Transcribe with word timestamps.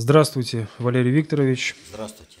Здравствуйте, 0.00 0.68
Валерий 0.78 1.10
Викторович. 1.10 1.74
Здравствуйте. 1.90 2.38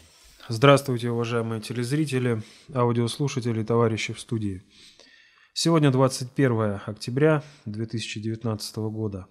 Здравствуйте, 0.48 1.10
уважаемые 1.10 1.60
телезрители, 1.60 2.40
аудиослушатели, 2.72 3.64
товарищи 3.64 4.12
в 4.12 4.20
студии. 4.20 4.62
Сегодня 5.54 5.90
21 5.90 6.80
октября 6.86 7.42
2019 7.64 8.76
года. 8.76 9.26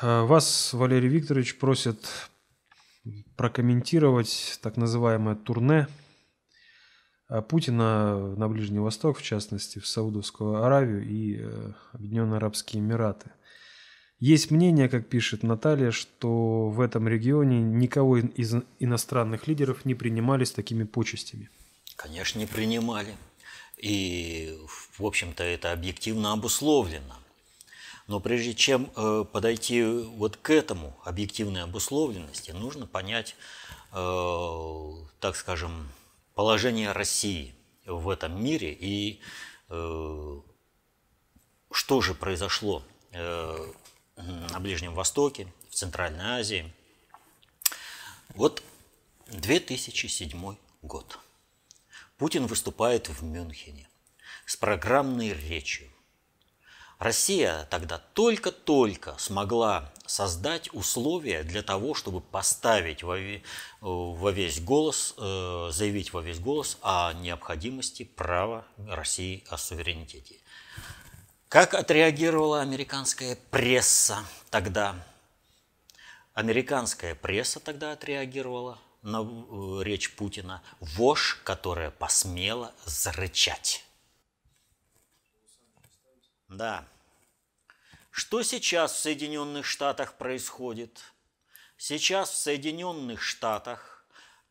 А, 0.00 0.22
вас, 0.22 0.72
Валерий 0.72 1.08
Викторович, 1.08 1.58
просят 1.58 1.98
прокомментировать 3.36 4.60
так 4.62 4.76
называемое 4.76 5.34
турне 5.34 5.88
а, 7.26 7.42
Путина 7.42 8.36
на 8.36 8.48
Ближний 8.48 8.78
Восток, 8.78 9.18
в 9.18 9.22
частности, 9.24 9.80
в 9.80 9.88
Саудовскую 9.88 10.62
Аравию 10.62 11.04
и 11.04 11.38
э, 11.40 11.72
Объединенные 11.94 12.36
Арабские 12.36 12.80
Эмираты– 12.80 13.32
есть 14.18 14.50
мнение, 14.50 14.88
как 14.88 15.08
пишет 15.08 15.42
Наталья, 15.42 15.90
что 15.90 16.68
в 16.70 16.80
этом 16.80 17.06
регионе 17.06 17.60
никого 17.60 18.16
из 18.16 18.54
иностранных 18.78 19.46
лидеров 19.46 19.84
не 19.84 19.94
принимали 19.94 20.44
с 20.44 20.52
такими 20.52 20.84
почестями. 20.84 21.50
Конечно, 21.96 22.38
не 22.38 22.46
принимали. 22.46 23.14
И, 23.76 24.56
в 24.96 25.04
общем-то, 25.04 25.44
это 25.44 25.72
объективно 25.72 26.32
обусловлено. 26.32 27.14
Но 28.06 28.20
прежде 28.20 28.54
чем 28.54 28.90
э, 28.96 29.24
подойти 29.30 29.82
вот 29.82 30.36
к 30.36 30.50
этому 30.50 30.96
объективной 31.04 31.64
обусловленности, 31.64 32.52
нужно 32.52 32.86
понять, 32.86 33.36
э, 33.92 34.90
так 35.20 35.36
скажем, 35.36 35.88
положение 36.34 36.92
России 36.92 37.54
в 37.84 38.08
этом 38.08 38.42
мире 38.42 38.72
и 38.72 39.20
э, 39.68 40.40
что 41.70 42.00
же 42.00 42.14
произошло 42.14 42.82
на 44.16 44.60
Ближнем 44.60 44.94
Востоке, 44.94 45.52
в 45.70 45.74
Центральной 45.74 46.40
Азии. 46.40 46.72
Вот 48.34 48.62
2007 49.28 50.56
год. 50.82 51.18
Путин 52.18 52.46
выступает 52.46 53.08
в 53.08 53.22
Мюнхене 53.22 53.88
с 54.46 54.56
программной 54.56 55.32
речью. 55.32 55.90
Россия 56.98 57.66
тогда 57.70 57.98
только-только 57.98 59.16
смогла 59.18 59.92
создать 60.06 60.72
условия 60.72 61.42
для 61.42 61.62
того, 61.62 61.94
чтобы 61.94 62.22
поставить 62.22 63.02
во, 63.02 63.18
весь 64.30 64.60
голос, 64.60 65.14
э, 65.18 65.70
заявить 65.72 66.14
во 66.14 66.22
весь 66.22 66.38
голос 66.38 66.78
о 66.80 67.12
необходимости 67.12 68.04
права 68.04 68.66
России 68.78 69.44
о 69.50 69.58
суверенитете. 69.58 70.36
Как 71.56 71.72
отреагировала 71.72 72.60
американская 72.60 73.34
пресса 73.50 74.26
тогда? 74.50 74.94
Американская 76.34 77.14
пресса 77.14 77.60
тогда 77.60 77.92
отреагировала 77.92 78.78
на 79.00 79.22
э, 79.22 79.82
речь 79.82 80.14
Путина. 80.16 80.62
Вошь, 80.80 81.40
которая 81.44 81.90
посмела 81.90 82.74
зарычать. 82.84 83.86
Да. 86.48 86.86
Что 88.10 88.42
сейчас 88.42 88.92
в 88.92 88.98
Соединенных 88.98 89.64
Штатах 89.64 90.18
происходит? 90.18 91.00
Сейчас 91.78 92.32
в 92.32 92.36
Соединенных 92.36 93.22
Штатах 93.22 94.04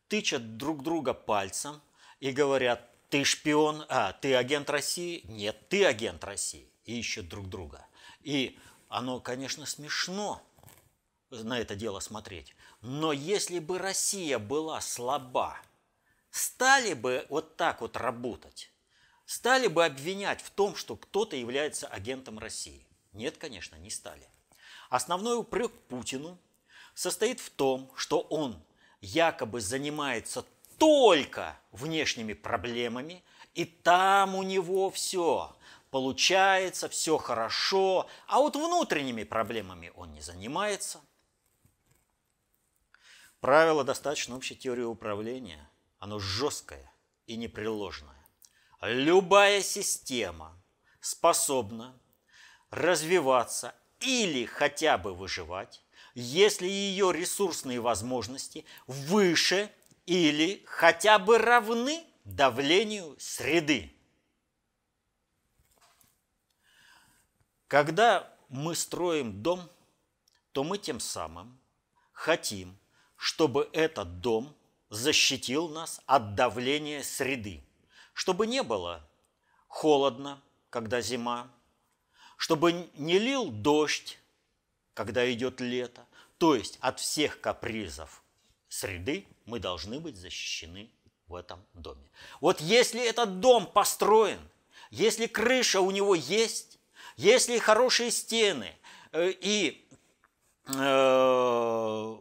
тычат 0.07 0.57
друг 0.57 0.81
друга 0.81 1.13
пальцем 1.13 1.83
и 2.19 2.31
говорят, 2.31 2.89
ты 3.11 3.23
шпион, 3.23 3.85
а, 3.89 4.13
ты 4.13 4.33
агент 4.33 4.71
России? 4.71 5.21
Нет, 5.25 5.69
ты 5.69 5.85
агент 5.85 6.23
России 6.23 6.67
и 6.85 6.99
ищут 6.99 7.27
друг 7.27 7.49
друга. 7.49 7.85
И 8.21 8.57
оно, 8.87 9.19
конечно, 9.19 9.65
смешно 9.65 10.41
на 11.29 11.59
это 11.59 11.75
дело 11.75 11.99
смотреть. 11.99 12.55
Но 12.81 13.11
если 13.11 13.59
бы 13.59 13.79
Россия 13.79 14.39
была 14.39 14.79
слаба, 14.81 15.59
стали 16.29 16.93
бы 16.93 17.25
вот 17.29 17.57
так 17.57 17.81
вот 17.81 17.97
работать, 17.97 18.71
стали 19.25 19.67
бы 19.67 19.85
обвинять 19.85 20.41
в 20.41 20.49
том, 20.51 20.75
что 20.75 20.95
кто-то 20.95 21.35
является 21.35 21.87
агентом 21.87 22.39
России. 22.39 22.85
Нет, 23.13 23.37
конечно, 23.37 23.75
не 23.77 23.89
стали. 23.89 24.27
Основной 24.89 25.37
упрек 25.37 25.71
Путину 25.87 26.37
состоит 26.93 27.39
в 27.39 27.49
том, 27.49 27.91
что 27.95 28.19
он 28.19 28.61
якобы 29.01 29.61
занимается 29.61 30.45
только 30.77 31.57
внешними 31.71 32.33
проблемами, 32.33 33.23
и 33.53 33.65
там 33.65 34.35
у 34.35 34.43
него 34.43 34.89
все 34.91 35.54
получается, 35.95 36.89
все 36.89 37.17
хорошо, 37.17 38.09
а 38.27 38.39
вот 38.39 38.57
внутренними 38.57 39.23
проблемами 39.23 39.93
он 39.95 40.11
не 40.11 40.19
занимается. 40.19 40.99
Правило 43.39 43.85
достаточно 43.85 44.35
общей 44.35 44.57
теории 44.57 44.83
управления, 44.83 45.69
оно 45.99 46.19
жесткое 46.19 46.91
и 47.27 47.37
непреложное. 47.37 48.27
Любая 48.81 49.61
система 49.61 50.61
способна 50.99 51.97
развиваться 52.71 53.73
или 54.01 54.43
хотя 54.43 54.97
бы 54.97 55.13
выживать, 55.13 55.81
если 56.13 56.67
ее 56.67 57.13
ресурсные 57.13 57.79
возможности 57.79 58.65
выше 58.85 59.71
или 60.05 60.61
хотя 60.65 61.19
бы 61.19 61.37
равны 61.37 62.03
давлению 62.25 63.15
среды. 63.17 63.94
Когда 67.67 68.31
мы 68.49 68.75
строим 68.75 69.41
дом, 69.41 69.69
то 70.51 70.63
мы 70.63 70.77
тем 70.77 70.99
самым 70.99 71.59
хотим, 72.11 72.77
чтобы 73.15 73.69
этот 73.73 74.21
дом 74.21 74.55
защитил 74.89 75.67
нас 75.69 76.01
от 76.05 76.35
давления 76.35 77.01
среды, 77.01 77.63
чтобы 78.13 78.45
не 78.47 78.61
было 78.61 79.01
холодно, 79.67 80.41
когда 80.69 81.01
зима, 81.01 81.51
чтобы 82.37 82.89
не 82.93 83.17
лил 83.17 83.49
дождь, 83.49 84.19
когда 84.93 85.31
идет 85.31 85.59
лето. 85.59 86.05
То 86.37 86.55
есть 86.55 86.77
от 86.81 86.99
всех 86.99 87.41
капризов 87.41 88.21
среды 88.69 89.25
мы 89.45 89.59
должны 89.59 89.99
быть 89.99 90.17
защищены 90.17 90.91
в 91.27 91.35
этом 91.35 91.65
доме. 91.73 92.09
Вот 92.41 92.61
если 92.61 93.01
этот 93.01 93.39
дом 93.39 93.65
построен, 93.65 94.39
если 94.91 95.25
крыша 95.27 95.81
у 95.81 95.91
него 95.91 96.13
есть, 96.13 96.77
если 97.15 97.57
хорошие 97.59 98.11
стены 98.11 98.75
э, 99.11 99.31
и 99.31 99.87
э, 100.67 102.17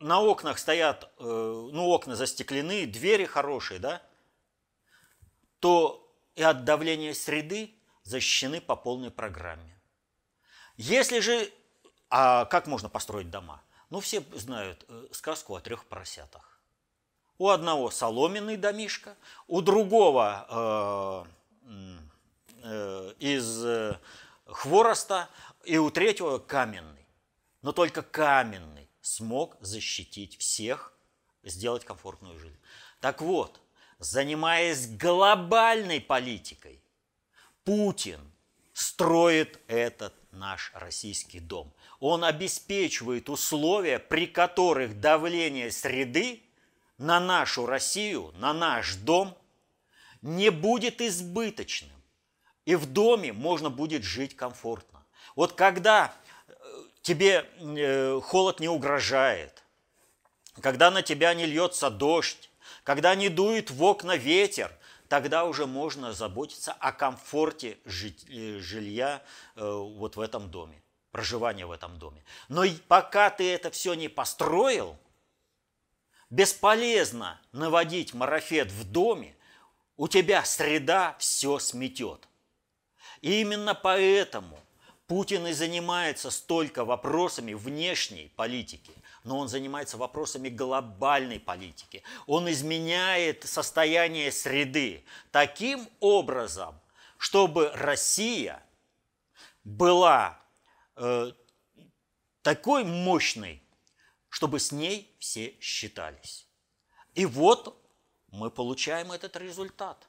на 0.00 0.20
окнах 0.20 0.58
стоят, 0.58 1.10
э, 1.18 1.22
ну, 1.24 1.88
окна 1.88 2.16
застеклены, 2.16 2.86
двери 2.86 3.24
хорошие, 3.24 3.80
да, 3.80 4.02
то 5.60 6.04
и 6.36 6.42
от 6.42 6.64
давления 6.64 7.14
среды 7.14 7.74
защищены 8.04 8.60
по 8.60 8.76
полной 8.76 9.10
программе. 9.10 9.78
Если 10.76 11.20
же, 11.20 11.50
а 12.10 12.44
как 12.44 12.66
можно 12.66 12.88
построить 12.88 13.30
дома? 13.30 13.62
Ну, 13.90 14.00
все 14.00 14.22
знают 14.34 14.86
сказку 15.12 15.56
о 15.56 15.60
трех 15.60 15.84
поросятах. 15.86 16.60
У 17.38 17.48
одного 17.48 17.90
соломенный 17.90 18.56
домишка, 18.56 19.16
у 19.46 19.60
другого 19.60 21.24
Э, 21.68 21.98
из 23.18 23.64
э, 23.64 23.98
хвороста, 24.46 25.28
и 25.64 25.78
у 25.78 25.90
третьего 25.90 26.38
каменный. 26.38 27.06
Но 27.62 27.72
только 27.72 28.02
каменный 28.02 28.88
смог 29.00 29.56
защитить 29.60 30.38
всех, 30.38 30.92
сделать 31.42 31.84
комфортную 31.84 32.38
жизнь. 32.38 32.58
Так 33.00 33.20
вот, 33.20 33.60
занимаясь 33.98 34.88
глобальной 34.88 36.00
политикой, 36.00 36.82
Путин 37.64 38.20
строит 38.72 39.60
этот 39.66 40.14
наш 40.30 40.70
российский 40.74 41.40
дом. 41.40 41.72
Он 42.00 42.24
обеспечивает 42.24 43.28
условия, 43.28 43.98
при 43.98 44.26
которых 44.26 45.00
давление 45.00 45.70
среды 45.70 46.42
на 46.96 47.20
нашу 47.20 47.66
Россию, 47.66 48.32
на 48.36 48.52
наш 48.52 48.94
дом 48.96 49.36
не 50.22 50.50
будет 50.50 51.00
избыточным 51.00 51.97
и 52.68 52.76
в 52.76 52.84
доме 52.84 53.32
можно 53.32 53.70
будет 53.70 54.04
жить 54.04 54.36
комфортно. 54.36 55.02
Вот 55.36 55.54
когда 55.54 56.12
э, 56.46 56.52
тебе 57.00 57.48
э, 57.60 58.20
холод 58.22 58.60
не 58.60 58.68
угрожает, 58.68 59.64
когда 60.60 60.90
на 60.90 61.00
тебя 61.00 61.32
не 61.32 61.46
льется 61.46 61.88
дождь, 61.88 62.50
когда 62.84 63.14
не 63.14 63.30
дует 63.30 63.70
в 63.70 63.82
окна 63.82 64.18
ветер, 64.18 64.70
тогда 65.08 65.46
уже 65.46 65.64
можно 65.64 66.12
заботиться 66.12 66.72
о 66.72 66.92
комфорте 66.92 67.78
э, 67.86 68.58
жилья 68.58 69.22
вот 69.56 70.16
в 70.16 70.20
этом 70.20 70.50
доме, 70.50 70.82
проживания 71.10 71.64
в 71.64 71.70
этом 71.70 71.98
доме. 71.98 72.22
Но 72.50 72.64
пока 72.86 73.30
ты 73.30 73.50
это 73.50 73.70
все 73.70 73.94
не 73.94 74.08
построил, 74.08 74.98
бесполезно 76.28 77.40
наводить 77.52 78.12
марафет 78.12 78.70
в 78.70 78.92
доме, 78.92 79.34
у 79.96 80.06
тебя 80.06 80.44
среда 80.44 81.16
все 81.18 81.58
сметет. 81.60 82.27
И 83.20 83.40
именно 83.40 83.74
поэтому 83.74 84.58
Путин 85.08 85.46
и 85.46 85.52
занимается 85.52 86.30
столько 86.30 86.84
вопросами 86.84 87.54
внешней 87.54 88.30
политики, 88.36 88.92
но 89.24 89.38
он 89.38 89.48
занимается 89.48 89.96
вопросами 89.96 90.50
глобальной 90.50 91.40
политики. 91.40 92.02
Он 92.26 92.50
изменяет 92.50 93.44
состояние 93.44 94.30
среды 94.30 95.04
таким 95.30 95.88
образом, 96.00 96.78
чтобы 97.16 97.70
Россия 97.74 98.62
была 99.64 100.38
э, 100.96 101.32
такой 102.42 102.84
мощной, 102.84 103.62
чтобы 104.28 104.60
с 104.60 104.72
ней 104.72 105.14
все 105.18 105.54
считались. 105.58 106.46
И 107.14 107.24
вот 107.24 107.82
мы 108.30 108.50
получаем 108.50 109.10
этот 109.12 109.36
результат. 109.36 110.06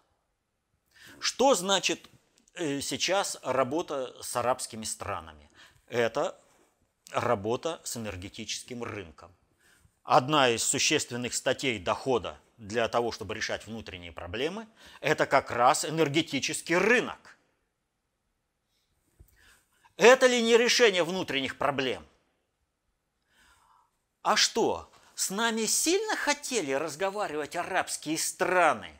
Что 1.19 1.55
значит 1.55 2.09
сейчас 2.55 3.37
работа 3.43 4.15
с 4.21 4.35
арабскими 4.35 4.83
странами? 4.83 5.49
Это 5.87 6.39
работа 7.11 7.81
с 7.83 7.97
энергетическим 7.97 8.83
рынком. 8.83 9.35
Одна 10.03 10.49
из 10.49 10.63
существенных 10.63 11.33
статей 11.33 11.79
дохода 11.79 12.39
для 12.57 12.87
того, 12.87 13.11
чтобы 13.11 13.35
решать 13.35 13.65
внутренние 13.67 14.11
проблемы, 14.11 14.67
это 15.01 15.25
как 15.25 15.51
раз 15.51 15.85
энергетический 15.85 16.75
рынок. 16.75 17.37
Это 19.97 20.27
ли 20.27 20.41
не 20.41 20.57
решение 20.57 21.03
внутренних 21.03 21.57
проблем? 21.57 22.05
А 24.21 24.35
что, 24.35 24.91
с 25.15 25.29
нами 25.29 25.65
сильно 25.65 26.15
хотели 26.15 26.71
разговаривать 26.71 27.55
арабские 27.55 28.17
страны? 28.17 28.98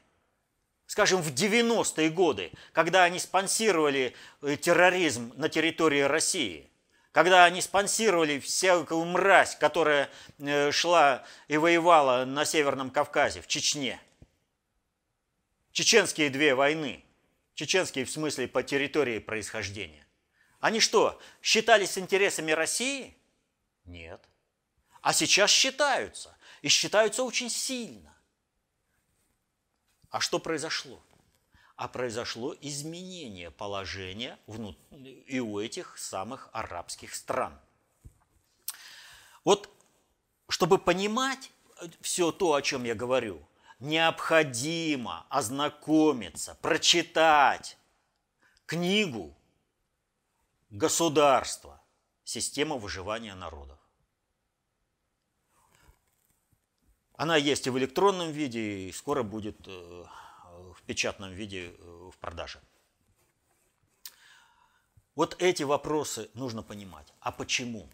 Скажем, 0.90 1.22
в 1.22 1.32
90-е 1.32 2.10
годы, 2.10 2.52
когда 2.74 3.04
они 3.04 3.20
спонсировали 3.20 4.16
э, 4.42 4.58
терроризм 4.58 5.32
на 5.36 5.48
территории 5.48 6.02
России, 6.02 6.68
когда 7.12 7.46
они 7.46 7.62
спонсировали 7.62 8.40
всякую 8.40 9.06
мразь, 9.06 9.56
которая 9.56 10.10
э, 10.40 10.72
шла 10.72 11.24
и 11.48 11.58
воевала 11.58 12.26
на 12.26 12.44
Северном 12.44 12.90
Кавказе, 12.90 13.42
в 13.42 13.48
Чечне. 13.48 14.02
Чеченские 15.74 16.32
две 16.32 16.56
войны. 16.56 17.06
Чеченские 17.54 18.06
в 18.06 18.10
смысле 18.10 18.48
по 18.48 18.64
территории 18.64 19.20
происхождения. 19.20 20.08
Они 20.60 20.80
что, 20.80 21.22
считались 21.44 22.00
интересами 22.00 22.52
России? 22.52 23.16
Нет. 23.86 24.28
А 25.04 25.14
сейчас 25.14 25.52
считаются. 25.52 26.36
И 26.64 26.68
считаются 26.68 27.22
очень 27.22 27.52
сильно. 27.52 28.10
А 30.10 30.20
что 30.20 30.40
произошло? 30.40 31.00
А 31.76 31.88
произошло 31.88 32.56
изменение 32.60 33.52
положения 33.52 34.38
и 35.28 35.40
у 35.40 35.60
этих 35.60 35.98
самых 35.98 36.50
арабских 36.52 37.16
стран. 37.16 37.58
Вот, 39.46 39.70
чтобы 40.50 40.78
понимать 40.78 41.52
все 42.02 42.32
то, 42.32 42.54
о 42.54 42.62
чем 42.62 42.84
я 42.84 42.96
говорю, 42.96 43.48
необходимо 43.80 45.26
ознакомиться, 45.30 46.56
прочитать 46.62 47.78
книгу 48.66 49.34
«Государство. 50.70 51.82
Система 52.26 52.76
выживания 52.76 53.36
народов». 53.36 53.79
Она 57.20 57.36
есть 57.36 57.68
и 57.68 57.70
в 57.70 57.78
электронном 57.78 58.32
виде, 58.32 58.88
и 58.88 58.94
скоро 58.94 59.24
будет 59.24 59.58
э, 59.68 60.06
в 60.74 60.82
печатном 60.86 61.34
виде 61.34 61.76
э, 61.78 62.10
в 62.14 62.18
продаже. 62.18 62.62
Вот 65.16 65.36
эти 65.42 65.64
вопросы 65.64 66.30
нужно 66.34 66.64
понимать. 66.64 67.12
А 67.20 67.34
почему? 67.34 67.90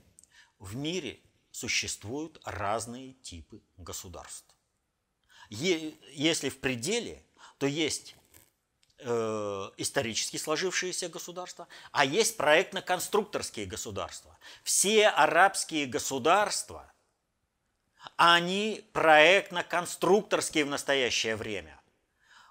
В 0.60 0.76
мире 0.76 1.20
существуют 1.50 2.40
разные 2.46 3.14
типы 3.14 3.64
государств. 3.78 4.54
Если 5.50 6.50
в 6.50 6.60
пределе, 6.60 7.26
то 7.58 7.66
есть 7.66 8.16
э, 9.00 9.72
исторически 9.78 10.38
сложившиеся 10.38 11.10
государства, 11.10 11.68
а 11.92 12.06
есть 12.06 12.38
проектно-конструкторские 12.38 13.66
государства. 13.66 14.38
Все 14.64 15.08
арабские 15.08 15.88
государства– 15.88 16.92
они 18.18 18.86
проектно-конструкторские 18.94 20.66
в 20.66 20.70
настоящее 20.70 21.36
время. 21.36 21.80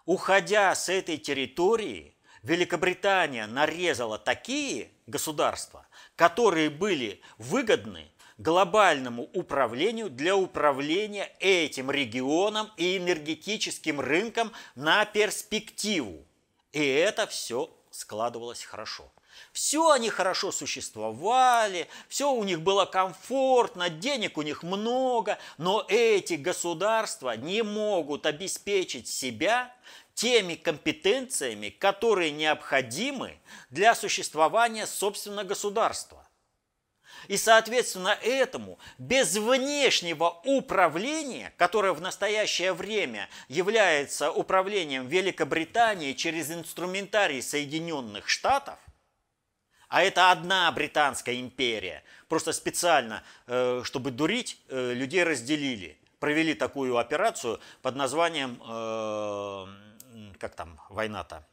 Уходя 0.05 0.75
с 0.75 0.89
этой 0.89 1.17
территории, 1.17 2.17
Великобритания 2.43 3.47
нарезала 3.47 4.19
такие 4.19 4.91
государства, 5.06 5.87
которые 6.15 6.69
были 6.69 7.23
выгодны 7.39 8.11
глобальному 8.37 9.31
управлению 9.33 10.11
для 10.11 10.37
управления 10.37 11.33
этим 11.41 11.91
регионом 11.91 12.71
и 12.77 12.99
энергетическим 12.99 14.01
рынком 14.01 14.53
на 14.75 15.05
перспективу. 15.06 16.27
И 16.73 16.85
это 16.85 17.27
все 17.27 17.75
складывалось 17.91 18.65
хорошо. 18.65 19.11
Все 19.55 19.93
они 19.93 20.11
хорошо 20.11 20.51
существовали, 20.51 21.87
все 22.09 22.33
у 22.33 22.43
них 22.43 22.61
было 22.61 22.87
комфортно, 22.87 23.89
денег 23.89 24.37
у 24.37 24.43
них 24.43 24.65
много, 24.65 25.39
но 25.59 25.87
эти 25.89 26.35
государства 26.35 27.37
не 27.37 27.62
могут 27.62 28.27
обеспечить 28.27 29.06
себя 29.06 29.73
теми 30.15 30.56
компетенциями, 30.56 31.69
которые 31.69 32.33
необходимы 32.33 33.39
для 33.71 33.95
существования 33.95 34.89
собственного 34.89 35.47
государства. 35.47 36.27
И, 37.29 37.37
соответственно, 37.37 38.19
этому 38.23 38.81
без 38.99 39.37
внешнего 39.37 40.41
управления, 40.45 41.53
которое 41.59 41.93
в 41.93 42.01
настоящее 42.01 42.73
время 42.73 43.29
является 43.47 44.33
управлением 44.33 45.06
Великобритании 45.06 46.12
через 46.12 46.51
инструментарий 46.51 47.41
Соединенных 47.41 48.29
Штатов, 48.29 48.81
а 49.94 50.03
это 50.03 50.32
одна 50.32 50.72
британская 50.72 51.39
империя. 51.39 52.03
Просто 52.29 52.53
специально, 52.53 53.22
э, 53.46 53.82
чтобы 53.84 54.10
дурить, 54.10 54.60
э, 54.69 54.93
людей 54.93 55.22
разделили. 55.22 55.96
Провели 56.19 56.55
такую 56.55 56.98
операцию 56.98 57.60
под 57.81 57.94
названием, 57.94 58.60
э, 58.60 60.34
как 60.41 60.56
там 60.56 60.81
война-то, 60.89 61.46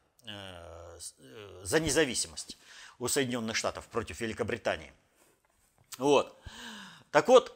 за 1.63 1.79
независимость 1.79 2.57
у 2.97 3.07
Соединенных 3.07 3.55
Штатов 3.55 3.87
против 3.87 4.19
Великобритании. 4.21 4.91
Вот. 5.99 6.35
Так 7.11 7.27
вот, 7.27 7.53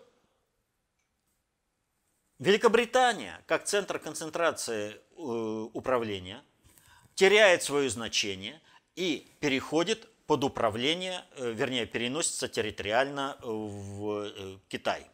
Великобритания, 2.37 3.41
как 3.47 3.63
центр 3.65 3.97
концентрации 3.97 4.99
управления, 5.15 6.43
теряет 7.15 7.63
свое 7.63 7.89
значение 7.89 8.61
и 8.95 9.27
переходит 9.39 10.07
под 10.27 10.43
управление, 10.43 11.23
э, 11.37 11.51
вернее, 11.51 11.85
переносится 11.85 12.47
территориально 12.47 13.37
э, 13.41 13.45
в 13.45 14.23
э, 14.25 14.57
Китай. 14.67 15.05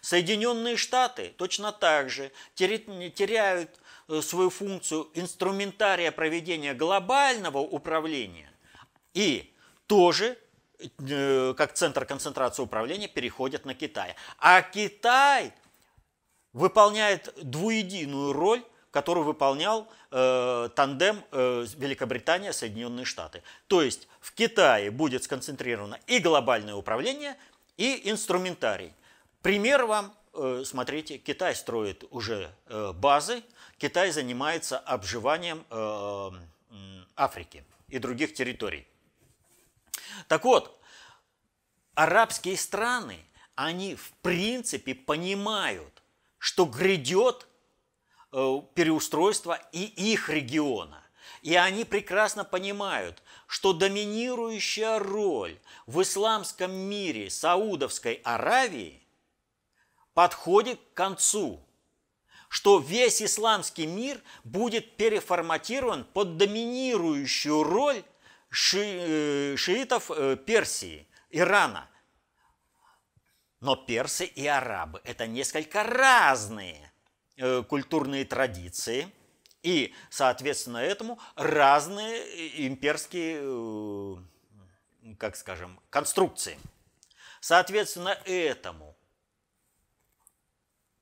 Соединенные 0.00 0.76
Штаты 0.76 1.32
точно 1.36 1.72
так 1.72 2.10
же 2.10 2.30
теряют 2.54 3.70
свою 4.22 4.48
функцию 4.50 5.08
инструментария 5.14 6.12
проведения 6.12 6.72
глобального 6.72 7.58
управления 7.58 8.50
и 9.12 9.52
тоже 9.86 10.38
как 11.56 11.72
центр 11.74 12.04
концентрации 12.04 12.62
управления 12.62 13.08
переходят 13.08 13.64
на 13.64 13.74
Китай. 13.74 14.14
А 14.38 14.62
Китай 14.62 15.52
выполняет 16.52 17.34
двуединую 17.42 18.32
роль 18.32 18.62
которую 18.98 19.24
выполнял 19.24 19.86
э, 20.10 20.70
тандем 20.74 21.22
э, 21.30 21.66
Великобритания, 21.76 22.52
Соединенные 22.52 23.04
Штаты. 23.04 23.44
То 23.68 23.80
есть 23.80 24.08
в 24.20 24.32
Китае 24.32 24.90
будет 24.90 25.22
сконцентрировано 25.22 26.00
и 26.08 26.18
глобальное 26.18 26.74
управление, 26.74 27.36
и 27.76 28.10
инструментарий. 28.10 28.92
Пример 29.40 29.84
вам, 29.84 30.12
э, 30.34 30.64
смотрите, 30.66 31.16
Китай 31.18 31.54
строит 31.54 32.02
уже 32.10 32.50
э, 32.66 32.92
базы, 32.92 33.44
Китай 33.76 34.10
занимается 34.10 34.80
обживанием 34.80 35.64
э, 35.70 36.30
Африки 37.14 37.62
и 37.86 38.00
других 38.00 38.34
территорий. 38.34 38.84
Так 40.26 40.44
вот, 40.44 40.76
арабские 41.94 42.56
страны, 42.56 43.20
они 43.54 43.94
в 43.94 44.10
принципе 44.22 44.96
понимают, 44.96 46.02
что 46.38 46.64
грядет 46.64 47.46
переустройства 48.30 49.60
и 49.72 49.84
их 49.84 50.28
региона. 50.28 51.02
И 51.42 51.54
они 51.54 51.84
прекрасно 51.84 52.44
понимают, 52.44 53.22
что 53.46 53.72
доминирующая 53.72 54.98
роль 54.98 55.58
в 55.86 56.02
исламском 56.02 56.72
мире 56.72 57.30
Саудовской 57.30 58.20
Аравии 58.24 59.02
подходит 60.14 60.80
к 60.80 60.94
концу, 60.94 61.64
что 62.48 62.78
весь 62.78 63.22
исламский 63.22 63.86
мир 63.86 64.20
будет 64.42 64.96
переформатирован 64.96 66.04
под 66.04 66.36
доминирующую 66.38 67.62
роль 67.62 68.02
ши, 68.50 69.54
шиитов 69.56 70.10
Персии, 70.44 71.06
Ирана. 71.30 71.88
Но 73.60 73.76
персы 73.76 74.24
и 74.24 74.46
арабы– 74.46 75.00
это 75.04 75.26
несколько 75.26 75.82
разные 75.82 76.92
культурные 77.68 78.24
традиции 78.24 79.08
и, 79.62 79.94
соответственно, 80.10 80.78
этому 80.78 81.18
разные 81.36 82.66
имперские, 82.66 84.22
как 85.18 85.36
скажем, 85.36 85.80
конструкции. 85.90 86.58
Соответственно, 87.40 88.18
этому 88.24 88.96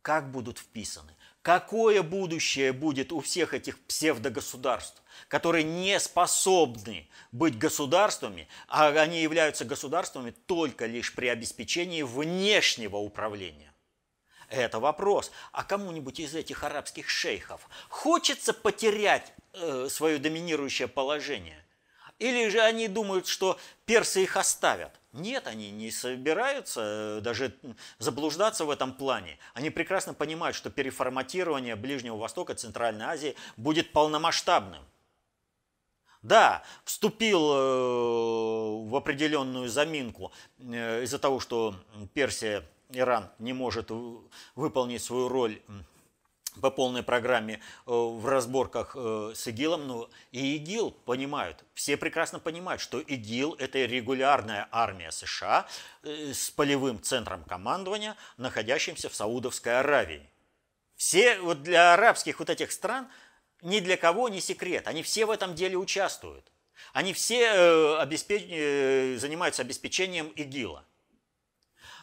как 0.07 0.31
будут 0.31 0.59
вписаны? 0.59 1.17
Какое 1.43 2.01
будущее 2.01 2.73
будет 2.73 3.11
у 3.11 3.21
всех 3.21 3.55
этих 3.55 3.77
псевдогосударств, 3.87 5.03
которые 5.27 5.65
не 5.65 5.99
способны 5.99 7.09
быть 7.33 7.59
государствами, 7.59 8.47
а 8.69 8.87
они 8.89 9.21
являются 9.21 9.65
государствами 9.65 10.31
только 10.47 10.87
лишь 10.87 11.13
при 11.13 11.27
обеспечении 11.27 12.03
внешнего 12.03 12.99
управления? 12.99 13.73
Это 14.49 14.79
вопрос. 14.79 15.33
А 15.53 15.65
кому-нибудь 15.65 16.21
из 16.21 16.35
этих 16.35 16.65
арабских 16.65 17.09
шейхов 17.09 17.69
хочется 17.89 18.53
потерять 18.53 19.33
э, 19.53 19.89
свое 19.91 20.19
доминирующее 20.19 20.89
положение? 20.89 21.63
Или 22.19 22.49
же 22.49 22.61
они 22.61 22.89
думают, 22.89 23.27
что 23.27 23.59
персы 23.85 24.23
их 24.23 24.37
оставят? 24.37 24.93
Нет, 25.13 25.47
они 25.47 25.71
не 25.71 25.91
собираются 25.91 27.19
э, 27.19 27.21
даже 27.23 27.55
заблуждаться 27.99 28.65
в 28.65 28.71
этом 28.71 28.93
плане. 28.93 29.39
Они 29.55 29.71
прекрасно 29.71 30.15
понимают, 30.15 30.57
что 30.57 30.71
переформатирование 30.71 31.77
Ближнего 31.77 32.17
Востока, 32.17 32.55
Центральной 32.55 33.07
Азии 33.07 33.37
будет 33.57 33.93
полномасштабным. 33.93 34.83
Да, 36.23 36.63
вступил 36.85 37.53
э, 37.53 38.89
в 38.89 38.97
определенную 38.97 39.69
заминку 39.69 40.33
э, 40.59 41.05
из-за 41.05 41.19
того, 41.19 41.41
что 41.41 41.77
Персия, 42.15 42.65
Иран 42.91 43.31
не 43.39 43.53
может 43.53 43.91
выполнить 44.55 45.03
свою 45.03 45.29
роль 45.29 45.61
по 46.61 46.71
полной 46.71 47.03
программе 47.03 47.55
э, 47.55 47.61
в 47.87 48.27
разборках 48.27 48.93
э, 48.95 49.33
с 49.35 49.47
ИГИЛом, 49.47 49.87
но 49.87 50.11
и 50.33 50.57
ИГИЛ 50.57 50.91
понимают, 51.05 51.65
все 51.75 51.97
прекрасно 51.97 52.39
понимают, 52.39 52.81
что 52.81 53.01
ИГИЛ– 53.01 53.57
это 53.59 53.85
регулярная 53.85 54.69
армия 54.71 55.11
США 55.11 55.67
э, 56.03 56.33
с 56.33 56.51
полевым 56.51 57.03
центром 57.03 57.45
командования, 57.45 58.17
находящимся 58.37 59.09
в 59.09 59.15
Саудовской 59.15 59.79
Аравии. 59.79 60.29
Все 60.97 61.39
вот 61.41 61.63
для 61.63 61.95
арабских 61.95 62.39
вот 62.39 62.49
этих 62.49 62.73
стран 62.73 63.09
ни 63.63 63.81
для 63.81 63.97
кого 63.97 64.29
не 64.29 64.41
секрет, 64.41 64.89
они 64.89 65.03
все 65.03 65.27
в 65.27 65.31
этом 65.31 65.55
деле 65.55 65.77
участвуют. 65.77 66.51
Они 66.93 67.13
все 67.13 67.99
обеспеч... 67.99 68.43
занимаются 69.21 69.63
обеспечением 69.63 70.29
ИГИЛа. 70.29 70.85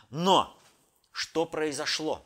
Но 0.10 0.60
что 1.14 1.46
произошло? 1.46 2.26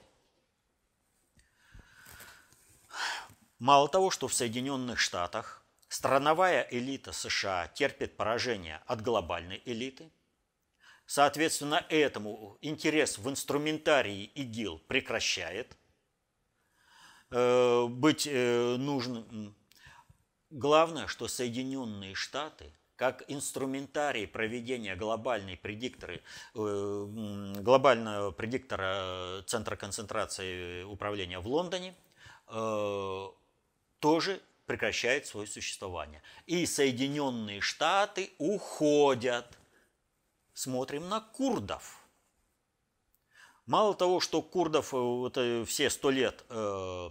Мало 3.60 3.90
того, 3.90 4.10
что 4.10 4.28
в 4.28 4.34
Соединенных 4.34 5.00
Штатах 5.00 5.64
страновая 5.90 6.68
элита 6.72 7.12
США 7.12 7.68
терпит 7.68 8.18
поражение 8.18 8.82
от 8.88 9.02
глобальной 9.02 9.62
элиты, 9.66 10.12
соответственно, 11.06 11.86
этому 11.90 12.58
интерес 12.62 13.18
в 13.18 13.30
инструментарии 13.30 14.24
ИГИЛ 14.24 14.80
прекращает 14.88 15.78
э, 17.32 17.86
быть 17.88 18.26
э, 18.26 18.76
нужным. 18.78 19.56
Главное, 20.50 21.08
что 21.08 21.28
Соединенные 21.28 22.16
Штаты 22.16 22.74
как 22.98 23.24
инструментарий 23.30 24.28
проведения 24.28 24.96
глобальной 24.98 25.56
предикторы, 25.56 26.22
э, 26.56 27.54
глобального 27.62 28.32
предиктора 28.32 29.44
Центра 29.46 29.78
концентрации 29.78 30.84
управления 30.84 31.40
в 31.40 31.48
Лондоне, 31.48 31.96
тоже 34.00 34.42
прекращает 34.68 35.26
свое 35.26 35.48
существование. 35.48 36.22
И 36.46 36.66
Соединенные 36.66 37.62
Штаты 37.62 38.32
уходят. 38.38 39.58
Смотрим 40.54 41.08
на 41.10 41.22
курдов. 41.22 42.08
Мало 43.68 43.94
того, 43.96 44.20
что 44.20 44.42
курдов 44.42 44.94
э, 44.94 44.98
вот, 44.98 45.38
э, 45.38 45.66
все 45.66 45.90
сто 45.90 46.10
лет 46.10 46.44
э, 46.50 47.10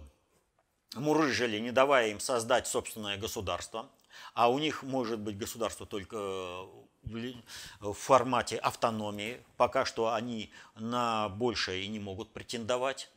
мурыжили, 0.95 1.59
не 1.59 1.71
давая 1.71 2.09
им 2.09 2.19
создать 2.19 2.67
собственное 2.67 3.17
государство, 3.17 3.89
а 4.33 4.49
у 4.49 4.59
них 4.59 4.83
может 4.83 5.19
быть 5.19 5.37
государство 5.37 5.85
только 5.85 6.65
в 7.79 7.93
формате 7.93 8.57
автономии, 8.57 9.43
пока 9.55 9.85
что 9.85 10.13
они 10.13 10.51
на 10.75 11.29
большее 11.29 11.83
и 11.83 11.87
не 11.87 11.99
могут 11.99 12.31
претендовать. 12.33 13.09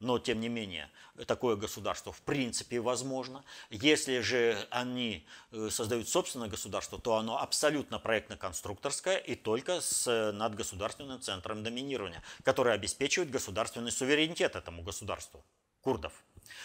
Но, 0.00 0.20
тем 0.20 0.40
не 0.40 0.48
менее, 0.48 0.88
такое 1.26 1.56
государство 1.56 2.12
в 2.12 2.20
принципе 2.22 2.80
возможно. 2.80 3.44
Если 3.68 4.20
же 4.20 4.56
они 4.70 5.26
э, 5.50 5.70
создают 5.72 6.08
собственное 6.08 6.48
государство, 6.48 7.00
то 7.00 7.16
оно 7.16 7.40
абсолютно 7.40 7.98
проектно-конструкторское 7.98 9.16
и 9.16 9.34
только 9.34 9.80
с 9.80 10.30
надгосударственным 10.32 11.20
центром 11.20 11.64
доминирования, 11.64 12.22
который 12.44 12.74
обеспечивает 12.74 13.30
государственный 13.30 13.90
суверенитет 13.90 14.54
этому 14.54 14.82
государству, 14.82 15.44
курдов. 15.80 16.12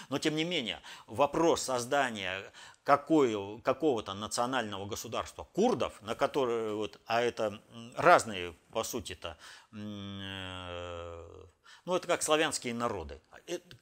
Но, 0.10 0.20
тем 0.20 0.36
не 0.36 0.44
менее, 0.44 0.82
вопрос 1.08 1.64
создания 1.64 2.52
какой, 2.84 3.62
какого-то 3.62 4.14
национального 4.14 4.86
государства 4.86 5.44
курдов, 5.44 6.02
на 6.02 6.16
которые, 6.16 6.76
вот, 6.76 7.00
а 7.06 7.22
это 7.22 7.62
разные, 7.96 8.54
по 8.72 8.84
сути-то, 8.84 9.38
э, 9.72 11.44
ну, 11.86 11.96
это 11.96 12.08
как 12.08 12.24
славянские 12.24 12.74
народы. 12.74 13.20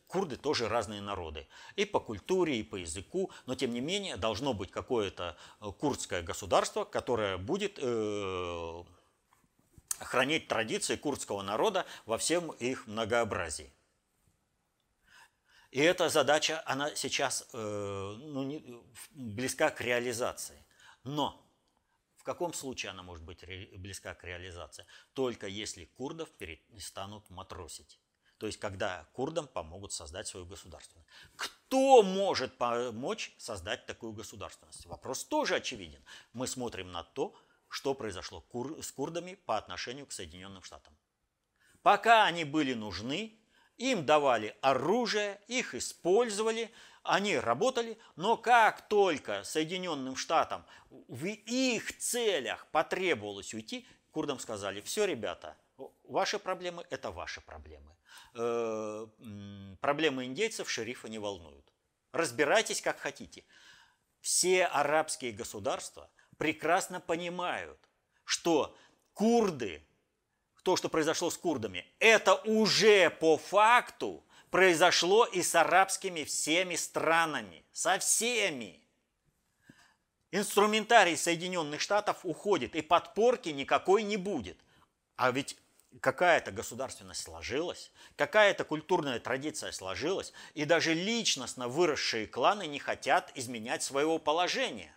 Курды 0.08 0.36
тоже 0.36 0.68
разные 0.68 1.02
народы. 1.02 1.48
И 1.76 1.86
по 1.86 2.00
культуре, 2.00 2.60
и 2.60 2.64
по 2.64 2.76
языку. 2.76 3.32
Но, 3.46 3.54
тем 3.56 3.74
не 3.74 3.80
менее, 3.80 4.18
должно 4.18 4.54
быть 4.54 4.72
какое-то 4.72 5.38
э, 5.60 5.72
курдское 5.80 6.24
государство, 6.24 6.84
которое 6.84 7.38
будет 7.38 7.78
э, 7.80 8.84
хранить 10.00 10.48
традиции 10.48 10.96
курдского 10.96 11.44
народа 11.44 11.86
во 12.06 12.18
всем 12.18 12.52
их 12.52 12.88
многообразии. 12.88 13.72
И 15.72 15.80
эта 15.80 16.10
задача, 16.10 16.62
она 16.66 16.94
сейчас 16.96 17.48
э, 17.54 18.16
ну, 18.20 18.44
не, 18.44 18.84
близка 19.12 19.70
к 19.70 19.80
реализации. 19.82 20.66
Но 21.04 21.42
в 22.18 22.24
каком 22.24 22.54
случае 22.54 22.92
она 22.92 23.04
может 23.04 23.24
быть 23.24 23.44
близка 23.78 24.14
к 24.14 24.24
реализации? 24.26 24.86
Только 25.14 25.48
если 25.48 25.86
курдов 25.86 26.30
перестанут 26.32 27.30
матросить. 27.30 28.00
То 28.38 28.48
есть, 28.48 28.60
когда 28.60 29.08
курдам 29.14 29.48
помогут 29.48 29.94
создать 29.94 30.28
свою 30.28 30.46
государственность. 30.46 31.08
Кто 31.36 32.04
может 32.04 32.58
помочь 32.58 33.34
создать 33.38 33.86
такую 33.86 34.14
государственность? 34.14 34.86
Вопрос 34.88 35.24
тоже 35.24 35.56
очевиден. 35.56 36.04
Мы 36.34 36.48
смотрим 36.48 36.92
на 36.92 37.04
то, 37.04 37.34
что 37.70 37.94
произошло 37.94 38.44
с 38.82 38.92
курдами 38.92 39.36
по 39.46 39.58
отношению 39.58 40.06
к 40.06 40.12
Соединенным 40.12 40.64
Штатам. 40.64 40.98
Пока 41.82 42.26
они 42.26 42.44
были 42.44 42.74
нужны, 42.74 43.41
им 43.82 44.06
давали 44.06 44.56
оружие, 44.62 45.42
их 45.48 45.74
использовали, 45.74 46.72
они 47.04 47.38
работали, 47.38 47.98
но 48.16 48.38
как 48.38 48.88
только 48.88 49.44
Соединенным 49.44 50.16
Штатам 50.16 50.64
в 50.90 51.26
их 51.26 51.98
целях 51.98 52.68
потребовалось 52.68 53.54
уйти, 53.56 53.88
курдам 54.12 54.40
сказали, 54.40 54.82
все, 54.82 55.06
ребята, 55.06 55.58
ваши 56.04 56.38
проблемы– 56.38 56.86
это 56.92 57.10
ваши 57.10 57.42
проблемы. 57.42 57.96
Э, 58.36 59.08
проблемы 59.82 60.26
индейцев 60.26 60.70
шерифа 60.70 61.10
не 61.10 61.18
волнуют. 61.18 61.74
Разбирайтесь 62.12 62.82
как 62.82 63.00
хотите. 63.00 63.44
Все 64.20 64.66
арабские 64.66 65.32
государства 65.32 66.12
прекрасно 66.38 67.00
понимают, 67.00 67.80
что 68.26 68.78
курды, 69.14 69.84
то, 70.64 70.76
что 70.76 70.90
произошло 70.90 71.30
с 71.30 71.38
курдами, 71.38 71.86
это 72.00 72.36
уже 72.36 73.10
по 73.10 73.38
факту 73.38 74.24
произошло 74.50 75.26
и 75.26 75.42
с 75.42 75.56
арабскими 75.56 76.24
всеми 76.24 76.76
странами, 76.76 77.64
со 77.72 77.98
всеми. 78.00 78.80
Инструментарий 80.32 81.18
Соединенных 81.18 81.82
Штатов 81.82 82.20
уходит, 82.24 82.76
и 82.76 82.82
подпорки 82.82 83.50
никакой 83.50 84.04
не 84.04 84.18
будет. 84.18 84.58
А 85.16 85.32
ведь 85.32 85.58
какая-то 86.00 86.52
государственность 86.52 87.24
сложилась, 87.24 87.92
какая-то 88.16 88.64
культурная 88.64 89.20
традиция 89.20 89.72
сложилась, 89.72 90.32
и 90.54 90.64
даже 90.64 90.94
личностно 90.94 91.68
выросшие 91.68 92.28
кланы 92.28 92.68
не 92.68 92.80
хотят 92.80 93.32
изменять 93.36 93.84
своего 93.84 94.20
положения. 94.20 94.96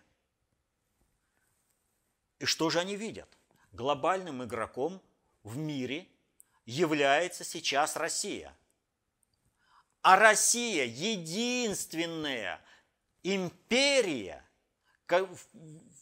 И 2.39 2.45
что 2.45 2.69
же 2.69 2.79
они 2.79 2.95
видят? 2.95 3.29
Глобальным 3.73 4.43
игроком 4.43 5.01
в 5.45 5.55
мире 5.55 6.09
является 6.65 7.45
сейчас 7.45 7.95
Россия– 7.95 8.53
а 10.05 10.17
Россия 10.17 10.85
единственная 10.85 12.61
империя, 13.23 14.45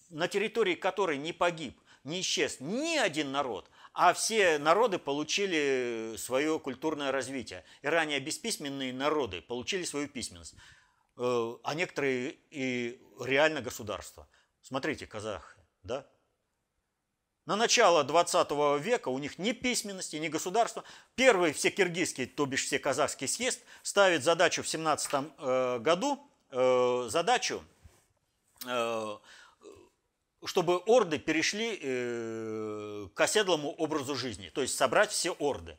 на 0.09 0.27
территории 0.27 0.75
которой 0.75 1.17
не 1.17 1.31
погиб, 1.31 1.79
не 2.03 2.19
исчез 2.19 2.57
ни 2.59 2.97
один 2.97 3.31
народ, 3.31 3.71
а 3.93 4.11
все 4.11 4.57
народы 4.57 4.99
получили 4.99 6.15
свое 6.17 6.59
культурное 6.59 7.13
развитие. 7.13 7.63
И 7.81 7.87
ранее 7.87 8.19
бесписьменные 8.19 8.91
народы 8.91 9.41
получили 9.41 9.85
свою 9.85 10.09
письменность, 10.09 10.55
э, 11.15 11.53
а 11.63 11.73
некоторые 11.73 12.35
и 12.51 13.01
реально 13.21 13.61
государство. 13.61 14.27
Смотрите, 14.61 15.07
казахи, 15.07 15.61
да? 15.83 16.05
На 17.45 17.57
начало 17.57 18.05
20 18.05 18.51
века 18.81 19.09
у 19.09 19.19
них 19.19 19.37
ни 19.37 19.51
письменности, 19.51 20.15
ни 20.15 20.29
государства. 20.29 20.83
Первый 21.15 21.51
все 21.51 21.71
киргизский, 21.71 22.25
то 22.25 22.45
бишь 22.45 22.63
все 22.65 22.79
казахский 22.79 23.27
съезд, 23.27 23.61
ставит 23.81 24.23
задачу 24.23 24.63
в 24.63 24.67
17 24.69 25.11
э, 25.13 25.79
году, 25.79 26.25
э, 26.51 27.07
задачу, 27.09 27.61
э, 28.65 29.17
чтобы 30.45 30.77
орды 30.77 31.19
перешли 31.19 31.77
к 33.13 33.21
оседлому 33.21 33.71
образу 33.71 34.13
жизни, 34.15 34.49
то 34.49 34.61
есть 34.61 34.75
собрать 34.75 35.11
все 35.11 35.31
орды. 35.31 35.77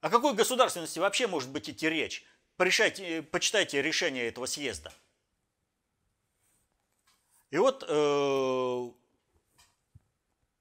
О 0.00 0.08
какой 0.08 0.32
государственности 0.34 0.98
вообще 0.98 1.26
может 1.26 1.50
быть 1.50 1.68
идти 1.68 1.88
речь? 1.90 2.24
Порешайте, 2.56 3.22
почитайте 3.22 3.82
решение 3.82 4.28
этого 4.28 4.46
съезда. 4.46 4.92
И 7.50 7.58
вот 7.58 7.82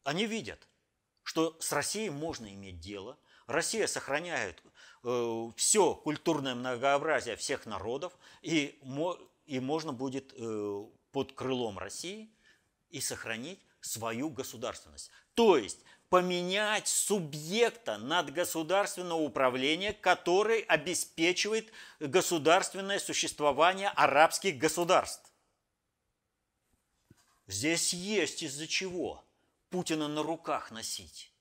они 0.08 0.26
видят, 0.26 0.70
что 1.24 1.58
с 1.60 1.74
Россией 1.74 2.12
можно 2.12 2.48
иметь 2.54 2.80
дело. 2.80 3.18
Россия 3.46 3.88
сохраняет 3.88 4.64
э, 5.04 5.52
все 5.58 5.96
культурное 5.96 6.56
многообразие 6.56 7.36
всех 7.36 7.66
народов, 7.66 8.18
и, 8.42 8.80
и 9.46 9.60
можно 9.60 9.92
будет 9.92 10.34
э, 10.38 10.86
под 11.12 11.34
крылом 11.34 11.78
России 11.78 12.32
и 12.90 13.02
сохранить 13.02 13.60
свою 13.82 14.30
государственность. 14.30 15.12
То 15.34 15.58
есть 15.58 15.80
поменять 16.08 16.88
субъекта 16.88 17.98
надгосударственного 17.98 19.20
управления, 19.20 19.92
который 19.92 20.62
обеспечивает 20.62 21.70
государственное 22.00 23.00
существование 23.00 23.90
арабских 23.90 24.58
государств. 24.58 25.30
Здесь 27.48 27.94
есть 27.94 28.42
из-за 28.42 28.68
чего– 28.68 29.22
Путина 29.70 30.08
на 30.08 30.24
руках 30.24 30.72
носить. 30.72 31.32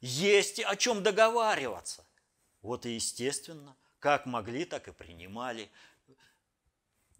Есть 0.00 0.60
о 0.60 0.76
чем 0.76 1.02
договариваться. 1.02 2.04
Вот 2.62 2.86
и 2.86 2.90
естественно, 2.90 3.76
как 3.98 4.26
могли, 4.26 4.64
так 4.64 4.88
и 4.88 4.92
принимали. 4.92 5.70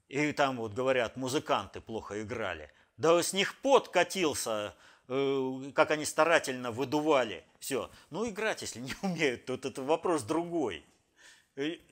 И 0.09 0.33
там 0.33 0.57
вот 0.57 0.73
говорят, 0.73 1.17
музыканты 1.17 1.81
плохо 1.81 2.23
играли. 2.23 2.71
Да 2.97 3.23
с 3.23 3.33
них 3.33 3.61
пот 3.61 3.89
катился, 3.89 4.75
э, 5.09 5.73
как 5.75 5.91
они 5.91 6.05
старательно 6.05 6.71
выдували. 6.73 7.45
Все. 7.59 7.91
Ну, 8.11 8.29
играть, 8.29 8.63
если 8.63 8.81
не 8.81 8.95
умеют, 9.03 9.47
то 9.47 9.55
это 9.55 9.83
вопрос 9.83 10.23
другой. 10.23 10.85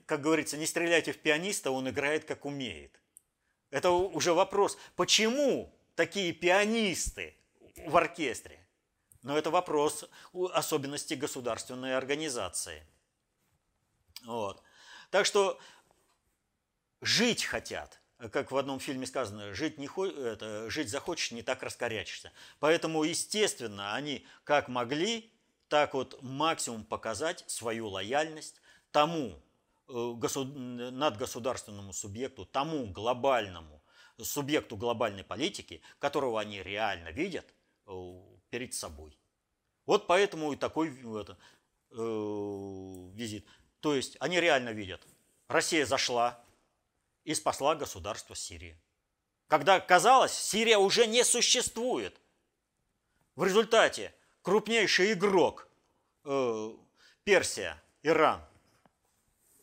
Как 0.05 0.21
говорится, 0.21 0.57
не 0.57 0.65
стреляйте 0.65 1.11
в 1.11 1.17
пианиста, 1.17 1.71
он 1.71 1.89
играет, 1.89 2.23
как 2.23 2.45
умеет. 2.45 2.97
Это 3.69 3.91
уже 3.91 4.33
вопрос, 4.33 4.77
почему 4.95 5.73
такие 5.95 6.31
пианисты 6.31 7.35
в 7.85 7.97
оркестре. 7.97 8.56
Но 9.27 9.37
это 9.37 9.51
вопрос 9.51 10.05
особенностей 10.53 11.17
государственной 11.17 11.97
организации. 11.97 12.81
Вот. 14.23 14.63
Так 15.11 15.25
что 15.25 15.59
жить 17.01 17.43
хотят. 17.43 17.99
Как 18.31 18.51
в 18.51 18.57
одном 18.57 18.79
фильме 18.79 19.05
сказано, 19.05 19.53
жить, 19.53 19.77
не, 19.77 19.89
это, 20.31 20.69
жить 20.69 20.89
захочешь, 20.89 21.31
не 21.31 21.41
так 21.43 21.61
раскорячишься. 21.61 22.31
Поэтому, 22.61 23.03
естественно, 23.03 23.95
они 23.95 24.25
как 24.45 24.69
могли, 24.69 25.29
так 25.67 25.93
вот 25.93 26.17
максимум 26.21 26.85
показать 26.85 27.43
свою 27.47 27.89
лояльность 27.89 28.61
тому 28.93 29.43
э, 29.89 29.93
надгосударственному 29.93 31.91
субъекту, 31.91 32.45
тому 32.45 32.87
глобальному 32.87 33.83
субъекту 34.21 34.77
глобальной 34.77 35.25
политики, 35.25 35.81
которого 35.99 36.39
они 36.39 36.63
реально 36.63 37.09
видят 37.09 37.53
э, 37.87 37.91
перед 38.49 38.73
собой. 38.73 39.17
Вот 39.85 40.07
поэтому 40.07 40.53
и 40.53 40.55
такой 40.55 40.89
это, 41.19 41.37
э, 41.91 41.95
визит. 43.13 43.45
То 43.79 43.95
есть 43.95 44.17
они 44.19 44.39
реально 44.39 44.69
видят, 44.69 45.01
Россия 45.47 45.85
зашла 45.85 46.43
и 47.23 47.33
спасла 47.33 47.75
государство 47.75 48.35
Сирии. 48.35 48.79
Когда 49.47 49.79
казалось, 49.79 50.33
Сирия 50.33 50.77
уже 50.77 51.07
не 51.07 51.23
существует. 51.23 52.19
В 53.35 53.43
результате 53.43 54.13
крупнейший 54.41 55.13
игрок 55.13 55.69
э, 56.25 56.73
Персия, 57.23 57.81
Иран 58.03 58.41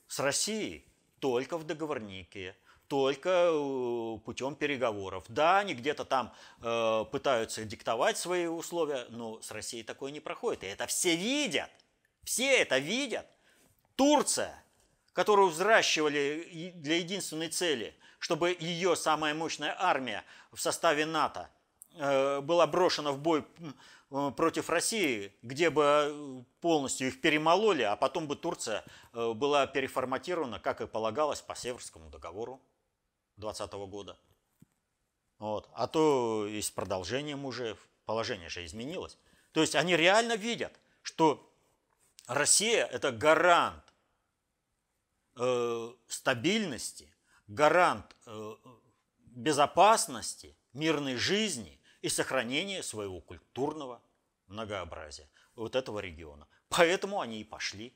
с 0.07 0.21
Россией 0.21 0.87
только 1.19 1.59
в 1.59 1.65
договорнике 1.65 2.57
только 2.89 3.51
э, 3.53 4.19
путем 4.25 4.55
переговоров. 4.55 5.25
Да, 5.29 5.59
они 5.59 5.75
где-то 5.75 6.05
там 6.05 6.33
э, 6.61 7.05
пытаются 7.11 7.65
диктовать 7.65 8.19
свои 8.19 8.47
условия, 8.47 9.07
но 9.11 9.41
с 9.41 9.51
Россией 9.51 9.83
такое 9.83 10.13
не 10.13 10.21
проходит. 10.21 10.65
И 10.65 10.67
это 10.67 10.87
все 10.87 11.17
видят. 11.17 11.71
Все 12.23 12.59
это 12.59 12.79
видят. 12.79 13.27
Турция, 13.97 14.63
которую 15.13 15.49
взращивали 15.49 16.73
для 16.75 16.97
единственной 16.97 17.49
цели, 17.49 17.95
чтобы 18.19 18.57
ее 18.59 18.97
самая 18.97 19.35
мощная 19.35 19.77
армия 19.79 20.25
в 20.53 20.61
составе 20.61 21.07
НАТО 21.07 21.51
э, 21.95 22.41
была 22.41 22.67
брошена 22.67 23.13
в 23.13 23.19
бой 23.19 23.45
э, 24.11 24.31
против 24.37 24.71
России, 24.71 25.33
где 25.43 25.71
бы 25.71 25.83
э, 25.85 26.43
полностью 26.61 27.09
их 27.09 27.21
перемололи, 27.21 27.83
а 27.83 27.97
потом 27.97 28.27
бы 28.27 28.35
Турция 28.35 28.85
была 29.13 29.67
переформатирована, 29.67 30.59
как 30.59 30.81
и 30.81 30.87
полагалось 30.87 31.41
по 31.41 31.55
Северскому 31.55 32.11
договору. 32.11 32.61
2020 33.37 33.73
года. 33.91 34.19
Вот. 35.39 35.69
А 35.75 35.87
то 35.87 36.47
и 36.47 36.61
с 36.61 36.71
продолжением 36.71 37.45
уже 37.45 37.77
положение 38.05 38.49
же 38.49 38.65
изменилось. 38.65 39.19
То 39.53 39.61
есть 39.61 39.75
они 39.75 39.97
реально 39.97 40.37
видят, 40.37 40.73
что 41.03 41.51
Россия– 42.27 42.87
это 42.93 43.13
гарант 43.13 43.83
э, 45.37 45.93
стабильности, 46.07 47.15
гарант 47.47 48.17
э, 48.27 48.55
безопасности, 49.19 50.57
мирной 50.73 51.17
жизни 51.17 51.81
и 52.03 52.09
сохранения 52.09 52.83
своего 52.83 53.21
культурного 53.21 54.01
многообразия 54.47 55.29
вот 55.55 55.77
этого 55.77 55.99
региона. 55.99 56.47
Поэтому 56.69 57.21
они 57.21 57.41
и 57.41 57.45
пошли. 57.45 57.95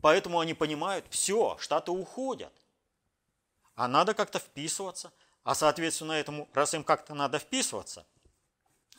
Поэтому 0.00 0.40
они 0.40 0.54
понимают, 0.54 1.06
все, 1.10 1.56
Штаты 1.58 1.92
уходят 1.92 2.52
а 3.74 3.88
надо 3.88 4.14
как-то 4.14 4.38
вписываться. 4.38 5.12
А 5.44 5.54
соответственно 5.54 6.12
этому, 6.12 6.48
раз 6.54 6.72
им 6.74 6.84
как-то 6.84 7.14
надо 7.14 7.38
вписываться, 7.38 8.06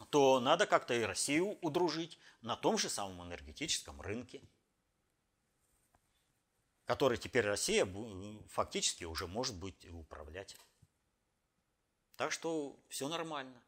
то 0.10 0.40
надо 0.40 0.66
как-то 0.66 0.94
и 0.94 1.04
Россию 1.04 1.58
удружить 1.62 2.20
на 2.42 2.56
том 2.58 2.78
же 2.78 2.90
самом 2.90 3.26
энергетическом 3.28 4.02
рынке, 4.02 4.42
который 6.86 7.18
теперь 7.18 7.46
Россия 7.46 7.88
фактически 8.50 9.06
уже 9.06 9.28
может 9.28 9.56
быть 9.56 9.86
управлять. 9.86 10.58
Так 12.18 12.32
что 12.32 12.78
все 12.90 13.08
нормально. 13.08 13.62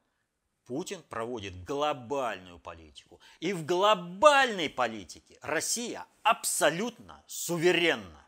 Путин 0.66 1.04
проводит 1.04 1.64
глобальную 1.64 2.60
политику. 2.60 3.22
И 3.40 3.54
в 3.54 3.66
глобальной 3.66 4.70
политике 4.70 5.38
Россия 5.42 6.06
абсолютно 6.24 7.24
суверенна 7.28 8.25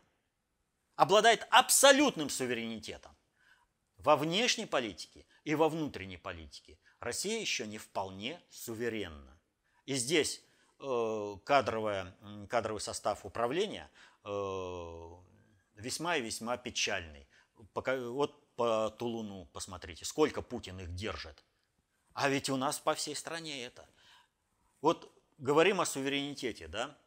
обладает 0.98 1.46
абсолютным 1.50 2.28
суверенитетом. 2.28 3.16
Во 3.98 4.16
внешней 4.16 4.66
политике 4.66 5.26
и 5.44 5.54
во 5.54 5.68
внутренней 5.68 6.16
политике 6.16 6.76
Россия 6.98 7.40
еще 7.40 7.68
не 7.68 7.78
вполне 7.78 8.42
суверенна. 8.50 9.40
И 9.86 9.94
здесь 9.94 10.42
э, 10.80 11.36
кадровая, 11.44 12.16
кадровый 12.50 12.80
состав 12.80 13.24
управления 13.24 13.88
э, 14.24 15.10
весьма 15.76 16.16
и 16.16 16.20
весьма 16.22 16.56
печальный. 16.56 17.28
Пока, 17.72 17.96
вот 17.96 18.56
по 18.56 18.90
Тулуну 18.98 19.46
посмотрите, 19.52 20.04
сколько 20.04 20.42
Путин 20.42 20.80
их 20.80 20.96
держит. 20.96 21.44
А 22.12 22.28
ведь 22.28 22.50
у 22.50 22.56
нас 22.56 22.80
по 22.80 22.94
всей 22.94 23.14
стране 23.14 23.64
это. 23.64 23.88
Вот 24.80 25.12
говорим 25.38 25.80
о 25.80 25.86
суверенитете, 25.86 26.66
да? 26.66 26.98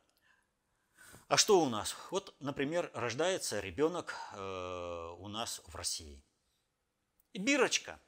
А 1.32 1.38
что 1.38 1.62
у 1.62 1.70
нас? 1.70 1.96
Вот, 2.10 2.36
например, 2.42 2.92
рождается 2.94 3.62
ребенок 3.62 4.18
э, 4.34 5.16
у 5.18 5.30
нас 5.30 5.62
в 5.66 5.74
России. 5.78 6.22
И 7.32 7.40
бирочка 7.40 8.02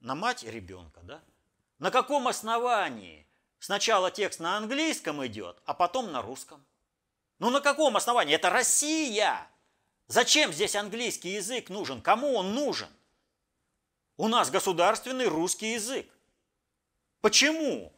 на 0.00 0.14
мать 0.14 0.42
ребенка, 0.42 1.00
да? 1.02 1.22
На 1.78 1.90
каком 1.90 2.28
основании 2.28 3.26
сначала 3.60 4.10
текст 4.10 4.40
на 4.40 4.58
английском 4.58 5.26
идет, 5.26 5.56
а 5.64 5.72
потом 5.72 6.12
на 6.12 6.20
русском? 6.20 6.66
Ну 7.38 7.48
на 7.48 7.62
каком 7.62 7.96
основании? 7.96 8.34
Это 8.34 8.50
Россия! 8.50 9.48
Зачем 10.06 10.52
здесь 10.52 10.76
английский 10.76 11.30
язык 11.30 11.70
нужен? 11.70 12.02
Кому 12.02 12.34
он 12.34 12.52
нужен? 12.52 12.90
У 14.18 14.28
нас 14.28 14.50
государственный 14.50 15.28
русский 15.28 15.72
язык. 15.72 16.06
Почему? 17.22 17.90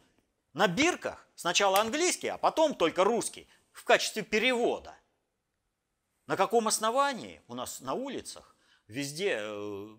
На 0.53 0.69
бирках 0.69 1.27
сначала 1.35 1.81
английский, 1.81 2.29
а 2.29 2.39
потом 2.39 2.77
только 2.77 3.03
русский 3.03 3.49
в 3.79 3.85
качестве 3.85 4.23
перевода. 4.23 4.95
На 6.27 6.37
каком 6.37 6.67
основании 6.67 7.41
у 7.47 7.55
нас 7.55 7.81
на 7.81 7.95
улицах 7.95 8.57
везде 8.89 9.39
э, 9.41 9.97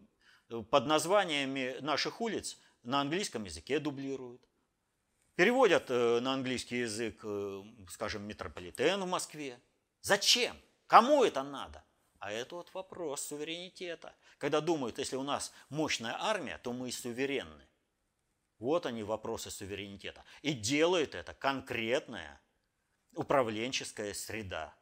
под 0.70 0.86
названиями 0.86 1.78
наших 1.80 2.22
улиц 2.22 2.60
на 2.84 3.00
английском 3.02 3.46
языке 3.46 3.80
дублируют? 3.80 4.48
Переводят 5.36 5.90
э, 5.90 6.20
на 6.20 6.34
английский 6.34 6.80
язык, 6.80 7.22
э, 7.24 7.64
скажем, 7.90 8.24
метрополитен 8.24 9.02
в 9.02 9.08
Москве. 9.08 9.60
Зачем? 10.02 10.58
Кому 10.86 11.24
это 11.24 11.42
надо? 11.42 11.84
А 12.20 12.34
это 12.34 12.56
вот 12.56 12.74
вопрос 12.74 13.22
суверенитета. 13.22 14.14
Когда 14.40 14.60
думают, 14.60 15.00
если 15.00 15.16
у 15.16 15.24
нас 15.24 15.54
мощная 15.70 16.18
армия, 16.20 16.58
то 16.58 16.74
мы 16.74 16.90
и 16.90 16.92
суверенны. 16.92 17.66
Вот 18.58 18.86
они 18.86 19.04
вопросы 19.04 19.50
суверенитета. 19.50 20.26
И 20.42 20.52
делает 20.52 21.16
это 21.16 21.34
конкретная 21.34 22.42
управленческая 23.14 24.14
среда. 24.14 24.74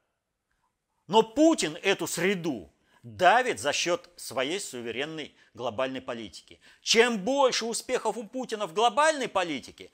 Но 1.07 1.23
Путин 1.23 1.77
эту 1.81 2.07
среду 2.07 2.73
давит 3.03 3.59
за 3.59 3.71
счет 3.73 4.09
своей 4.17 4.59
суверенной 4.59 5.35
глобальной 5.53 6.01
политики. 6.01 6.59
Чем 6.81 7.23
больше 7.23 7.65
успехов 7.65 8.17
у 8.17 8.25
Путина 8.25 8.67
в 8.67 8.73
глобальной 8.73 9.29
политике, 9.29 9.91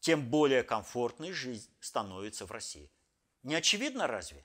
тем 0.00 0.28
более 0.28 0.62
комфортной 0.62 1.32
жизнь 1.32 1.70
становится 1.80 2.44
в 2.44 2.50
России. 2.50 2.90
Не 3.42 3.54
очевидно 3.54 4.06
разве? 4.06 4.44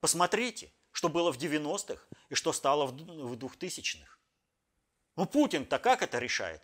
Посмотрите, 0.00 0.72
что 0.92 1.08
было 1.08 1.32
в 1.32 1.38
90-х 1.38 2.00
и 2.28 2.34
что 2.34 2.52
стало 2.52 2.86
в 2.86 2.94
2000-х. 2.94 4.18
Ну, 5.16 5.26
Путин-то 5.26 5.78
как 5.78 6.02
это 6.02 6.18
решает? 6.18 6.62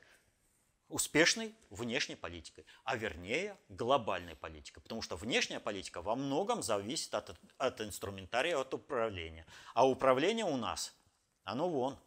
Успешной 0.88 1.55
внешней 1.70 2.14
политикой, 2.14 2.66
а 2.85 2.97
вернее 2.97 3.57
глобальной 3.68 4.37
политикой. 4.37 4.81
Потому 4.81 5.03
что 5.03 5.16
внешняя 5.16 5.59
политика 5.59 6.03
во 6.03 6.14
многом 6.14 6.62
зависит 6.62 7.14
от, 7.14 7.37
от 7.59 7.81
инструментария, 7.81 8.59
от 8.59 8.75
управления. 8.75 9.47
А 9.73 9.88
управление 9.88 10.44
у 10.44 10.57
нас, 10.57 10.94
оно 11.42 11.68
вон. 11.68 11.99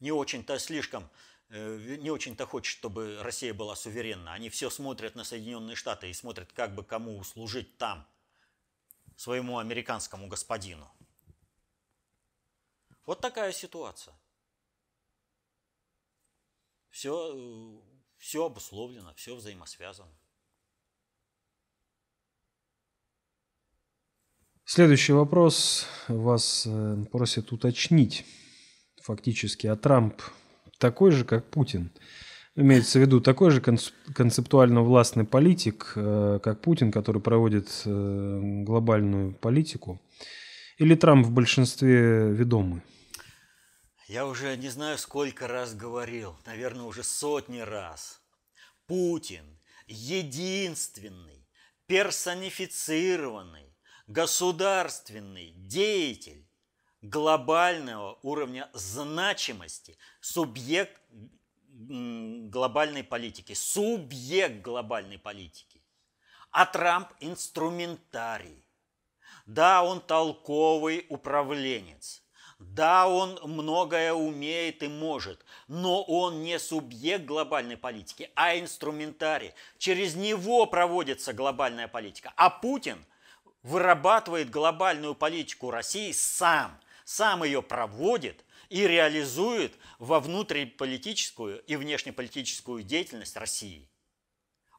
Не 0.00 0.12
очень-то 0.12 0.58
слишком 0.58 1.08
э, 1.48 1.96
не 1.98 2.10
очень-то 2.10 2.46
хочет, 2.46 2.70
чтобы 2.70 3.18
Россия 3.22 3.54
была 3.54 3.76
суверенна. 3.76 4.34
Они 4.34 4.50
все 4.50 4.68
смотрят 4.68 5.14
на 5.14 5.24
Соединенные 5.24 5.74
Штаты 5.74 6.10
и 6.10 6.14
смотрят, 6.14 6.52
как 6.52 6.74
бы 6.74 6.84
кому 6.84 7.22
служить 7.24 7.78
там 7.78 8.06
своему 9.16 9.58
американскому 9.58 10.28
господину. 10.28 10.90
Вот 13.06 13.20
такая 13.20 13.52
ситуация. 13.52 14.14
Все, 16.96 17.12
э, 17.12 17.78
все 18.16 18.46
обусловлено, 18.46 19.12
все 19.16 19.36
взаимосвязано. 19.36 20.08
Следующий 24.64 25.12
вопрос 25.12 25.86
вас 26.08 26.66
э, 26.66 27.04
просят 27.12 27.52
уточнить. 27.52 28.24
Фактически, 29.02 29.66
а 29.66 29.76
Трамп 29.76 30.22
такой 30.78 31.10
же, 31.10 31.26
как 31.26 31.50
Путин– 31.50 31.90
Имеется 32.58 32.98
в 32.98 33.02
виду 33.02 33.20
такой 33.20 33.50
же 33.50 33.60
концептуально 33.60 34.80
властный 34.80 35.26
политик, 35.26 35.92
э, 35.94 36.40
как 36.42 36.62
Путин, 36.62 36.90
который 36.90 37.20
проводит 37.20 37.82
глобальную 37.84 39.34
политику, 39.34 40.00
или 40.78 40.94
Трамп 40.94 41.26
в 41.26 41.32
большинстве 41.32 42.32
ведомый? 42.32 42.80
Я 44.08 44.26
уже 44.26 44.56
не 44.56 44.68
знаю, 44.68 44.98
сколько 44.98 45.48
раз 45.48 45.74
говорил, 45.74 46.36
наверное, 46.46 46.84
уже 46.84 47.02
сотни 47.02 47.58
раз. 47.58 48.22
Путин– 48.86 49.58
единственный, 49.88 51.44
персонифицированный, 51.86 53.76
государственный 54.06 55.50
деятель 55.56 56.48
глобального 57.02 58.20
уровня 58.22 58.70
значимости, 58.74 59.98
субъект 60.20 61.02
глобальной 61.68 63.02
политики, 63.02 63.54
субъект 63.54 64.62
глобальной 64.62 65.18
политики. 65.18 65.82
А 66.52 66.64
Трамп– 66.64 67.08
инструментарий. 67.20 68.64
Да, 69.46 69.82
он 69.82 70.00
толковый 70.00 71.06
управленец. 71.08 72.22
Да, 72.58 73.06
он 73.06 73.38
многое 73.42 74.14
умеет 74.14 74.82
и 74.82 74.88
может, 74.88 75.44
но 75.68 76.02
он 76.02 76.42
не 76.42 76.58
субъект 76.58 77.26
глобальной 77.26 77.76
политики, 77.76 78.30
а 78.34 78.58
инструментарий. 78.58 79.52
Через 79.76 80.14
него 80.14 80.66
проводится 80.66 81.34
глобальная 81.34 81.86
политика. 81.86 82.32
А 82.36 82.48
Путин 82.48 83.04
вырабатывает 83.62 84.48
глобальную 84.48 85.14
политику 85.14 85.70
России 85.70 86.12
сам, 86.12 86.80
сам 87.04 87.44
ее 87.44 87.62
проводит 87.62 88.42
и 88.70 88.86
реализует 88.86 89.74
во 89.98 90.18
внутриполитическую 90.18 91.60
и 91.62 91.76
внешнеполитическую 91.76 92.82
деятельность 92.82 93.36
России. 93.36 93.88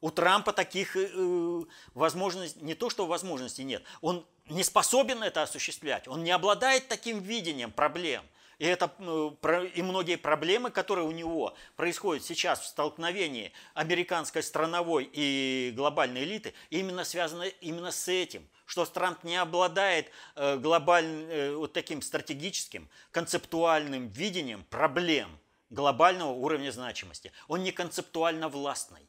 У 0.02 0.12
Трампа 0.12 0.54
таких 0.54 0.96
э, 0.96 1.64
возможностей, 1.94 2.62
не 2.62 2.76
то 2.76 2.90
что 2.90 3.06
возможностей 3.06 3.64
нет, 3.64 3.84
он 4.02 4.26
не 4.50 4.64
способен 4.64 5.24
это 5.24 5.44
осуществлять, 5.44 6.08
он 6.08 6.24
не 6.24 6.32
обладает 6.32 6.88
таким 6.88 7.20
видением 7.20 7.72
проблем– 7.72 8.24
и, 8.60 8.66
это, 8.66 8.92
э, 9.00 9.68
и 9.76 9.82
многие 9.84 10.16
проблемы, 10.16 10.72
которые 10.72 11.06
у 11.06 11.12
него 11.12 11.56
происходят 11.76 12.24
сейчас 12.24 12.60
в 12.62 12.66
столкновении 12.66 13.52
американской 13.76 14.42
страновой 14.42 15.08
и 15.12 15.72
глобальной 15.76 16.24
элиты, 16.24 16.54
именно 16.72 17.04
связаны 17.04 17.54
именно 17.62 17.92
с 17.92 18.08
этим, 18.08 18.48
что 18.66 18.86
Трамп 18.86 19.24
не 19.24 19.38
обладает 19.38 20.10
э, 20.36 20.58
глобальным, 20.58 21.30
э, 21.30 21.56
вот 21.56 21.74
таким 21.74 22.02
стратегическим, 22.02 22.90
концептуальным 23.12 24.08
видением 24.08 24.64
проблем 24.64 25.38
глобального 25.70 26.32
уровня 26.32 26.72
значимости. 26.72 27.32
Он 27.48 27.62
не 27.62 27.72
концептуально 27.72 28.50
властный. 28.50 29.08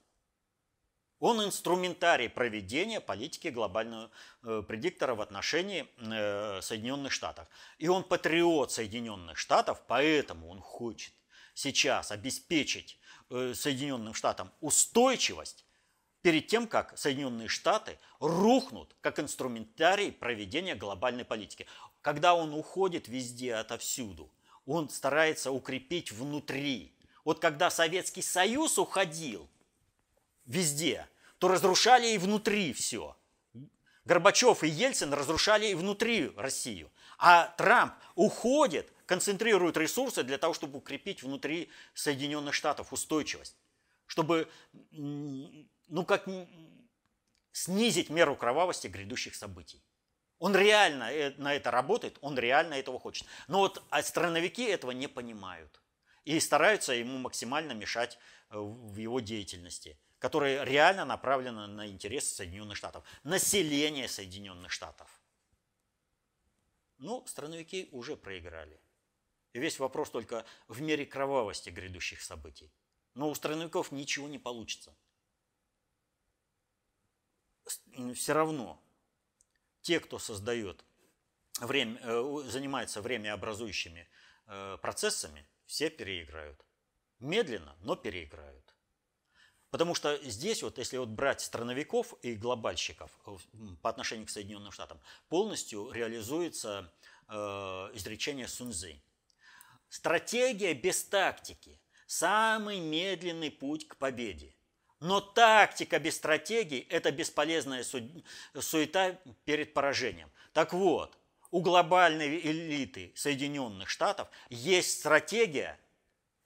Он 1.20 1.44
инструментарий 1.44 2.28
проведения 2.28 3.00
политики 3.00 3.48
глобального 3.48 4.11
э, 4.44 4.62
предиктора 4.66 5.16
в 5.16 5.20
отношении 5.20 5.88
э, 5.96 6.61
Соединенных 6.62 7.12
Штатов. 7.12 7.48
И 7.78 7.88
он 7.88 8.04
патриот 8.04 8.70
Соединенных 8.70 9.37
Штатов, 9.37 9.83
поэтому 9.88 10.48
он 10.48 10.61
хочет 10.61 11.12
сейчас 11.54 12.12
обеспечить 12.12 12.98
э, 13.31 13.52
Соединенным 13.54 14.14
Штатам 14.14 14.52
устойчивость 14.61 15.64
перед 16.22 16.46
тем, 16.46 16.68
как 16.68 16.96
Соединенные 16.96 17.48
Штаты 17.48 17.98
рухнут 18.20 18.94
как 19.00 19.18
инструментарий 19.18 20.12
проведения 20.12 20.76
глобальной 20.76 21.24
политики. 21.24 21.66
Когда 22.00 22.35
он 22.37 22.54
уходит 22.54 23.09
везде, 23.09 23.57
отовсюду, 23.57 24.31
он 24.66 24.88
старается 24.88 25.50
укрепить 25.50 26.12
внутри. 26.12 26.94
Вот 27.24 27.40
когда 27.40 27.70
Советский 27.70 28.22
Союз 28.22 28.78
уходил– 28.78 29.48
везде, 30.48 31.08
то 31.38 31.46
разрушали 31.46 32.08
и 32.08 32.18
внутри 32.18 32.72
все. 32.72 33.16
Горбачев 34.04 34.64
и 34.64 34.68
Ельцин 34.68 35.12
разрушали 35.12 35.66
и 35.66 35.74
внутри 35.74 36.32
Россию. 36.37 36.90
А 37.18 37.48
Трамп 37.58 37.94
уходит, 38.14 38.90
концентрирует 39.06 39.76
ресурсы 39.76 40.22
для 40.22 40.38
того, 40.38 40.54
чтобы 40.54 40.78
укрепить 40.78 41.22
внутри 41.22 41.70
Соединенных 41.94 42.54
Штатов 42.54 42.92
устойчивость. 42.92 43.56
Чтобы, 44.06 44.48
ну 44.90 46.04
как, 46.06 46.26
снизить 47.52 48.08
меру 48.08 48.34
кровавости 48.34 48.87
грядущих 48.87 49.34
событий. 49.34 49.84
Он 50.38 50.54
реально 50.56 51.12
э, 51.12 51.34
на 51.37 51.54
это 51.54 51.70
работает, 51.70 52.16
он 52.20 52.38
реально 52.38 52.74
этого 52.74 52.98
хочет. 53.00 53.26
Но 53.48 53.58
вот 53.58 53.82
а 53.90 54.02
страновики 54.02 54.62
этого 54.62 54.92
не 54.92 55.08
понимают. 55.08 55.82
И 56.24 56.38
стараются 56.40 56.92
ему 56.92 57.18
максимально 57.18 57.72
мешать 57.72 58.18
в 58.50 58.96
его 58.96 59.20
деятельности 59.20 59.98
которая 60.18 60.64
реально 60.64 61.04
направлена 61.04 61.66
на 61.66 61.87
интересы 61.87 62.34
Соединенных 62.34 62.76
Штатов, 62.76 63.04
население 63.22 64.08
Соединенных 64.08 64.72
Штатов. 64.72 65.08
Ну, 66.98 67.24
страновики 67.26 67.88
уже 67.92 68.16
проиграли. 68.16 68.80
И 69.52 69.61
весь 69.61 69.78
вопрос 69.78 70.11
только 70.11 70.44
в 70.66 70.80
мере 70.80 71.06
кровавости 71.06 71.70
грядущих 71.70 72.20
событий. 72.20 72.72
Но 73.14 73.30
у 73.30 73.34
страновиков 73.34 73.92
ничего 73.92 74.28
не 74.28 74.38
получится. 74.38 74.94
Все 78.14 78.32
равно 78.32 78.82
те, 79.82 80.00
кто 80.00 80.18
создает 80.18 80.84
время, 81.61 82.00
э, 82.02 82.42
занимается 82.46 83.00
времяобразующими 83.00 84.08
э, 84.46 84.78
процессами, 84.80 85.46
все 85.66 85.90
переиграют. 85.90 86.64
Медленно, 87.20 87.74
но 87.81 87.96
переиграют. 87.96 88.74
Потому 89.70 89.94
что 89.94 90.16
здесь 90.24 90.62
вот, 90.62 90.78
если 90.78 90.96
вот 90.96 91.09
брать 91.09 91.40
страновиков 91.40 92.14
и 92.22 92.35
глобальщиков 92.35 93.11
э, 93.26 93.37
по 93.83 93.90
отношению 93.90 94.26
к 94.26 94.31
Соединенным 94.31 94.72
Штатам, 94.72 94.98
полностью 95.28 95.90
реализуется 95.90 96.90
э, 97.28 97.35
изречение 97.94 98.48
Сунзы. 98.48 99.02
Стратегия 99.88 100.74
без 100.74 101.04
тактики– 101.04 101.81
самый 102.07 102.81
медленный 102.81 103.50
путь 103.50 103.87
к 103.87 103.96
победе. 103.96 104.54
Но 105.00 105.20
тактика 105.20 105.98
без 105.98 106.16
стратегии– 106.16 106.81
это 106.90 107.12
бесполезная 107.12 107.85
суета 107.85 109.18
перед 109.44 109.74
поражением. 109.74 110.31
Так 110.52 110.72
вот, 110.72 111.16
у 111.50 111.61
глобальной 111.61 112.40
элиты 112.40 113.12
Соединенных 113.14 113.88
Штатов 113.88 114.28
есть 114.50 114.98
стратегия, 114.98 115.78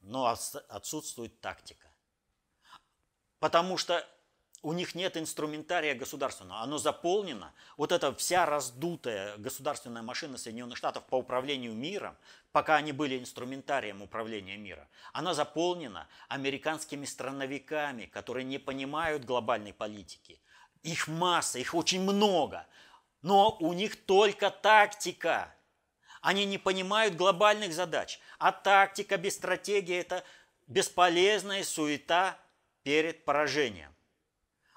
но 0.02 0.26
отсутствует 0.68 1.40
тактика. 1.40 1.88
Потому 3.38 3.76
что 3.76 4.06
у 4.62 4.72
них 4.72 4.94
нет 4.94 5.16
инструментария 5.16 5.94
государственного, 5.94 6.60
оно 6.60 6.78
заполнено, 6.78 7.52
вот 7.76 7.90
эта 7.90 8.14
вся 8.14 8.46
раздутая 8.46 9.36
государственная 9.36 10.02
машина 10.02 10.38
Соединенных 10.38 10.78
Штатов 10.78 11.04
по 11.06 11.16
управлению 11.16 11.74
миром, 11.74 12.16
пока 12.52 12.76
они 12.76 12.92
были 12.92 13.18
инструментарием 13.18 14.02
управления 14.02 14.56
мира, 14.56 14.88
она 15.12 15.34
заполнена 15.34 16.06
американскими 16.28 17.04
страновиками, 17.04 18.06
которые 18.06 18.44
не 18.44 18.58
понимают 18.58 19.24
глобальной 19.24 19.72
политики. 19.72 20.40
Их 20.84 21.08
масса, 21.08 21.58
их 21.58 21.74
очень 21.74 22.02
много, 22.02 22.66
но 23.22 23.56
у 23.58 23.72
них 23.72 24.04
только 24.04 24.50
тактика. 24.50 25.52
Они 26.22 26.44
не 26.46 26.56
понимают 26.56 27.16
глобальных 27.16 27.74
задач, 27.74 28.20
а 28.38 28.52
тактика 28.52 29.16
без 29.18 29.34
стратегии– 29.34 29.96
это 29.98 30.24
бесполезная 30.68 31.64
суета 31.64 32.38
перед 32.84 33.24
поражением. 33.24 33.92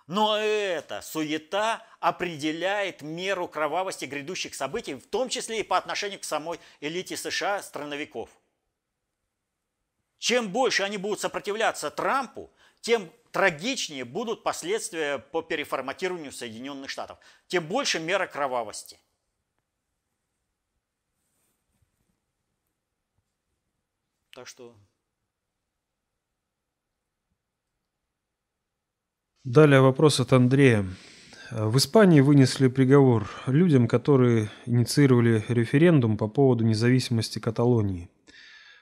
Но 0.08 0.38
эта 0.38 1.02
суета 1.02 1.86
определяет 2.00 3.04
меру 3.04 3.48
кровавости 3.48 4.06
грядущих 4.06 4.56
событий, 4.56 4.96
в 4.96 5.08
том 5.08 5.30
числе 5.30 5.60
и 5.60 5.64
по 5.64 5.78
отношению 5.78 6.20
к 6.20 6.24
самой 6.24 6.60
элите 6.80 7.16
США, 7.16 7.62
страновиков. 7.62 8.30
Чем 10.18 10.50
больше 10.50 10.82
они 10.82 10.98
будут 10.98 11.20
сопротивляться 11.20 11.92
Трампу, 11.92 12.52
тем 12.82 13.12
трагичнее 13.32 14.04
будут 14.06 14.44
последствия 14.44 15.20
по 15.20 15.44
переформатированию 15.44 16.32
Соединенных 16.32 16.90
Штатов, 16.90 17.20
тем 17.48 17.68
больше 17.68 18.00
мера 18.00 18.26
кровавости. 18.26 19.00
Так 24.36 24.48
что 24.48 24.76
Далее 29.46 29.80
вопрос 29.80 30.20
от 30.20 30.34
Андрея. 30.34 30.86
В 31.52 31.78
Испании 31.78 32.20
вынесли 32.20 32.68
приговор 32.68 33.30
людям, 33.48 33.88
которые 33.88 34.52
инициировали 34.66 35.46
референдум 35.48 36.18
по 36.18 36.28
поводу 36.28 36.66
независимости 36.66 37.40
Каталонии. 37.40 38.10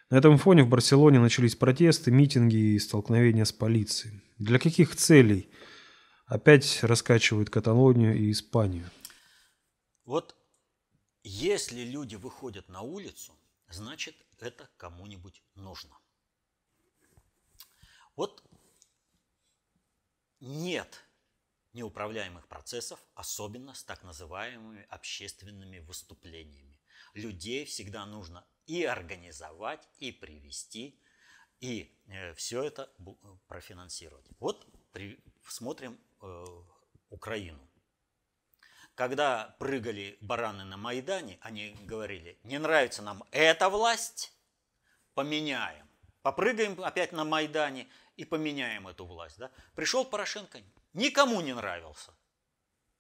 На 0.10 0.18
этом 0.18 0.40
фоне 0.40 0.64
в 0.64 0.70
Барселоне 0.70 1.20
начались 1.20 1.56
протесты, 1.56 2.10
митинги 2.10 2.74
и 2.74 2.80
столкновения 2.80 3.46
с 3.46 3.52
полицией. 3.52 4.24
Для 4.40 4.58
каких 4.58 4.96
целей 4.96 5.52
опять 6.26 6.80
раскачивают 6.82 7.52
Каталонию 7.52 8.18
и 8.18 8.32
Испанию? 8.32 8.90
Вот 10.06 10.36
если 11.24 11.84
люди 11.84 12.16
выходят 12.16 12.70
на 12.70 12.82
улицу, 12.82 13.34
значит 13.70 14.16
это 14.44 14.70
кому-нибудь 14.78 15.42
нужно. 15.56 15.98
Вот 18.16 18.44
нет 20.40 21.04
неуправляемых 21.74 22.48
процессов, 22.48 23.00
особенно 23.16 23.74
с 23.74 23.84
так 23.84 24.04
называемыми 24.04 24.86
общественными 24.90 25.80
выступлениями. 25.80 26.80
Людей 27.14 27.66
всегда 27.66 28.06
нужно 28.06 28.46
и 28.66 28.84
организовать, 28.84 29.88
и 29.98 30.12
привести, 30.12 31.00
и 31.60 31.98
э, 32.08 32.34
все 32.36 32.64
это 32.64 32.92
профинансировать. 33.48 34.26
Вот 34.40 34.68
смотрим 35.48 36.00
э, 36.22 36.46
Украину. 37.10 37.68
Когда 38.96 39.56
прыгали 39.60 40.18
бараны 40.22 40.66
на 40.66 40.78
Майдане, 40.78 41.40
они 41.42 41.76
говорили, 41.82 42.38
не 42.44 42.60
нравится 42.60 43.02
нам 43.02 43.24
эта 43.32 43.70
власть, 43.70 44.33
поменяем. 45.14 45.88
Попрыгаем 46.22 46.82
опять 46.82 47.12
на 47.12 47.24
Майдане 47.26 47.90
и 48.16 48.26
поменяем 48.26 48.88
эту 48.88 49.06
власть. 49.06 49.38
Да? 49.38 49.52
Пришел 49.76 50.06
Порошенко, 50.06 50.62
никому 50.94 51.42
не 51.42 51.54
нравился. 51.54 52.14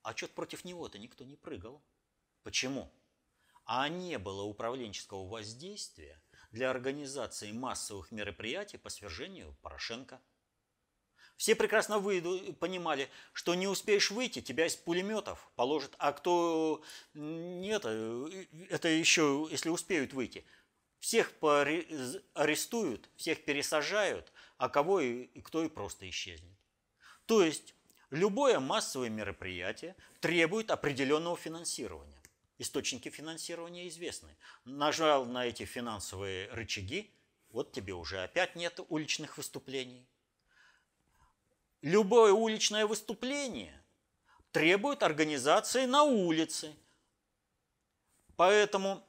А 0.01 0.15
что-то 0.15 0.33
против 0.33 0.65
него-то 0.65 0.99
никто 0.99 1.23
не 1.23 1.37
прыгал. 1.37 1.81
Почему? 2.43 2.91
А 3.65 3.87
не 3.87 4.17
было 4.17 4.43
управленческого 4.43 5.25
воздействия 5.25 6.21
для 6.51 6.69
организации 6.69 7.53
массовых 7.53 8.11
мероприятий 8.11 8.77
по 8.77 8.89
свержению 8.89 9.55
Порошенко. 9.61 10.21
Все 11.37 11.55
прекрасно 11.55 11.97
выйду, 11.97 12.53
понимали, 12.53 13.09
что 13.31 13.55
не 13.55 13.67
успеешь 13.67 14.11
выйти, 14.11 14.41
тебя 14.41 14.67
из 14.67 14.75
пулеметов 14.75 15.49
положат, 15.55 15.95
а 15.97 16.11
кто 16.13 16.83
нет, 17.13 17.85
это 17.85 18.87
еще, 18.87 19.47
если 19.49 19.69
успеют 19.69 20.13
выйти, 20.13 20.45
всех 21.03 21.33
арестуют, 21.41 23.09
всех 23.17 23.43
пересажают, 23.43 24.31
а 24.57 24.69
кого 24.69 25.01
и, 25.01 25.23
и 25.23 25.41
кто 25.41 25.65
и 25.65 25.67
просто 25.67 26.09
исчезнет. 26.09 26.57
То 27.25 27.43
есть 27.43 27.75
любое 28.09 28.61
массовое 28.61 29.09
мероприятие 29.09 29.97
требует 30.21 30.71
определенного 30.71 31.35
финансирования. 31.35 32.21
Источники 32.57 33.09
финансирования 33.09 33.89
известны. 33.89 34.29
Нажал 34.63 35.25
на 35.25 35.45
эти 35.45 35.65
финансовые 35.65 36.49
рычаги, 36.53 37.11
вот 37.49 37.73
тебе 37.73 37.91
уже 37.91 38.23
опять 38.23 38.55
нет 38.55 38.79
уличных 38.87 39.35
выступлений. 39.35 40.07
Любое 41.81 42.31
уличное 42.31 42.87
выступление 42.87 43.77
требует 44.53 45.03
организации 45.03 45.85
на 45.85 46.03
улице. 46.03 46.73
Поэтому 48.37 49.05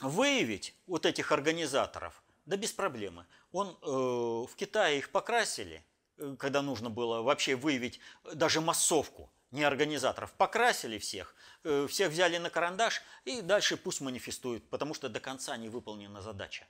выявить 0.00 0.74
вот 0.86 1.06
этих 1.06 1.32
организаторов, 1.32 2.22
да 2.46 2.56
без 2.56 2.72
проблемы. 2.72 3.26
Он, 3.52 3.68
э, 3.68 3.86
в 3.86 4.54
Китае 4.56 4.98
их 4.98 5.10
покрасили, 5.10 5.84
э, 6.16 6.36
когда 6.38 6.62
нужно 6.62 6.90
было 6.90 7.22
вообще 7.22 7.56
выявить 7.56 8.00
даже 8.34 8.60
массовку, 8.60 9.30
не 9.50 9.62
организаторов. 9.62 10.32
Покрасили 10.32 10.98
всех, 10.98 11.34
э, 11.62 11.86
всех 11.88 12.10
взяли 12.10 12.38
на 12.38 12.50
карандаш 12.50 13.02
и 13.24 13.40
дальше 13.40 13.76
пусть 13.76 14.00
манифестуют, 14.00 14.68
потому 14.68 14.94
что 14.94 15.08
до 15.08 15.20
конца 15.20 15.56
не 15.56 15.68
выполнена 15.68 16.20
задача. 16.20 16.66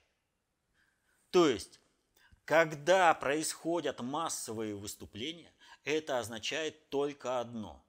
То 1.31 1.49
есть, 1.49 1.79
когда 2.45 3.13
происходят 3.15 4.01
массовые 4.01 4.75
выступления, 4.75 5.51
это 5.83 6.19
означает 6.19 6.89
только 6.89 7.39
одно, 7.39 7.83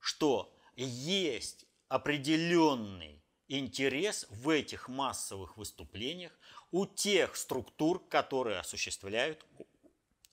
что 0.00 0.54
есть 0.74 1.66
определенный 1.88 3.21
интерес 3.58 4.26
в 4.30 4.48
этих 4.48 4.88
массовых 4.88 5.56
выступлениях 5.56 6.32
у 6.70 6.86
тех 6.86 7.36
структур, 7.36 8.02
которые 8.08 8.58
осуществляют 8.58 9.44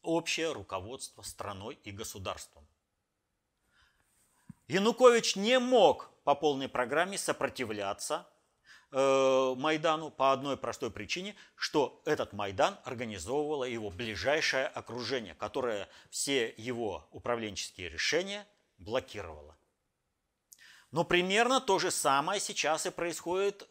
общее 0.02 0.54
руководство 0.54 1.22
страной 1.22 1.78
и 1.84 1.92
государством. 1.92 2.66
Янукович 4.68 5.36
не 5.36 5.60
мог 5.60 6.12
по 6.24 6.36
полной 6.36 6.70
программе 6.70 7.18
сопротивляться 7.18 8.28
э, 8.92 9.56
Майдану 9.58 10.12
по 10.12 10.32
одной 10.32 10.58
простой 10.58 10.92
причине, 10.92 11.36
что 11.56 12.02
этот 12.06 12.34
Майдан 12.34 12.78
организовывало 12.86 13.66
его 13.66 13.90
ближайшее 13.90 14.68
окружение, 14.68 15.34
которое 15.34 15.90
все 16.10 16.54
его 16.56 17.08
управленческие 17.12 17.90
решения 17.90 18.48
блокировало. 18.78 19.59
Но 20.92 21.04
примерно 21.04 21.62
то 21.62 21.78
же 21.80 21.92
самое 21.92 22.40
сейчас 22.40 22.86
и 22.86 22.90
происходит 22.90 23.68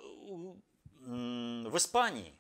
в 1.00 1.76
Испании. 1.76 2.35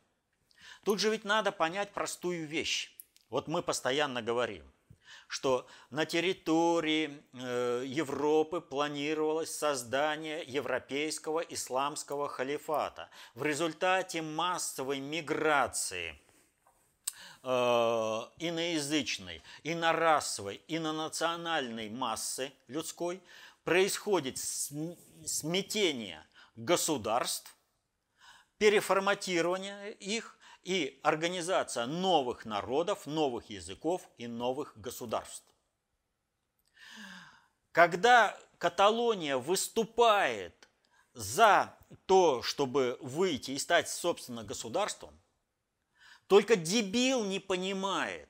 Тут 0.84 1.00
же 1.00 1.10
ведь 1.10 1.24
надо 1.24 1.52
понять 1.52 1.92
простую 1.92 2.46
вещь. 2.46 2.96
Вот 3.28 3.48
мы 3.48 3.62
постоянно 3.62 4.22
говорим, 4.22 4.64
что 5.26 5.66
на 5.90 6.06
территории 6.06 7.22
э, 7.34 7.82
Европы 7.86 8.60
планировалось 8.60 9.54
создание 9.54 10.42
европейского 10.44 11.40
исламского 11.40 12.28
халифата. 12.28 13.10
В 13.34 13.42
результате 13.42 14.22
массовой 14.22 15.00
миграции 15.00 16.18
э, 17.42 17.48
иноязычной, 18.38 19.42
инорасовой, 19.64 20.62
инонациональной 20.68 21.90
массы 21.90 22.52
людской– 22.68 23.20
происходит 23.68 24.38
смятение 24.38 26.26
государств, 26.56 27.54
переформатирование 28.56 29.92
их 29.92 30.38
и 30.62 30.98
организация 31.02 31.84
новых 31.84 32.46
народов, 32.46 33.04
новых 33.04 33.50
языков 33.50 34.08
и 34.16 34.26
новых 34.26 34.72
государств. 34.80 35.44
Когда 37.72 38.40
Каталония 38.56 39.36
выступает 39.36 40.66
за 41.12 41.76
то, 42.06 42.40
чтобы 42.40 42.96
выйти 43.02 43.50
и 43.50 43.58
стать, 43.58 43.90
собственно, 43.90 44.44
государством, 44.44 45.20
только 46.26 46.56
дебил 46.56 47.22
не 47.22 47.38
понимает, 47.38 48.27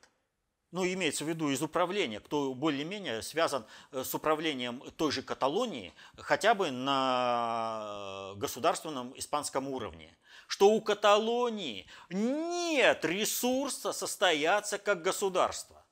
ну, 0.71 0.85
имеется 0.87 1.25
в 1.25 1.29
виду 1.29 1.49
из 1.51 1.63
управления, 1.63 2.21
кто 2.21 2.53
более-менее 2.55 3.23
связан 3.23 3.65
э, 3.91 4.05
с 4.05 4.15
управлением 4.15 4.83
той 4.97 5.13
же 5.13 5.23
Каталонии, 5.23 5.95
хотя 6.17 6.55
бы 6.55 6.71
на 6.71 8.33
государственном 8.37 9.19
испанском 9.19 9.69
уровне, 9.69 10.17
что 10.47 10.71
у 10.71 10.81
Каталонии 10.81 11.87
нет 12.11 13.05
ресурса 13.05 13.93
состояться 13.93 14.79
как 14.79 15.03
государство. 15.03 15.85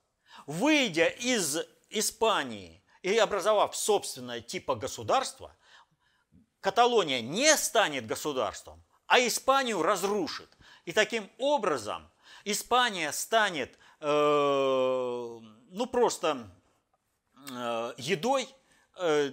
Выйдя 0.47 1.07
из 1.07 1.59
Испании 1.89 2.85
и 3.03 3.17
образовав 3.17 3.75
собственное 3.75 4.41
типа 4.41 4.75
государства, 4.75 5.57
Каталония 6.61 7.23
не 7.23 7.57
станет 7.57 8.07
государством, 8.07 8.85
а 9.07 9.21
Испанию 9.21 9.83
разрушит. 9.83 10.51
И 10.85 10.93
таким 10.93 11.31
образом 11.39 12.11
Испания 12.45 13.12
станет 13.12 13.79
ну 14.00 15.87
просто 15.90 16.50
э, 17.50 17.92
едой 17.98 18.48
э, 18.98 19.28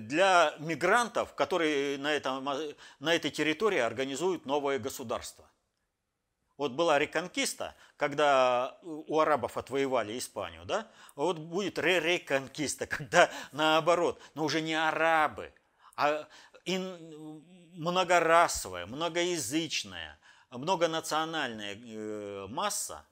для 0.00 0.54
мигрантов, 0.58 1.34
которые 1.34 1.98
на, 1.98 2.12
этом, 2.12 2.48
на 2.98 3.14
этой 3.14 3.30
территории 3.30 3.78
организуют 3.78 4.46
новое 4.46 4.78
государство. 4.78 5.50
Вот 6.56 6.72
была 6.72 6.98
реконкиста, 6.98 7.74
когда 7.96 8.78
у 8.82 9.18
арабов 9.18 9.56
отвоевали 9.56 10.18
Испанию, 10.18 10.64
да? 10.66 10.88
Вот 11.14 11.38
будет 11.38 11.78
ре-реконкиста, 11.78 12.86
когда 12.86 13.30
наоборот, 13.52 14.20
но 14.34 14.44
уже 14.44 14.60
не 14.60 14.74
арабы, 14.74 15.54
а 15.96 16.28
многорасовая, 16.66 18.84
многоязычная, 18.86 20.18
многонациональная 20.50 22.46
масса 22.48 23.06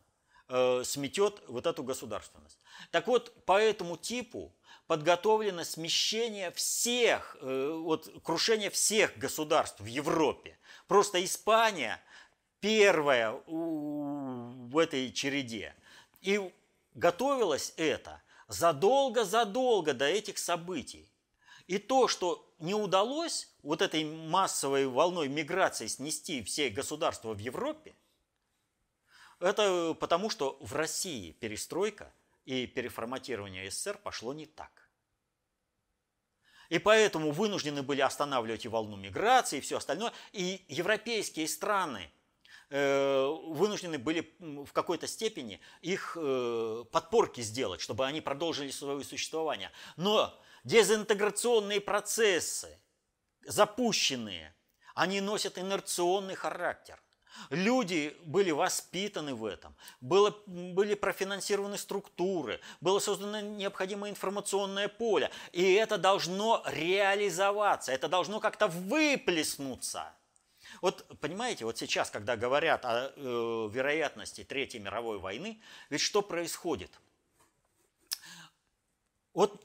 э, 0.48 0.82
сметет 0.84 1.42
вот 1.48 1.66
эту 1.66 1.82
государственность. 1.82 2.58
Так 2.90 3.06
вот, 3.06 3.44
по 3.44 3.60
этому 3.60 3.96
типу 3.96 4.54
подготовлено 4.86 5.64
смещение 5.64 6.50
всех, 6.52 7.36
э, 7.40 7.72
вот, 7.74 8.10
крушение 8.22 8.70
всех 8.70 9.16
государств 9.18 9.80
в 9.80 9.86
Европе. 9.86 10.58
Просто 10.86 11.22
Испания 11.24 12.00
первая 12.60 13.32
в 13.46 14.78
этой 14.78 15.12
череде. 15.12 15.74
И 16.20 16.52
готовилось 16.94 17.74
это 17.76 18.22
задолго-задолго 18.48 19.92
до 19.92 20.06
этих 20.06 20.38
событий. 20.38 21.12
И 21.66 21.78
то, 21.78 22.08
что 22.08 22.50
не 22.58 22.74
удалось 22.74 23.52
вот 23.62 23.82
этой 23.82 24.04
массовой 24.04 24.86
волной 24.86 25.28
миграции 25.28 25.86
снести 25.86 26.42
все 26.42 26.70
государства 26.70 27.34
в 27.34 27.38
Европе, 27.38 27.94
это 29.40 29.96
потому, 29.98 30.30
что 30.30 30.56
в 30.60 30.74
России 30.74 31.32
перестройка 31.32 32.12
и 32.44 32.66
переформатирование 32.66 33.70
СССР 33.70 33.98
пошло 34.02 34.32
не 34.32 34.46
так. 34.46 34.88
И 36.68 36.78
поэтому 36.78 37.30
вынуждены 37.30 37.82
были 37.82 38.02
останавливать 38.02 38.64
и 38.64 38.68
волну 38.68 38.96
миграции, 38.96 39.58
и 39.58 39.60
все 39.60 39.78
остальное. 39.78 40.12
И 40.32 40.64
европейские 40.68 41.48
страны 41.48 42.10
э, 42.68 43.26
вынуждены 43.46 43.98
были 43.98 44.34
в 44.38 44.72
какой-то 44.72 45.06
степени 45.06 45.60
их 45.80 46.16
э, 46.20 46.84
подпорки 46.92 47.40
сделать, 47.40 47.80
чтобы 47.80 48.06
они 48.06 48.20
продолжили 48.20 48.70
свое 48.70 49.02
существование. 49.02 49.70
Но 49.96 50.38
дезинтеграционные 50.64 51.80
процессы, 51.80 52.78
запущенные, 53.46 54.54
они 54.94 55.20
носят 55.22 55.56
инерционный 55.58 56.34
характер. 56.34 57.00
Люди 57.50 58.16
были 58.24 58.50
воспитаны 58.50 59.34
в 59.34 59.44
этом, 59.44 59.74
было, 60.00 60.36
были 60.46 60.94
профинансированы 60.94 61.78
структуры, 61.78 62.60
было 62.80 62.98
создано 62.98 63.40
необходимое 63.40 64.10
информационное 64.10 64.88
поле. 64.88 65.30
И 65.52 65.72
это 65.74 65.98
должно 65.98 66.62
реализоваться, 66.66 67.92
это 67.92 68.08
должно 68.08 68.40
как-то 68.40 68.68
выплеснуться. 68.68 70.12
Вот 70.82 71.06
понимаете, 71.20 71.64
вот 71.64 71.78
сейчас, 71.78 72.10
когда 72.10 72.36
говорят 72.36 72.84
о 72.84 73.12
э, 73.14 73.68
вероятности 73.72 74.44
Третьей 74.44 74.80
мировой 74.80 75.18
войны, 75.18 75.60
ведь 75.90 76.00
что 76.00 76.22
происходит? 76.22 76.90
Вот 79.32 79.64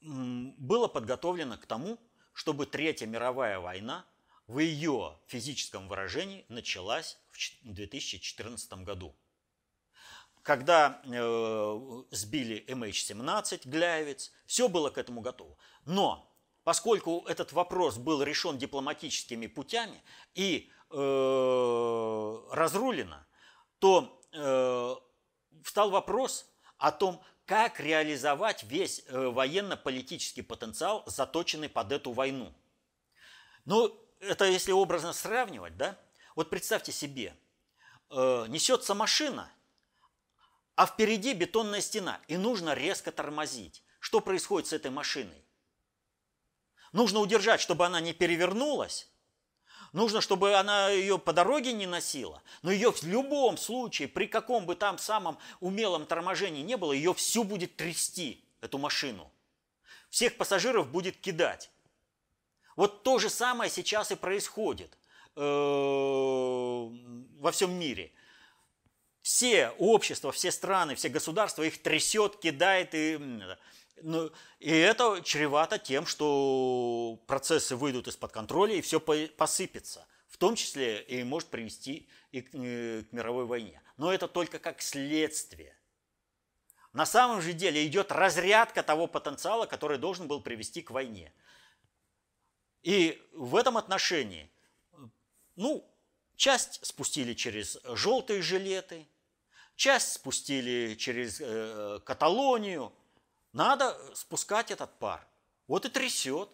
было 0.00 0.88
подготовлено 0.88 1.56
к 1.56 1.66
тому, 1.66 1.98
чтобы 2.32 2.66
Третья 2.66 3.06
мировая 3.06 3.58
война 3.60 4.04
в 4.52 4.58
ее 4.58 5.18
физическом 5.26 5.88
выражении 5.88 6.44
началась 6.48 7.16
в 7.30 7.72
2014 7.72 8.72
году. 8.84 9.16
Когда 10.42 11.00
э, 11.04 12.02
сбили 12.10 12.62
MH17 12.68 13.62
Гляевец, 13.64 14.30
все 14.46 14.68
было 14.68 14.90
к 14.90 14.98
этому 14.98 15.22
готово. 15.22 15.56
Но 15.86 16.30
поскольку 16.64 17.24
этот 17.26 17.52
вопрос 17.52 17.96
был 17.96 18.22
решен 18.22 18.58
дипломатическими 18.58 19.46
путями 19.46 20.02
и 20.34 20.70
э, 20.90 22.38
разрулено, 22.50 23.26
то 23.78 24.20
э, 24.32 24.94
встал 25.64 25.90
вопрос 25.90 26.44
о 26.76 26.92
том, 26.92 27.22
как 27.46 27.80
реализовать 27.80 28.64
весь 28.64 29.02
э, 29.06 29.28
военно-политический 29.28 30.42
потенциал, 30.42 31.04
заточенный 31.06 31.70
под 31.70 31.92
эту 31.92 32.12
войну. 32.12 32.52
Ну, 33.64 33.96
это 34.22 34.44
если 34.44 34.72
образно 34.72 35.12
сравнивать, 35.12 35.76
да? 35.76 35.98
Вот 36.36 36.48
представьте 36.48 36.92
себе, 36.92 37.36
э, 38.10 38.46
несется 38.48 38.94
машина, 38.94 39.50
а 40.76 40.86
впереди 40.86 41.34
бетонная 41.34 41.80
стена, 41.80 42.20
и 42.28 42.36
нужно 42.36 42.74
резко 42.74 43.12
тормозить. 43.12 43.82
Что 43.98 44.20
происходит 44.20 44.68
с 44.68 44.72
этой 44.72 44.90
машиной? 44.90 45.44
Нужно 46.92 47.20
удержать, 47.20 47.60
чтобы 47.60 47.84
она 47.84 48.00
не 48.00 48.12
перевернулась, 48.12 49.10
нужно, 49.92 50.20
чтобы 50.20 50.54
она 50.54 50.90
ее 50.90 51.18
по 51.18 51.32
дороге 51.32 51.72
не 51.72 51.86
носила, 51.86 52.42
но 52.62 52.70
ее 52.70 52.92
в 52.92 53.02
любом 53.02 53.58
случае, 53.58 54.08
при 54.08 54.26
каком 54.26 54.66
бы 54.66 54.76
там 54.76 54.98
самом 54.98 55.38
умелом 55.60 56.06
торможении 56.06 56.62
не 56.62 56.76
было, 56.76 56.92
ее 56.92 57.12
всю 57.12 57.44
будет 57.44 57.76
трясти, 57.76 58.44
эту 58.60 58.78
машину. 58.78 59.32
Всех 60.10 60.36
пассажиров 60.36 60.90
будет 60.90 61.20
кидать. 61.20 61.71
Вот 62.76 63.02
то 63.02 63.18
же 63.18 63.28
самое 63.28 63.70
сейчас 63.70 64.10
и 64.10 64.16
происходит 64.16 64.96
э, 65.36 65.40
во 65.40 67.52
всем 67.52 67.72
мире. 67.72 68.12
Все 69.20 69.70
общества, 69.78 70.32
все 70.32 70.50
страны, 70.50 70.94
все 70.94 71.08
государства 71.08 71.62
их 71.62 71.80
трясет, 71.80 72.36
кидает. 72.36 72.94
И, 72.94 73.20
ну, 74.02 74.30
и 74.58 74.70
это 74.70 75.20
чревато 75.22 75.78
тем, 75.78 76.06
что 76.06 77.20
процессы 77.26 77.76
выйдут 77.76 78.08
из-под 78.08 78.32
контроля 78.32 78.74
и 78.74 78.80
все 78.80 79.00
посыпется. 79.00 80.06
В 80.28 80.38
том 80.38 80.56
числе 80.56 81.02
и 81.02 81.22
может 81.22 81.50
привести 81.50 82.08
и 82.32 82.40
к, 82.40 82.54
и 82.54 83.04
к 83.08 83.12
мировой 83.12 83.44
войне. 83.44 83.80
Но 83.96 84.12
это 84.12 84.26
только 84.26 84.58
как 84.58 84.82
следствие. 84.82 85.76
На 86.92 87.06
самом 87.06 87.40
же 87.40 87.52
деле 87.52 87.86
идет 87.86 88.12
разрядка 88.12 88.82
того 88.82 89.06
потенциала, 89.06 89.66
который 89.66 89.98
должен 89.98 90.26
был 90.26 90.40
привести 90.40 90.82
к 90.82 90.90
войне. 90.90 91.32
И 92.82 93.22
в 93.32 93.56
этом 93.56 93.76
отношении, 93.76 94.50
ну, 95.56 95.84
часть 96.36 96.84
спустили 96.84 97.34
через 97.34 97.78
желтые 97.84 98.42
жилеты, 98.42 99.06
часть 99.76 100.12
спустили 100.12 100.94
через 100.96 101.40
э, 101.40 102.00
Каталонию. 102.04 102.92
Надо 103.52 103.96
спускать 104.14 104.70
этот 104.70 104.98
пар. 104.98 105.26
Вот 105.68 105.84
и 105.84 105.88
трясет. 105.88 106.48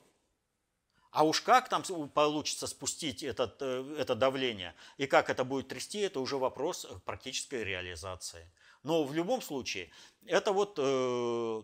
А 1.10 1.24
уж 1.24 1.40
как 1.40 1.70
там 1.70 1.82
получится 2.08 2.66
спустить 2.66 3.22
этот, 3.22 3.56
э, 3.62 3.96
это 3.98 4.14
давление 4.14 4.74
и 4.98 5.06
как 5.06 5.30
это 5.30 5.44
будет 5.44 5.68
трясти, 5.68 6.00
это 6.00 6.20
уже 6.20 6.36
вопрос 6.36 6.86
практической 7.06 7.64
реализации. 7.64 8.50
Но 8.82 9.04
в 9.04 9.14
любом 9.14 9.40
случае, 9.40 9.90
это 10.26 10.52
вот 10.52 10.78
э, 10.78 11.62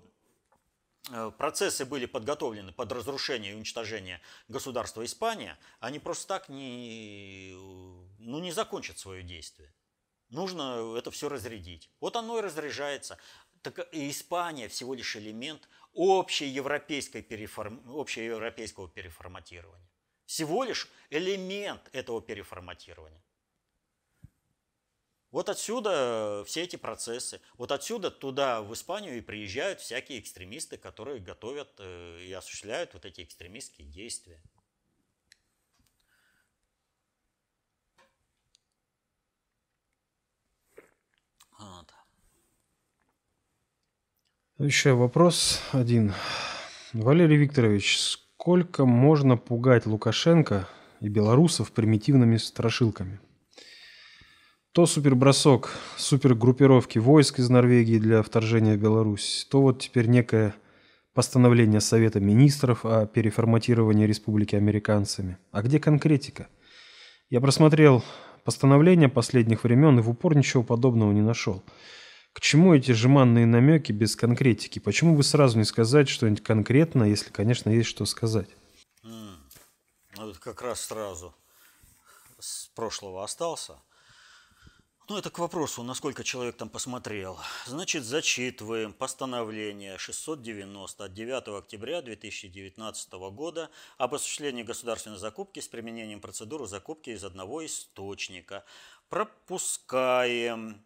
процессы 1.39 1.85
были 1.85 2.07
подготовлены 2.07 2.73
под 2.73 2.93
разрушение 2.93 3.53
и 3.53 3.55
уничтожение 3.55 4.21
государства 4.49 5.05
Испания, 5.05 5.59
они 5.81 5.99
просто 5.99 6.27
так 6.27 6.49
не, 6.49 7.53
ну, 8.19 8.41
не 8.41 8.53
закончат 8.53 8.99
свое 8.99 9.23
действие. 9.23 9.73
Нужно 10.31 10.95
это 10.97 11.11
все 11.11 11.29
разрядить. 11.29 11.91
Вот 12.01 12.17
оно 12.17 12.39
и 12.39 12.43
разряжается. 12.43 13.19
Так 13.63 13.89
Испания 13.93 14.69
всего 14.69 14.95
лишь 14.95 15.17
элемент 15.17 15.69
общеевропейской 15.95 17.23
переформ... 17.23 17.83
общеевропейского 17.87 18.89
переформатирования. 18.89 19.89
Всего 20.27 20.65
лишь 20.65 20.89
элемент 21.11 21.89
этого 21.93 22.21
переформатирования. 22.21 23.23
Вот 25.35 25.49
отсюда 25.49 26.43
э, 26.43 26.45
все 26.47 26.63
эти 26.63 26.77
процессы, 26.77 27.41
вот 27.59 27.73
отсюда 27.73 28.13
туда, 28.13 28.63
в 28.63 28.73
Испанию, 28.73 29.19
и 29.19 29.21
приезжают 29.21 29.81
всякие 29.81 30.21
экстремисты, 30.21 30.77
которые 30.77 31.19
готовят 31.19 31.71
э, 31.81 32.21
и 32.25 32.33
осуществляют 32.33 32.95
вот 32.95 33.05
эти 33.05 33.23
экстремистские 33.23 33.89
действия. 33.89 34.41
Вот. 41.59 41.93
Еще 44.59 44.93
вопрос 44.93 45.61
один. 45.73 46.15
Валерий 46.93 47.39
Викторович, 47.39 47.99
сколько 47.99 48.85
можно 48.85 49.37
пугать 49.37 49.85
Лукашенко 49.85 50.69
и 51.01 51.09
белорусов 51.09 51.73
примитивными 51.73 52.37
страшилками? 52.37 53.19
То 54.75 54.87
супербросок 54.87 55.71
супергруппировки 55.97 56.99
войск 56.99 57.39
из 57.39 57.49
Норвегии 57.49 58.01
для 58.01 58.25
вторжения 58.25 58.75
в 58.75 58.81
Беларусь, 58.81 59.47
то 59.49 59.63
вот 59.63 59.81
теперь 59.81 60.09
некое 60.09 60.53
постановление 61.13 61.81
Совета 61.81 62.19
министров 62.19 62.85
о 62.85 63.07
переформатировании 63.07 64.05
республики 64.05 64.57
американцами. 64.57 65.39
А 65.53 65.63
где 65.63 65.79
конкретика? 65.79 66.49
Я 67.31 67.41
просмотрел 67.41 68.03
постановления 68.43 69.09
последних 69.09 69.63
времен 69.63 70.01
и 70.01 70.03
в 70.03 70.11
упор 70.11 70.37
ничего 70.37 70.65
подобного 70.65 71.13
не 71.13 71.23
нашел. 71.23 71.63
К 72.33 72.41
чему 72.41 72.75
эти 72.75 72.91
жеманные 72.91 73.47
намеки 73.47 73.93
без 73.93 74.17
конкретики? 74.17 74.81
Почему 74.81 75.17
бы 75.17 75.23
сразу 75.23 75.57
не 75.57 75.65
сказать 75.65 76.09
что-нибудь 76.09 76.43
конкретно, 76.43 77.05
если, 77.05 77.31
конечно, 77.31 77.71
есть 77.71 77.89
что 77.89 78.07
сказать? 78.07 78.49
Mm. 79.05 79.37
Это 80.15 80.41
как 80.41 80.63
раз 80.63 80.81
сразу 80.81 81.33
с 82.41 82.67
прошлого 82.75 83.23
остался. 83.23 83.75
Ну, 85.07 85.19
это 85.19 85.29
к 85.29 85.39
вопросу, 85.39 85.83
насколько 85.83 86.25
человек 86.25 86.57
там 86.57 86.71
посмотрел. 86.71 87.39
Значит, 87.67 88.05
зачитываем 88.05 88.95
постановление 88.95 89.99
690 89.99 91.05
от 91.05 91.13
9 91.13 91.49
октября 91.49 92.01
2019 92.01 93.13
года 93.13 93.69
об 93.99 94.15
осуществлении 94.15 94.63
государственной 94.63 95.19
закупки 95.19 95.61
с 95.61 95.69
применением 95.69 96.23
процедуры 96.23 96.67
закупки 96.67 97.11
из 97.11 97.23
одного 97.23 97.67
источника. 97.67 98.65
Пропускаем 99.11 100.83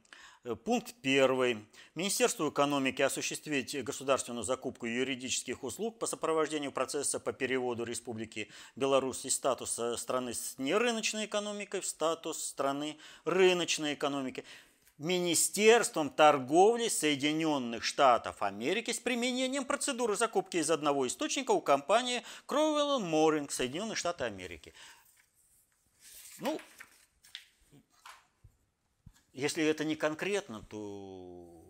пункт 0.65 0.95
первый. 1.03 1.65
Министерству 1.95 2.51
экономики 2.51 3.03
осуществить 3.03 3.83
государственную 3.85 4.45
закупку 4.45 4.87
юридических 4.87 5.63
услуг 5.65 5.99
по 5.99 6.07
сопровождению 6.07 6.73
процесса 6.73 7.21
по 7.21 7.33
переводу 7.33 7.85
Республики 7.85 8.49
Беларусь 8.77 9.25
из 9.25 9.35
статуса 9.35 9.97
страны 9.97 10.35
с 10.35 10.55
нерыночной 10.59 11.27
экономикой 11.27 11.81
в 11.81 11.87
статус 11.87 12.43
страны 12.43 12.99
рыночной 13.25 13.95
экономики. 13.95 14.45
Министерством 14.99 16.11
торговли 16.11 16.89
Соединенных 16.89 17.85
Штатов 17.85 18.43
Америки 18.43 18.93
с 18.93 18.99
применением 18.99 19.65
процедуры 19.65 20.17
закупки 20.17 20.57
из 20.57 20.71
одного 20.71 21.07
источника 21.07 21.53
у 21.53 21.61
компании 21.61 22.25
Crowell 22.49 23.01
Mooring 23.01 23.49
Соединенные 23.49 23.95
Штаты 23.95 24.25
Америки. 24.25 24.75
Ну, 26.41 26.61
если 29.39 29.65
это 29.65 29.85
не 29.85 29.95
конкретно, 29.95 30.65
то 30.65 31.65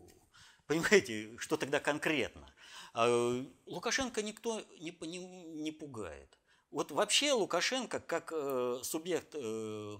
понимаете, 0.66 1.36
что 1.36 1.58
тогда 1.58 1.80
конкретно? 1.80 2.50
А, 2.94 3.44
Лукашенко 3.66 4.22
никто 4.22 4.62
не, 4.80 4.96
не, 5.02 5.18
не 5.18 5.70
пугает. 5.70 6.38
Вот 6.70 6.90
вообще 6.90 7.32
Лукашенко 7.32 8.00
как 8.00 8.32
э, 8.32 8.80
субъект 8.82 9.34
э, 9.34 9.98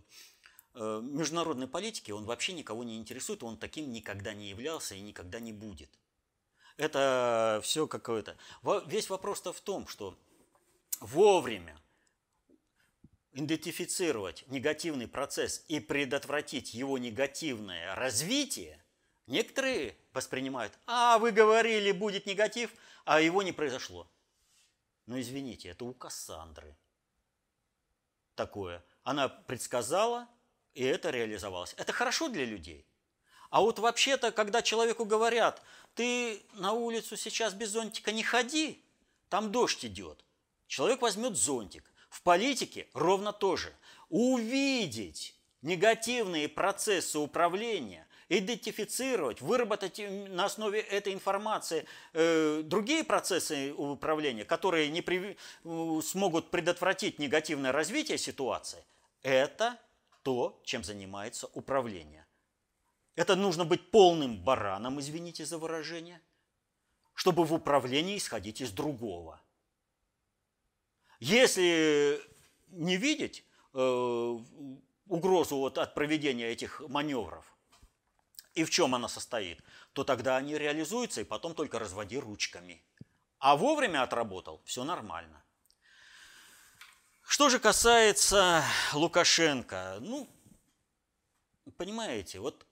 э, 0.75 1.01
международной 1.03 1.67
политики, 1.67 2.11
он 2.11 2.25
вообще 2.25 2.55
никого 2.55 2.85
не 2.85 2.97
интересует, 2.97 3.43
он 3.43 3.59
таким 3.59 3.93
никогда 3.93 4.33
не 4.33 4.49
являлся 4.49 4.95
и 4.95 5.01
никогда 5.01 5.39
не 5.39 5.53
будет. 5.53 5.91
Это 6.79 7.61
все 7.63 7.87
какое-то. 7.87 8.39
Весь 8.87 9.11
вопрос-то 9.11 9.53
в 9.53 9.61
том, 9.61 9.87
что 9.89 10.17
вовремя 11.01 11.79
идентифицировать 13.33 14.45
негативный 14.49 15.07
процесс 15.07 15.65
и 15.69 15.81
предотвратить 15.81 16.75
его 16.75 16.99
негативное 16.99 17.95
развитие, 17.95 18.83
некоторые 19.27 19.97
воспринимают, 20.13 20.73
а 20.87 21.19
вы 21.19 21.33
говорили, 21.33 21.93
будет 21.93 22.27
негатив, 22.27 22.71
а 23.05 23.21
его 23.21 23.43
не 23.43 23.53
произошло. 23.53 24.11
Но 25.07 25.21
извините, 25.21 25.71
это 25.71 25.85
у 25.85 25.95
Кассандры 25.95 26.77
такое. 28.35 28.85
Она 29.03 29.29
предсказала, 29.29 30.29
и 30.75 30.85
это 30.85 31.11
реализовалось. 31.11 31.75
Это 31.77 31.93
хорошо 31.93 32.29
для 32.29 32.45
людей. 32.45 32.87
А 33.51 33.61
вот 33.61 33.79
вообще-то, 33.79 34.31
когда 34.31 34.63
человеку 34.63 35.05
говорят, 35.05 35.63
ты 35.95 36.43
на 36.53 36.73
улицу 36.73 37.17
сейчас 37.17 37.55
без 37.55 37.71
зонтика 37.71 38.13
не 38.13 38.23
ходи, 38.23 38.83
там 39.29 39.51
дождь 39.51 39.85
идет. 39.85 40.25
Человек 40.67 41.01
возьмет 41.01 41.37
зонтик, 41.37 41.91
в 42.09 42.23
политике 42.23 42.89
ровно 42.95 43.33
то 43.33 43.57
же. 43.57 43.73
Увидеть 44.09 45.39
негативные 45.63 46.49
процессы 46.49 47.19
управления, 47.19 48.07
идентифицировать, 48.29 49.41
выработать 49.41 50.01
на 50.29 50.45
основе 50.45 50.81
этой 50.81 51.13
информации 51.13 51.87
э, 52.13 52.63
другие 52.65 53.05
процессы 53.05 53.73
управления, 53.73 54.45
которые 54.45 54.89
не 54.91 55.03
при, 55.03 55.37
э, 55.65 56.01
смогут 56.03 56.51
предотвратить 56.51 57.19
негативное 57.19 57.73
развитие 57.73 58.19
ситуации, 58.19 58.85
это 59.23 59.79
то, 60.23 60.61
чем 60.65 60.85
занимается 60.85 61.49
управление. 61.55 62.27
Это 63.17 63.35
нужно 63.35 63.65
быть 63.65 63.91
полным 63.91 64.43
бараном, 64.43 65.01
извините 65.01 65.45
за 65.45 65.59
выражение, 65.59 66.21
чтобы 67.15 67.45
в 67.45 67.53
управлении 67.53 68.17
исходить 68.17 68.61
из 68.61 68.71
другого– 68.71 69.43
если 71.21 72.21
не 72.69 72.97
видеть 72.97 73.45
э, 73.75 74.39
угрозу 75.07 75.57
вот 75.57 75.79
от 75.79 75.95
проведения 75.95 76.47
этих 76.47 76.81
маневров, 76.89 77.45
и 78.55 78.65
в 78.65 78.71
чем 78.71 78.95
она 78.95 79.09
состоит, 79.09 79.63
то 79.93 80.05
тогда 80.05 80.37
они 80.37 80.59
реализуются, 80.59 81.21
и 81.21 81.25
потом 81.25 81.55
только 81.55 81.79
разводи 81.79 82.19
ручками. 82.19 82.83
А 83.39 83.57
вовремя 83.57 84.03
отработал, 84.03 84.61
все 84.65 84.85
нормально. 84.85 85.45
Что 87.23 87.51
же 87.51 87.59
касается 87.59 88.65
Лукашенко, 88.95 89.99
ну, 90.01 90.29
понимаете, 91.77 92.41
вот 92.41 92.67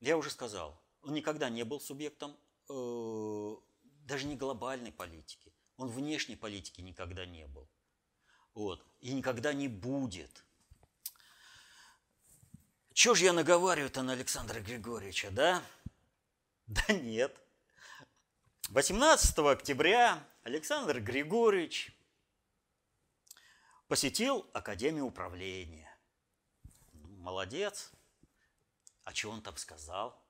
я 0.00 0.16
уже 0.16 0.30
сказал, 0.30 0.80
он 1.02 1.14
никогда 1.14 1.48
не 1.48 1.64
был 1.64 1.80
субъектом 1.80 2.36
э, 2.68 3.56
даже 4.04 4.26
не 4.26 4.36
глобальной 4.36 4.92
политики. 4.92 5.51
Он 5.76 5.88
внешней 5.88 6.36
политики 6.36 6.80
никогда 6.80 7.26
не 7.26 7.46
был. 7.46 7.68
Вот. 8.54 8.84
И 9.00 9.12
никогда 9.12 9.52
не 9.52 9.68
будет. 9.68 10.44
Чего 12.92 13.14
же 13.14 13.24
я 13.24 13.32
наговариваю-то 13.32 14.02
на 14.02 14.12
Александра 14.12 14.60
Григорьевича, 14.60 15.30
да? 15.30 15.62
Да 16.66 16.92
нет. 16.92 17.40
18 18.68 19.38
октября 19.38 20.22
Александр 20.42 21.00
Григорьевич 21.00 21.96
посетил 23.88 24.48
Академию 24.52 25.06
управления. 25.06 25.94
Молодец. 26.92 27.90
А 29.04 29.14
что 29.14 29.30
он 29.30 29.42
там 29.42 29.56
сказал? 29.56 30.22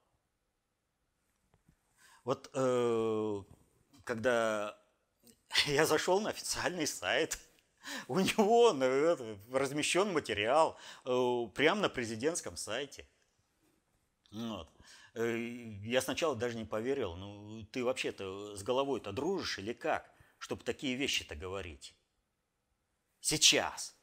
Вот 2.25 2.51
э, 2.55 3.43
когда 4.05 4.82
Я 5.67 5.87
зашел 5.87 6.21
на 6.21 6.31
официальный 6.31 6.87
сайт. 6.87 7.39
У 8.09 8.19
него 8.21 8.73
размещен 9.53 10.13
материал 10.13 10.79
э, 11.05 11.47
прямо 11.55 11.83
на 11.83 11.89
президентском 11.89 12.57
сайте. 12.57 13.07
Вот. 14.31 14.71
Э, 15.15 15.37
я 15.85 16.01
сначала 16.01 16.37
даже 16.37 16.57
не 16.57 16.65
поверил, 16.65 17.17
ну 17.17 17.65
ты 17.73 17.85
вообще-то 17.85 18.57
с 18.57 18.63
головой-то 18.63 19.13
дружишь 19.13 19.59
или 19.59 19.73
как, 19.73 20.11
чтобы 20.39 20.65
такие 20.65 20.95
вещи-то 20.97 21.35
говорить? 21.35 21.95
Сейчас. 23.21 23.97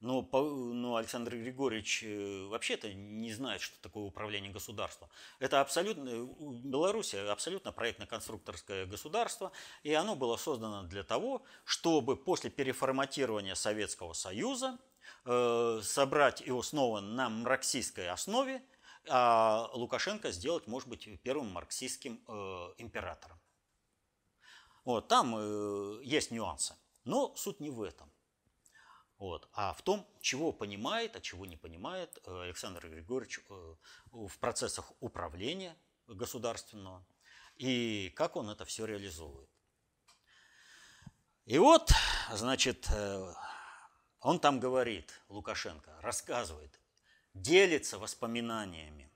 Но, 0.00 0.26
но 0.32 0.96
Александр 0.96 1.36
Григорьевич 1.36 2.02
э, 2.04 2.46
вообще-то 2.46 2.92
не 2.92 3.34
знает, 3.34 3.60
что 3.60 3.78
такое 3.82 4.04
управление 4.04 4.50
государством. 4.50 5.10
Это 5.40 5.60
абсолютно, 5.60 6.26
Беларусь 6.64 7.14
абсолютно 7.14 7.70
проектно-конструкторское 7.70 8.86
государство, 8.86 9.52
и 9.82 9.92
оно 9.92 10.16
было 10.16 10.38
создано 10.38 10.84
для 10.84 11.02
того, 11.02 11.42
чтобы 11.64 12.16
после 12.16 12.48
переформатирования 12.48 13.54
Советского 13.54 14.14
Союза 14.14 14.78
э, 15.26 15.80
собрать 15.82 16.40
его 16.40 16.62
снова 16.62 17.00
на 17.00 17.28
марксистской 17.28 18.08
основе, 18.08 18.62
а 19.06 19.68
Лукашенко 19.74 20.32
сделать, 20.32 20.66
может 20.66 20.88
быть, 20.88 21.08
первым 21.22 21.50
марксистским 21.50 22.22
э, 22.26 22.74
императором. 22.78 23.38
Вот, 24.84 25.08
там 25.08 25.34
э, 25.36 26.00
есть 26.04 26.30
нюансы, 26.30 26.74
но 27.04 27.34
суть 27.36 27.60
не 27.60 27.68
в 27.68 27.82
этом. 27.82 28.10
Вот. 29.20 29.50
А 29.52 29.74
в 29.74 29.82
том, 29.82 30.06
чего 30.22 30.50
понимает, 30.50 31.14
а 31.14 31.20
чего 31.20 31.44
не 31.44 31.58
понимает 31.58 32.18
э, 32.24 32.42
Александр 32.42 32.88
Григорьевич 32.88 33.40
э, 33.50 33.74
в 34.12 34.38
процессах 34.38 34.92
управления 35.00 35.76
государственного 36.06 37.04
и 37.56 38.10
как 38.16 38.36
он 38.36 38.48
это 38.48 38.64
все 38.64 38.86
реализует. 38.86 39.50
И 41.44 41.58
вот, 41.58 41.92
значит, 42.32 42.88
э, 42.90 43.34
он 44.20 44.40
там 44.40 44.58
говорит, 44.58 45.12
Лукашенко, 45.28 46.00
рассказывает, 46.00 46.80
делится 47.34 47.98
воспоминаниями, 47.98 49.12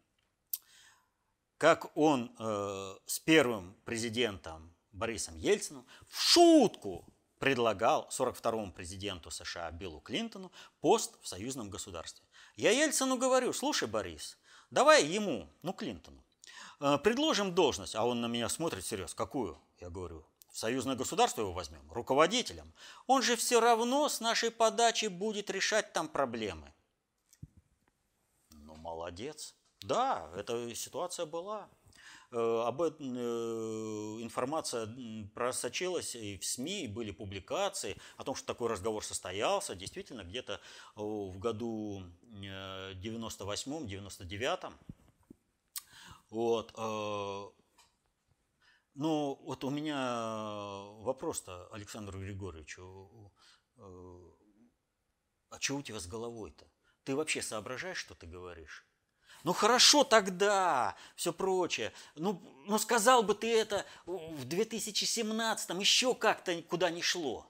как 1.57 1.96
он 1.96 2.30
э, 2.38 2.96
с 3.07 3.20
первым 3.20 3.74
президентом 3.86 4.74
Борисом 4.92 5.38
Ельциным 5.38 5.86
в 6.09 6.20
шутку 6.20 7.13
предлагал 7.39 8.09
42-му 8.11 8.72
президенту 8.72 9.30
США 9.30 9.70
Биллу 9.70 10.01
Клинтону 10.01 10.53
пост 10.80 11.14
в 11.22 11.28
союзном 11.28 11.70
государстве. 11.70 12.24
Я 12.57 12.70
Ельцину 12.70 13.16
говорю, 13.16 13.53
слушай, 13.53 13.89
Борис, 13.89 14.39
давай 14.70 15.05
ему, 15.05 15.49
ну, 15.62 15.72
Клинтону, 15.72 16.22
э, 16.80 16.99
предложим 16.99 17.55
должность. 17.55 17.95
А 17.95 18.05
он 18.05 18.20
на 18.20 18.26
меня 18.26 18.49
смотрит 18.49 18.85
серьезно, 18.85 19.16
какую? 19.16 19.59
Я 19.80 19.91
говорю, 19.91 20.24
в 20.51 20.59
союзное 20.59 20.95
государство 20.95 21.41
его 21.41 21.53
возьмем, 21.53 21.82
руководителем. 21.91 22.72
Он 23.09 23.22
же 23.22 23.35
все 23.35 23.61
равно 23.61 24.09
с 24.09 24.20
нашей 24.20 24.53
подачи 24.53 25.07
будет 25.07 25.51
решать 25.51 25.93
там 25.93 26.09
проблемы. 26.09 26.72
Ну, 28.51 28.76
молодец. 28.76 29.55
Да, 29.80 30.30
эта 30.37 30.72
ситуация 30.74 31.26
была. 31.26 31.68
Э, 32.35 32.64
об 32.66 32.82
этом 32.82 33.14
э, 33.16 33.20
информация 34.20 34.89
просочилась 35.35 36.14
и 36.16 36.37
в 36.37 36.45
СМИ, 36.45 36.85
и 36.85 36.89
были 36.89 37.12
публикации 37.12 37.97
о 38.16 38.24
том, 38.24 38.35
что 38.35 38.45
такой 38.45 38.68
разговор 38.68 39.05
состоялся. 39.05 39.76
Действительно, 39.76 40.24
где-то 40.24 40.61
в 40.97 41.39
году 41.39 42.03
98-99. 42.32 44.64
Э, 44.64 44.70
вот. 46.30 46.72
Ну, 48.97 49.41
вот 49.43 49.64
у 49.64 49.70
меня 49.70 50.82
вопрос-то 51.03 51.68
Александру 51.72 52.18
Григорьевичу. 52.18 53.32
А 53.76 55.61
что 55.61 55.76
у 55.76 55.82
тебя 55.82 56.01
с 56.01 56.09
головой-то? 56.09 56.66
Ты 57.05 57.14
вообще 57.14 57.43
соображаешь, 57.43 57.99
что 57.99 58.16
ты 58.16 58.26
говоришь? 58.26 58.85
Ну 59.45 59.53
хорошо 59.53 60.05
тогда, 60.05 60.97
все 61.16 61.32
прочее. 61.32 61.92
Ну, 62.14 62.42
ну 62.66 62.78
сказал 62.78 63.22
бы 63.22 63.34
ты 63.34 63.55
это 63.55 63.84
в 64.07 64.47
2017-м, 64.47 65.78
еще 65.78 66.14
как-то 66.14 66.62
куда 66.62 66.90
не 66.90 67.03
шло. 67.03 67.47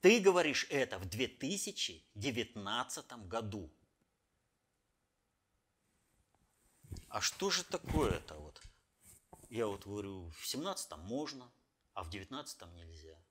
Ты 0.00 0.20
говоришь 0.20 0.66
это 0.70 0.98
в 0.98 1.04
2019 1.04 3.12
году. 3.28 3.70
А 7.08 7.20
что 7.20 7.50
же 7.50 7.62
такое-то 7.62 8.36
вот? 8.36 8.62
Я 9.50 9.66
вот 9.66 9.84
говорю, 9.84 10.30
в 10.30 10.46
17 10.46 10.96
можно, 10.96 11.52
а 11.92 12.04
в 12.04 12.08
19 12.08 12.62
нельзя. 12.74 13.22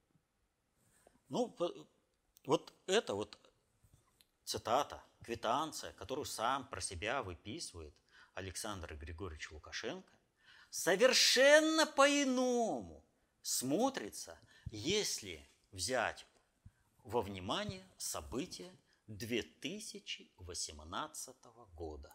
Ну, 1.29 1.55
вот 2.45 2.73
это 2.85 3.15
вот 3.15 3.39
цитата 4.43 5.03
квитанция, 5.23 5.93
которую 5.93 6.25
сам 6.25 6.67
про 6.67 6.81
себя 6.81 7.23
выписывает 7.23 7.95
Александр 8.33 8.95
Григорьевич 8.95 9.51
Лукашенко, 9.51 10.13
совершенно 10.69 11.85
по-иному 11.85 13.05
смотрится, 13.41 14.37
если 14.71 15.49
взять 15.71 16.25
во 17.03 17.21
внимание 17.21 17.87
события 17.97 18.71
2018 19.07 21.35
года. 21.73 22.13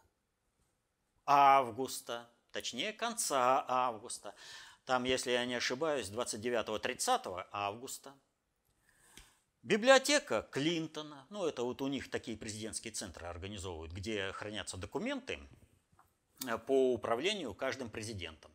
Августа, 1.25 2.29
точнее 2.51 2.93
конца 2.93 3.65
августа. 3.67 4.35
Там, 4.85 5.03
если 5.03 5.31
я 5.31 5.45
не 5.45 5.55
ошибаюсь, 5.55 6.09
29-30 6.09 7.47
августа– 7.51 8.13
Библиотека 9.65 10.47
Клинтона, 10.51 11.25
ну 11.31 11.47
это 11.47 11.63
вот 11.63 11.81
у 11.81 11.87
них 11.87 12.11
такие 12.11 12.37
президентские 12.37 12.93
центры 12.93 13.25
организовывают, 13.25 13.91
где 13.93 14.31
хранятся 14.31 14.77
документы 14.77 15.39
э, 16.45 16.59
по 16.59 16.93
управлению 16.93 17.55
каждым 17.55 17.89
президентом. 17.89 18.51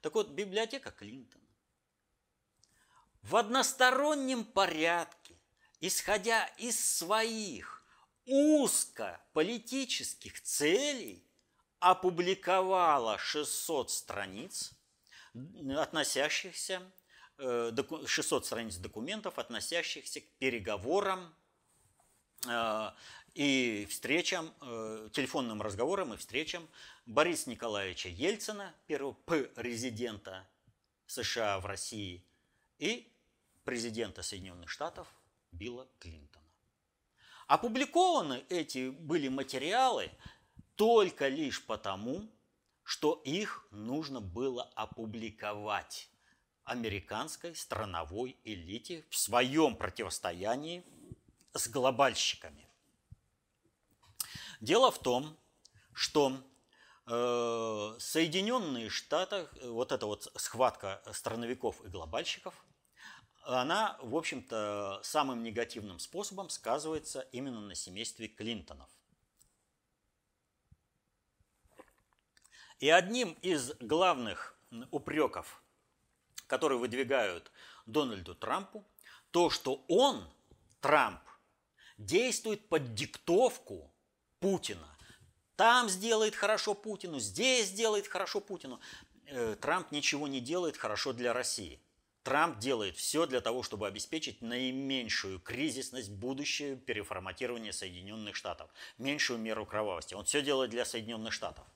Так 0.00 0.16
вот, 0.16 0.30
библиотека 0.30 0.90
Клинтона 0.90 1.44
в 3.22 3.36
одностороннем 3.36 4.44
порядке, 4.44 5.36
исходя 5.78 6.46
из 6.56 6.84
своих 6.84 7.84
узко-политических 8.26 10.42
целей, 10.42 11.24
опубликовала 11.78 13.18
600 13.18 13.92
страниц, 13.92 14.72
относящихся 15.76 16.82
600 17.38 18.42
э, 18.42 18.46
страниц 18.46 18.76
документов, 18.76 19.38
относящихся 19.38 20.20
к 20.20 20.24
переговорам 20.38 21.32
э, 22.46 22.90
и 23.34 23.86
встречам, 23.88 24.52
э, 24.60 25.08
телефонным 25.12 25.62
разговорам 25.62 26.14
и 26.14 26.16
встречам 26.16 26.68
Бориса 27.06 27.48
Николаевича 27.50 28.08
Ельцина, 28.08 28.74
первого 28.86 29.12
президента 29.12 30.46
США 31.06 31.60
в 31.60 31.66
России, 31.66 32.24
и 32.78 33.10
президента 33.64 34.22
Соединенных 34.22 34.68
Штатов 34.68 35.06
Билла 35.52 35.88
Клинтона. 36.00 36.44
Опубликованы 37.46 38.44
эти 38.48 38.90
были 38.90 39.28
материалы 39.28 40.10
только 40.74 41.28
лишь 41.28 41.64
потому, 41.64 42.28
что 42.82 43.20
их 43.24 43.66
нужно 43.70 44.20
было 44.20 44.64
опубликовать 44.74 46.10
американской 46.68 47.54
страновой 47.54 48.36
элите 48.44 49.04
в 49.10 49.16
своем 49.16 49.76
противостоянии 49.76 50.84
с 51.54 51.68
глобальщиками. 51.68 52.68
Дело 54.60 54.90
в 54.90 54.98
том, 54.98 55.36
что 55.92 56.32
э, 57.06 57.96
Соединенные 57.98 58.90
Штаты, 58.90 59.48
вот 59.62 59.92
эта 59.92 60.06
вот 60.06 60.30
схватка 60.36 61.02
страновиков 61.12 61.84
и 61.84 61.88
глобальщиков, 61.88 62.54
она, 63.44 63.96
в 64.02 64.14
общем-то, 64.14 65.00
самым 65.02 65.42
негативным 65.42 65.98
способом 65.98 66.50
сказывается 66.50 67.20
именно 67.32 67.60
на 67.60 67.74
семействе 67.74 68.28
Клинтонов. 68.28 68.90
И 72.78 72.90
одним 72.90 73.32
из 73.42 73.72
главных 73.80 74.56
упреков 74.90 75.62
который 76.48 76.78
выдвигают 76.78 77.52
Дональду 77.86 78.34
Трампу, 78.34 78.84
то, 79.30 79.50
что 79.50 79.84
он, 79.86 80.28
Трамп, 80.80 81.20
действует 81.98 82.68
под 82.68 82.94
диктовку 82.94 83.92
Путина. 84.40 84.88
Там 85.54 85.88
сделает 85.88 86.34
хорошо 86.34 86.74
Путину, 86.74 87.20
здесь 87.20 87.68
сделает 87.68 88.08
хорошо 88.08 88.40
Путину. 88.40 88.80
Э, 89.26 89.56
Трамп 89.60 89.92
ничего 89.92 90.26
не 90.26 90.40
делает 90.40 90.76
хорошо 90.76 91.12
для 91.12 91.32
России. 91.32 91.80
Трамп 92.22 92.58
делает 92.58 92.96
все 92.96 93.26
для 93.26 93.40
того, 93.40 93.62
чтобы 93.62 93.86
обеспечить 93.86 94.42
наименьшую 94.42 95.40
кризисность, 95.40 96.10
будущее 96.10 96.76
переформатирование 96.76 97.72
Соединенных 97.72 98.36
Штатов, 98.36 98.70
меньшую 98.98 99.38
меру 99.38 99.66
кровавости. 99.66 100.14
Он 100.14 100.24
все 100.24 100.42
делает 100.42 100.70
для 100.70 100.84
Соединенных 100.84 101.32
Штатов. 101.32 101.66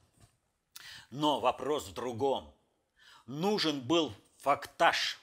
Но 1.10 1.40
вопрос 1.40 1.88
в 1.88 1.94
другом. 1.94 2.54
Нужен 3.26 3.80
был 3.80 4.12
фактаж, 4.43 5.18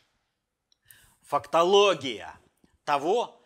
фактология 1.22 2.40
того, 2.86 3.42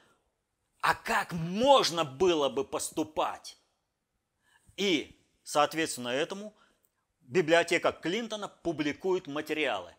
а 0.82 0.94
как 0.94 1.34
можно 1.34 2.04
было 2.04 2.50
бы 2.50 2.64
поступать. 2.64 3.58
И, 4.78 5.20
соответственно, 5.44 6.10
этому 6.10 6.56
библиотека 7.22 7.92
Клинтона 7.92 8.48
публикует 8.48 9.28
материалы. 9.28 9.96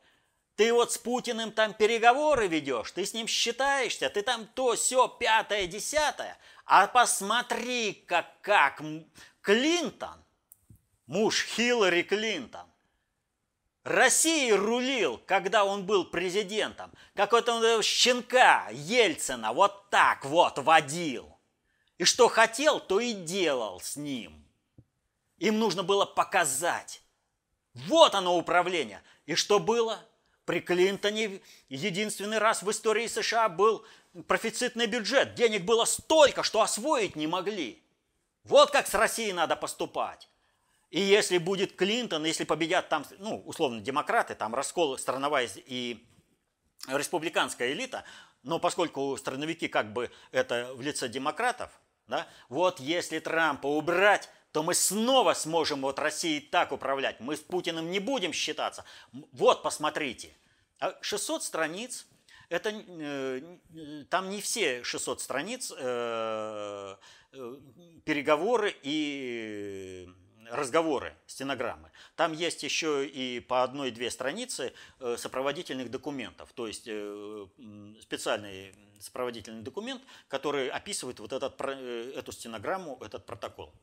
Ты 0.57 0.73
вот 0.73 0.93
с 0.93 0.99
Путиным 0.99 1.51
там 1.51 1.75
переговоры 1.75 2.47
ведешь, 2.47 2.93
ты 2.93 3.05
с 3.05 3.13
ним 3.13 3.27
считаешься, 3.27 4.09
ты 4.09 4.23
там 4.23 4.47
то, 4.47 4.75
все, 4.77 5.09
пятое, 5.09 5.67
десятое. 5.67 6.39
А 6.65 6.87
посмотри, 6.87 7.93
как, 8.07 8.41
как 8.41 8.81
Клинтон, 9.41 10.25
муж 11.07 11.45
Хиллари 11.45 12.03
Клинтон, 12.03 12.69
Россией 13.85 14.55
рулил, 14.55 15.21
когда 15.27 15.65
он 15.65 15.85
был 15.85 16.07
президентом. 16.07 16.91
Какой-то 17.15 17.83
щенка 17.83 18.69
Ельцина 18.73 19.53
вот 19.53 19.91
так 19.91 20.25
вот 20.25 20.59
водил. 20.59 21.31
И 21.99 22.05
что 22.05 22.29
хотел, 22.29 22.81
то 22.81 22.99
и 22.99 23.13
делал 23.13 23.81
с 23.81 23.97
ним. 23.97 24.45
Им 25.39 25.59
нужно 25.59 25.83
было 25.83 26.07
показать. 26.07 27.03
Вот 27.75 28.15
оно 28.15 28.37
управление. 28.39 29.03
И 29.27 29.35
что 29.35 29.59
было? 29.59 30.01
При 30.47 30.61
Клинтоне 30.61 31.41
единственный 31.69 32.39
раз 32.39 32.63
в 32.63 32.71
истории 32.71 33.07
США 33.07 33.51
был 33.51 33.85
профицитный 34.27 34.87
бюджет. 34.87 35.35
Денег 35.35 35.65
было 35.65 35.85
столько, 35.85 36.43
что 36.43 36.63
освоить 36.63 37.17
не 37.17 37.27
могли. 37.27 37.83
Вот 38.45 38.71
как 38.71 38.87
с 38.87 38.95
Россией 38.95 39.33
надо 39.33 39.57
поступать. 39.57 40.29
И 40.95 41.01
если 41.01 41.39
будет 41.39 41.75
Клинтон, 41.75 42.25
если 42.25 42.45
победят 42.45 42.89
там, 42.89 43.05
ну, 43.19 43.43
условно, 43.47 43.81
демократы, 43.81 44.37
там 44.37 44.55
раскол 44.55 44.97
страновая 44.97 45.51
и 45.67 46.07
республиканская 46.87 47.73
элита, 47.73 48.05
но 48.45 48.61
поскольку 48.61 49.17
страновики 49.17 49.67
как 49.67 49.93
бы 49.93 50.13
это 50.31 50.71
в 50.73 50.81
лице 50.83 51.09
демократов, 51.09 51.73
да, 52.07 52.29
вот 52.49 52.79
если 52.79 53.19
Трампа 53.19 53.67
убрать, 53.67 54.29
то 54.53 54.63
мы 54.63 54.73
снова 54.75 55.35
сможем 55.35 55.81
вот 55.81 55.99
Россией 55.99 56.39
так 56.39 56.71
управлять. 56.71 57.19
Мы 57.19 57.37
с 57.37 57.41
Путиным 57.41 57.91
не 57.91 57.99
будем 57.99 58.33
считаться. 58.33 58.85
Вот, 59.33 59.65
посмотрите. 59.65 60.37
600 61.01 61.43
а 61.43 61.45
страниц, 61.45 62.07
это, 62.51 62.71
э, 62.73 63.57
там 64.11 64.31
не 64.31 64.41
все 64.41 64.85
600 64.85 65.21
страниц 65.21 65.73
э, 65.77 66.97
э, 67.33 67.57
переговоры 68.05 68.77
и 68.85 70.09
разговоры, 70.55 71.17
стенограммы. 71.27 71.91
Там 72.17 72.33
есть 72.33 72.63
еще 72.63 73.07
и 73.07 73.41
по 73.41 73.63
одной-две 73.63 74.11
страницы 74.11 74.73
э, 75.01 75.17
сопроводительных 75.19 75.91
документов, 75.91 76.53
то 76.55 76.67
есть 76.67 76.85
э, 76.87 77.47
специальный 78.01 78.75
сопроводительный 79.01 79.63
документ, 79.63 80.03
который 80.29 80.69
описывает 80.69 81.19
вот 81.21 81.33
этот, 81.33 81.61
э, 81.61 82.13
эту 82.15 82.33
стенограмму, 82.33 82.99
этот 83.03 83.27
протокол. 83.27 83.75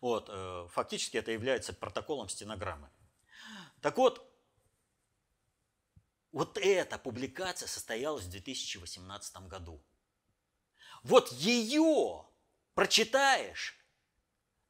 Вот, 0.00 0.28
фактически 0.72 1.16
это 1.16 1.30
является 1.30 1.72
протоколом 1.72 2.28
стенограммы. 2.28 2.90
Так 3.80 3.98
вот, 3.98 4.28
вот 6.32 6.58
эта 6.58 6.98
публикация 6.98 7.68
состоялась 7.68 8.24
в 8.24 8.30
2018 8.30 9.46
году. 9.46 9.80
Вот 11.04 11.30
ее 11.30 12.26
прочитаешь, 12.74 13.78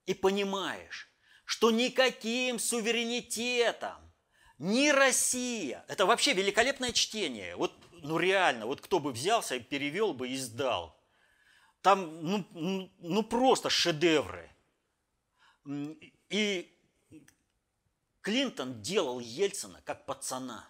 и 0.06 0.14
понимаешь, 0.14 1.10
что 1.44 1.70
никаким 1.70 2.58
суверенитетом 2.58 4.12
ни 4.58 4.90
Россия, 4.90 5.84
это 5.88 6.06
вообще 6.06 6.34
великолепное 6.34 6.92
чтение, 6.92 7.56
вот, 7.56 7.72
ну 7.90 8.18
реально, 8.18 8.66
вот 8.66 8.80
кто 8.80 9.00
бы 9.00 9.12
взялся 9.12 9.56
и 9.56 9.60
перевел 9.60 10.14
бы 10.14 10.28
и 10.28 10.36
сдал. 10.36 10.98
Там, 11.80 12.24
ну, 12.24 12.46
ну, 13.00 13.22
просто 13.24 13.70
шедевры. 13.70 14.48
И 16.28 16.72
Клинтон 18.20 18.80
делал 18.80 19.18
Ельцина 19.18 19.82
как 19.84 20.06
пацана. 20.06 20.68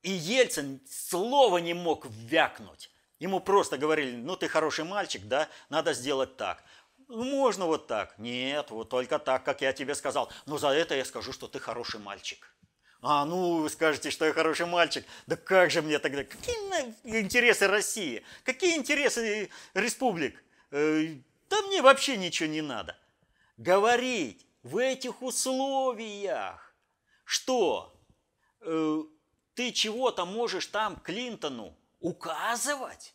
И 0.00 0.10
Ельцин 0.10 0.80
слова 0.88 1.58
не 1.58 1.74
мог 1.74 2.06
вякнуть. 2.06 2.90
Ему 3.18 3.40
просто 3.40 3.78
говорили, 3.78 4.16
ну 4.16 4.36
ты 4.36 4.48
хороший 4.48 4.84
мальчик, 4.84 5.22
да, 5.26 5.48
надо 5.68 5.92
сделать 5.92 6.36
так. 6.36 6.64
Ну, 7.08 7.24
можно 7.24 7.66
вот 7.66 7.86
так. 7.86 8.18
Нет, 8.18 8.70
вот 8.70 8.88
только 8.88 9.18
так, 9.18 9.44
как 9.44 9.60
я 9.60 9.72
тебе 9.72 9.94
сказал. 9.94 10.30
Но 10.46 10.58
за 10.58 10.68
это 10.68 10.94
я 10.94 11.04
скажу, 11.04 11.32
что 11.32 11.48
ты 11.48 11.58
хороший 11.58 12.00
мальчик. 12.00 12.54
А, 13.02 13.24
ну, 13.26 13.58
вы 13.58 13.68
скажете, 13.68 14.10
что 14.10 14.24
я 14.24 14.32
хороший 14.32 14.66
мальчик. 14.66 15.04
Да 15.26 15.36
как 15.36 15.70
же 15.70 15.82
мне 15.82 15.98
тогда? 15.98 16.24
Какие 16.24 16.56
интересы 17.20 17.66
России? 17.66 18.24
Какие 18.44 18.76
интересы 18.76 19.50
республик? 19.74 20.42
Э, 20.70 21.14
да 21.50 21.62
мне 21.62 21.82
вообще 21.82 22.16
ничего 22.16 22.48
не 22.48 22.62
надо. 22.62 22.96
Говорить 23.58 24.46
в 24.62 24.78
этих 24.78 25.22
условиях, 25.22 26.74
что 27.24 27.94
э, 28.62 29.02
ты 29.54 29.72
чего-то 29.72 30.24
можешь 30.24 30.66
там 30.66 30.96
Клинтону 30.96 31.76
указывать, 32.00 33.13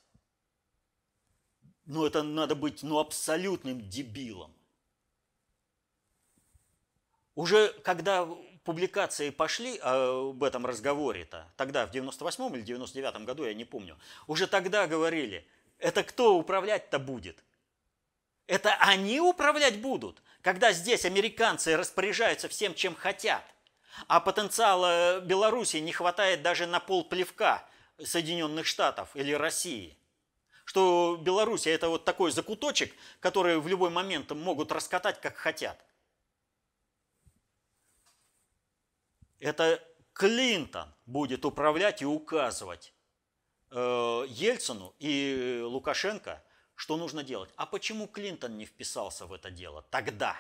ну, 1.90 2.06
это 2.06 2.22
надо 2.22 2.54
быть 2.54 2.84
ну, 2.84 3.00
абсолютным 3.00 3.90
дебилом. 3.90 4.54
Уже 7.34 7.70
когда 7.84 8.28
публикации 8.64 9.32
пошли 9.32 9.80
а, 9.82 10.30
об 10.30 10.44
этом 10.44 10.68
разговоре-то, 10.68 11.52
тогда, 11.58 11.88
в 11.88 11.92
98 11.92 12.56
или 12.56 12.62
99 12.62 13.26
году, 13.26 13.44
я 13.44 13.56
не 13.56 13.66
помню, 13.66 13.98
уже 14.28 14.46
тогда 14.46 14.86
говорили, 14.86 15.48
это 15.80 16.04
кто 16.04 16.36
управлять-то 16.38 17.00
будет? 17.00 17.44
Это 18.46 18.76
они 18.76 19.20
управлять 19.20 19.82
будут, 19.82 20.22
когда 20.42 20.72
здесь 20.74 21.06
американцы 21.06 21.76
распоряжаются 21.76 22.48
всем, 22.50 22.76
чем 22.76 22.94
хотят, 22.94 23.44
а 24.08 24.20
потенциала 24.20 25.22
Беларуси 25.22 25.78
не 25.78 25.92
хватает 25.92 26.44
даже 26.44 26.68
на 26.68 26.80
пол 26.80 27.04
плевка 27.04 27.68
Соединенных 27.98 28.68
Штатов 28.68 29.10
или 29.16 29.32
России 29.34 29.99
что 30.70 31.18
Беларусь 31.20 31.66
это 31.66 31.90
вот 31.90 32.06
такой 32.06 32.30
закуточек, 32.30 32.94
который 33.22 33.60
в 33.60 33.68
любой 33.68 33.90
момент 33.90 34.30
могут 34.30 34.72
раскатать, 34.72 35.20
как 35.20 35.36
хотят. 35.36 35.84
Это 39.40 39.84
Клинтон 40.14 40.94
будет 41.08 41.44
управлять 41.44 42.04
и 42.04 42.06
указывать 42.06 42.94
э, 43.72 44.26
Ельцину 44.28 44.94
и 45.00 45.60
Лукашенко, 45.66 46.44
что 46.76 46.98
нужно 46.98 47.24
делать. 47.24 47.50
А 47.56 47.66
почему 47.66 48.06
Клинтон 48.06 48.56
не 48.56 48.66
вписался 48.68 49.26
в 49.26 49.34
это 49.34 49.50
дело 49.50 49.82
тогда? 49.90 50.40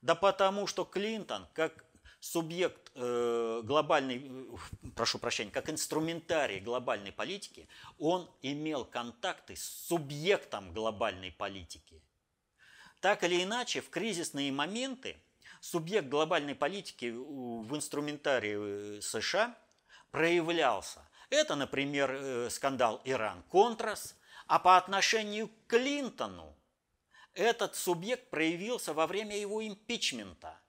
Да 0.00 0.14
потому 0.14 0.66
что 0.66 0.86
Клинтон, 0.86 1.46
как 1.52 1.84
субъект 2.26 2.90
э, 2.94 3.60
глобальной, 3.64 4.22
э, 4.24 4.90
прошу 4.94 5.18
прощения, 5.18 5.50
как 5.50 5.70
инструментарий 5.70 6.60
глобальной 6.60 7.12
политики, 7.12 7.68
он 7.98 8.28
имел 8.42 8.84
контакты 8.84 9.56
с 9.56 9.62
субъектом 9.62 10.72
глобальной 10.72 11.32
политики. 11.32 12.02
Так 13.00 13.22
или 13.24 13.42
иначе, 13.42 13.80
в 13.80 13.90
кризисные 13.90 14.50
моменты 14.50 15.16
субъект 15.60 16.08
глобальной 16.08 16.54
политики 16.54 17.12
в 17.12 17.74
инструментарии 17.74 18.98
э, 18.98 19.00
США 19.00 19.56
проявлялся. 20.10 21.00
Это, 21.30 21.56
например, 21.56 22.50
скандал 22.50 23.00
Иран-Контрас, 23.04 24.14
а 24.46 24.60
по 24.60 24.76
отношению 24.76 25.48
к 25.48 25.52
Клинтону 25.66 26.54
этот 27.34 27.74
субъект 27.74 28.30
проявился 28.30 28.94
во 28.94 29.06
время 29.06 29.36
его 29.38 29.66
импичмента– 29.66 30.58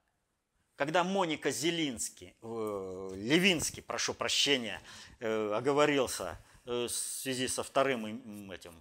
когда 0.77 1.03
Моника 1.03 1.49
Зелинский, 1.49 2.35
э, 2.41 3.09
Левинский, 3.15 3.81
прошу 3.81 4.13
прощения, 4.13 4.79
э, 5.19 5.51
оговорился 5.53 6.37
э, 6.65 6.85
в 6.85 6.89
связи 6.89 7.47
со 7.47 7.63
вторым 7.63 8.51
этим 8.51 8.73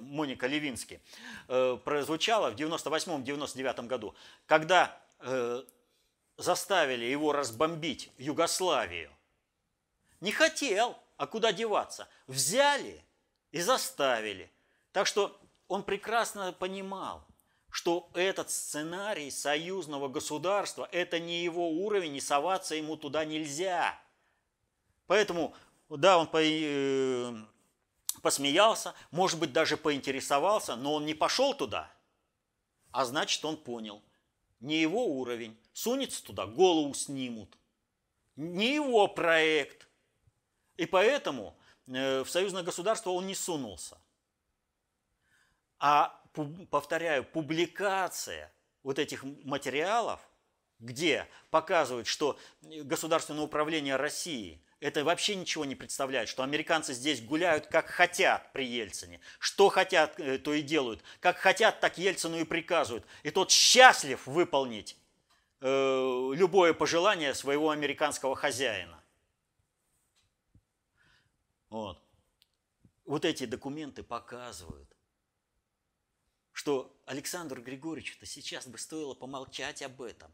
Моника 0.00 0.46
Левинский, 0.46 1.00
прозвучала 1.46 2.50
в 2.50 2.54
98-99 2.54 3.86
году, 3.88 4.14
когда 4.46 4.96
заставили 6.36 7.04
его 7.04 7.32
разбомбить 7.32 8.12
Югославию. 8.16 9.10
Не 10.20 10.30
хотел, 10.30 10.96
а 11.16 11.26
куда 11.26 11.52
деваться? 11.52 12.06
Взяли 12.28 13.02
и 13.50 13.60
заставили. 13.60 14.52
Так 14.92 15.08
что 15.08 15.36
он 15.66 15.82
прекрасно 15.82 16.52
понимал, 16.52 17.26
что 17.72 18.10
этот 18.12 18.50
сценарий 18.50 19.30
союзного 19.30 20.08
государства– 20.08 20.86
это 20.92 21.18
не 21.18 21.42
его 21.42 21.70
уровень, 21.70 22.16
и 22.16 22.20
соваться 22.20 22.74
ему 22.74 22.98
туда 22.98 23.24
нельзя. 23.24 23.98
Поэтому, 25.06 25.54
да, 25.88 26.18
он 26.18 26.26
по, 26.26 26.36
э, 26.42 27.32
посмеялся, 28.20 28.94
может 29.10 29.40
быть, 29.40 29.54
даже 29.54 29.78
поинтересовался, 29.78 30.76
но 30.76 30.92
он 30.92 31.06
не 31.06 31.14
пошел 31.14 31.54
туда. 31.54 31.90
А 32.90 33.06
значит, 33.06 33.42
он 33.42 33.56
понял, 33.56 34.02
не 34.60 34.78
его 34.78 35.06
уровень, 35.06 35.56
сунется 35.72 36.22
туда, 36.22 36.44
голову 36.44 36.92
снимут. 36.92 37.56
Не 38.36 38.74
его 38.74 39.08
проект. 39.08 39.88
И 40.76 40.84
поэтому 40.84 41.56
э, 41.86 42.22
в 42.22 42.28
союзное 42.28 42.62
государство 42.62 43.10
он 43.10 43.26
не 43.26 43.34
сунулся. 43.34 43.96
А 45.78 46.21
повторяю, 46.70 47.24
публикация 47.24 48.52
вот 48.82 48.98
этих 48.98 49.24
материалов, 49.24 50.20
где 50.78 51.28
показывают, 51.50 52.06
что 52.06 52.38
государственное 52.62 53.44
управление 53.44 53.96
России 53.96 54.60
это 54.82 55.04
вообще 55.04 55.36
ничего 55.36 55.64
не 55.64 55.76
представляет, 55.76 56.28
что 56.28 56.42
американцы 56.42 56.92
здесь 56.92 57.22
гуляют 57.22 57.68
как 57.68 57.86
хотят 57.86 58.52
при 58.52 58.66
Ельцине. 58.66 59.20
Что 59.38 59.68
хотят, 59.68 60.18
э, 60.18 60.38
то 60.38 60.52
и 60.52 60.60
делают. 60.60 61.04
Как 61.20 61.36
хотят, 61.36 61.78
так 61.78 61.98
Ельцину 61.98 62.40
и 62.40 62.44
приказывают. 62.44 63.06
И 63.22 63.30
тот 63.30 63.52
счастлив 63.52 64.26
выполнить 64.26 64.96
э, 65.60 66.30
любое 66.34 66.74
пожелание 66.74 67.32
своего 67.32 67.70
американского 67.70 68.34
хозяина. 68.34 69.00
Вот. 71.70 72.02
Вот 73.04 73.24
эти 73.24 73.46
документы 73.46 74.02
показывают, 74.02 74.88
что 76.52 76.94
Александру 77.06 77.62
Григорьевичу-то 77.62 78.26
сейчас 78.26 78.66
бы 78.66 78.78
стоило 78.78 79.14
помолчать 79.14 79.82
об 79.82 80.02
этом. 80.02 80.32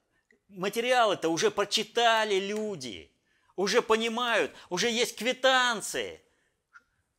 Материалы-то 0.49 1.29
уже 1.29 1.51
прочитали 1.51 2.39
люди, 2.39 3.11
уже 3.57 3.83
понимают, 3.83 4.53
уже 4.69 4.91
есть 4.91 5.17
квитанции, 5.17 6.21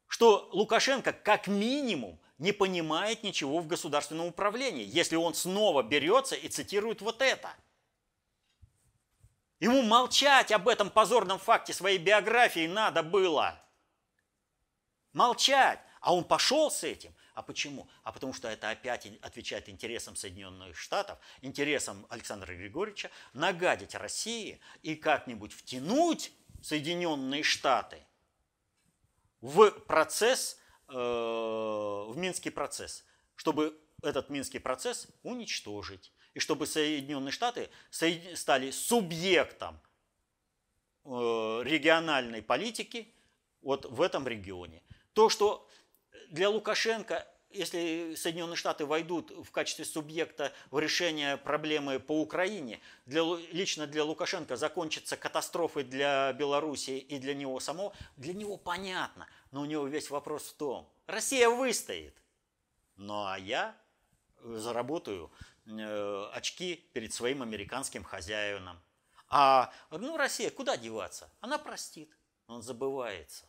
что 0.07 0.49
Лукашенко 0.51 1.13
как 1.13 1.47
минимум 1.47 2.19
не 2.37 2.51
понимает 2.51 3.23
ничего 3.23 3.59
в 3.59 3.67
государственном 3.67 4.27
управлении, 4.27 4.83
если 4.85 5.15
он 5.15 5.33
снова 5.33 5.83
берется 5.83 6.35
и 6.35 6.47
цитирует 6.47 7.01
вот 7.01 7.21
это. 7.21 7.53
Ему 9.59 9.81
молчать 9.83 10.51
об 10.51 10.69
этом 10.69 10.89
позорном 10.89 11.37
факте 11.37 11.73
своей 11.73 11.97
биографии 11.97 12.65
надо 12.65 13.03
было. 13.03 13.61
Молчать. 15.11 15.79
А 15.99 16.15
он 16.15 16.23
пошел 16.23 16.71
с 16.71 16.85
этим, 16.85 17.13
А 17.39 17.41
почему? 17.41 17.87
А 18.03 18.11
потому 18.11 18.33
что 18.33 18.49
это 18.49 18.69
опять 18.69 19.07
отвечает 19.21 19.69
интересам 19.69 20.17
Соединенных 20.17 20.77
Штатов, 20.77 21.17
интересам 21.41 22.05
Александра 22.09 22.53
Григорьевича, 22.53 23.11
нагадить 23.31 23.95
России 23.95 24.59
и 24.81 24.97
как-нибудь 24.97 25.53
втянуть 25.53 26.33
Соединенные 26.61 27.43
Штаты 27.43 28.05
в 29.39 29.71
процесс, 29.71 30.59
э, 30.89 30.93
в 30.93 32.13
Минский 32.17 32.49
процесс, 32.49 33.05
чтобы 33.37 33.79
этот 34.03 34.29
Минский 34.29 34.59
процесс 34.59 35.07
уничтожить. 35.23 36.11
И 36.33 36.41
чтобы 36.41 36.67
Соединенные 36.67 37.31
Штаты 37.31 37.69
стали 37.89 38.71
субъектом 38.71 39.79
э, 41.05 41.09
региональной 41.63 42.41
политики 42.41 43.13
вот 43.61 43.85
в 43.85 44.01
этом 44.01 44.27
регионе. 44.27 44.83
То, 45.13 45.29
что 45.29 45.69
для 46.30 46.49
Лукашенко, 46.49 47.28
если 47.49 48.14
Соединенные 48.16 48.55
Штаты 48.55 48.86
войдут 48.86 49.32
в 49.32 49.51
качестве 49.51 49.86
субъекта 49.86 50.53
в 50.70 50.80
решение 50.80 51.38
проблемы 51.38 51.99
по 51.99 52.22
Украине, 52.22 52.80
для, 53.05 53.24
лично 53.51 53.88
для 53.88 54.03
Лукашенко 54.03 54.55
закончится 54.55 55.18
катастрофой 55.18 55.84
для 55.84 56.32
Белоруссии 56.34 56.99
и 56.99 57.18
для 57.18 57.34
него 57.34 57.60
самого, 57.60 57.93
для 58.18 58.34
него 58.34 58.57
понятно. 58.57 59.28
Но 59.51 59.62
у 59.62 59.66
него 59.66 59.88
весь 59.88 60.10
вопрос 60.10 60.49
в 60.49 60.53
том, 60.53 60.88
Россия 61.07 61.49
выстоит. 61.49 62.16
Ну 62.97 63.26
а 63.26 63.38
я 63.39 63.76
заработаю 64.43 65.32
э, 65.66 66.30
очки 66.34 66.76
перед 66.93 67.14
своим 67.14 67.41
американским 67.41 68.03
хозяином. 68.03 68.80
А 69.30 69.72
ну, 69.91 70.18
Россия 70.18 70.49
куда 70.49 70.78
деваться? 70.78 71.32
Она 71.39 71.57
простит, 71.57 72.16
он 72.47 72.62
забывается. 72.62 73.48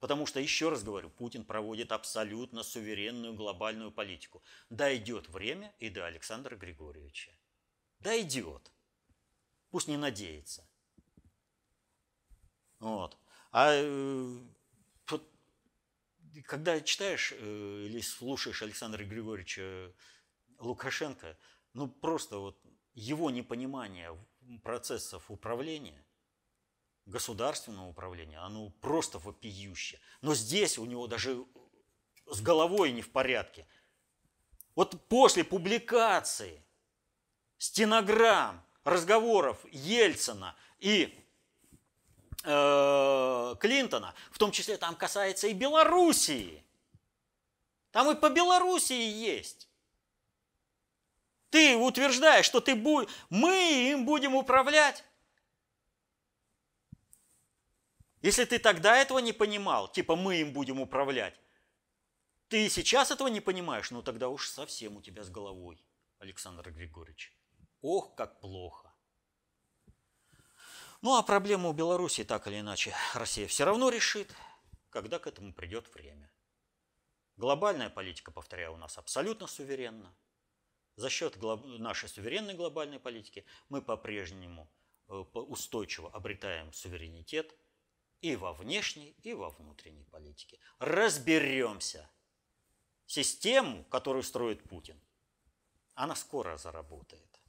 Потому 0.00 0.24
что, 0.26 0.40
еще 0.40 0.70
раз 0.70 0.82
говорю, 0.82 1.10
Путин 1.10 1.44
проводит 1.44 1.92
абсолютно 1.92 2.62
суверенную 2.62 3.34
глобальную 3.34 3.92
политику. 3.92 4.42
Дойдет 4.70 5.28
время 5.28 5.74
и 5.78 5.90
до 5.90 6.06
Александра 6.06 6.56
Григорьевича. 6.56 7.30
Дойдет. 8.00 8.72
Пусть 9.70 9.88
не 9.88 9.98
надеется. 9.98 10.66
Вот. 12.78 13.18
А 13.52 13.72
э, 13.74 14.38
когда 16.46 16.80
читаешь 16.80 17.34
э, 17.36 17.86
или 17.86 18.00
слушаешь 18.00 18.62
Александра 18.62 19.04
Григорьевича 19.04 19.92
Лукашенко, 20.58 21.36
ну 21.74 21.88
просто 21.88 22.38
вот 22.38 22.58
его 22.94 23.30
непонимание 23.30 24.16
процессов 24.62 25.30
управления, 25.30 26.04
государственного 27.10 27.88
управления, 27.88 28.38
оно 28.38 28.70
просто 28.80 29.18
вопиюще. 29.18 30.00
Но 30.22 30.34
здесь 30.34 30.78
у 30.78 30.84
него 30.84 31.06
даже 31.06 31.44
с 32.26 32.40
головой 32.40 32.92
не 32.92 33.02
в 33.02 33.10
порядке. 33.10 33.66
Вот 34.74 35.08
после 35.08 35.44
публикации 35.44 36.62
стенограмм 37.58 38.64
разговоров 38.84 39.58
Ельцина 39.70 40.56
и 40.78 41.14
э, 42.44 43.56
Клинтона, 43.60 44.14
в 44.30 44.38
том 44.38 44.52
числе 44.52 44.76
там 44.76 44.94
касается 44.94 45.48
и 45.48 45.52
Белоруссии. 45.52 46.64
Там 47.90 48.10
и 48.10 48.14
по 48.14 48.30
Белоруссии 48.30 49.02
есть. 49.02 49.68
Ты 51.50 51.76
утверждаешь, 51.76 52.46
что 52.46 52.60
ты 52.60 52.76
будь, 52.76 53.08
мы 53.28 53.90
им 53.90 54.06
будем 54.06 54.36
управлять. 54.36 55.04
Если 58.22 58.44
ты 58.44 58.58
тогда 58.58 58.96
этого 58.96 59.18
не 59.18 59.32
понимал, 59.32 59.90
типа 59.90 60.14
мы 60.14 60.36
им 60.36 60.52
будем 60.52 60.80
управлять, 60.80 61.40
ты 62.48 62.68
сейчас 62.68 63.10
этого 63.10 63.28
не 63.28 63.40
понимаешь, 63.40 63.90
ну 63.90 64.02
тогда 64.02 64.28
уж 64.28 64.48
совсем 64.48 64.96
у 64.96 65.02
тебя 65.02 65.22
с 65.22 65.30
головой, 65.30 65.82
Александр 66.18 66.70
Григорьевич. 66.70 67.32
Ох, 67.80 68.14
как 68.14 68.40
плохо. 68.40 68.92
Ну 71.00 71.16
а 71.16 71.22
проблему 71.22 71.72
Беларуси 71.72 72.24
так 72.24 72.46
или 72.46 72.60
иначе 72.60 72.94
Россия 73.14 73.46
все 73.46 73.64
равно 73.64 73.88
решит, 73.88 74.30
когда 74.90 75.18
к 75.18 75.26
этому 75.26 75.54
придет 75.54 75.92
время. 75.94 76.30
Глобальная 77.36 77.88
политика, 77.88 78.30
повторяю, 78.30 78.74
у 78.74 78.76
нас 78.76 78.98
абсолютно 78.98 79.46
суверенна. 79.46 80.14
За 80.96 81.08
счет 81.08 81.38
нашей 81.78 82.10
суверенной 82.10 82.52
глобальной 82.52 82.98
политики 82.98 83.46
мы 83.70 83.80
по-прежнему 83.80 84.70
э, 85.08 85.14
устойчиво 85.14 86.10
обретаем 86.10 86.70
суверенитет 86.74 87.56
и 88.20 88.36
во 88.36 88.52
внешней, 88.52 89.16
и 89.22 89.32
во 89.32 89.50
внутренней 89.50 90.04
политике. 90.04 90.58
Разберемся. 90.78 92.08
Систему, 93.06 93.84
которую 93.84 94.22
строит 94.22 94.62
Путин, 94.62 95.00
она 95.94 96.14
скоро 96.14 96.56
заработает. 96.56 97.40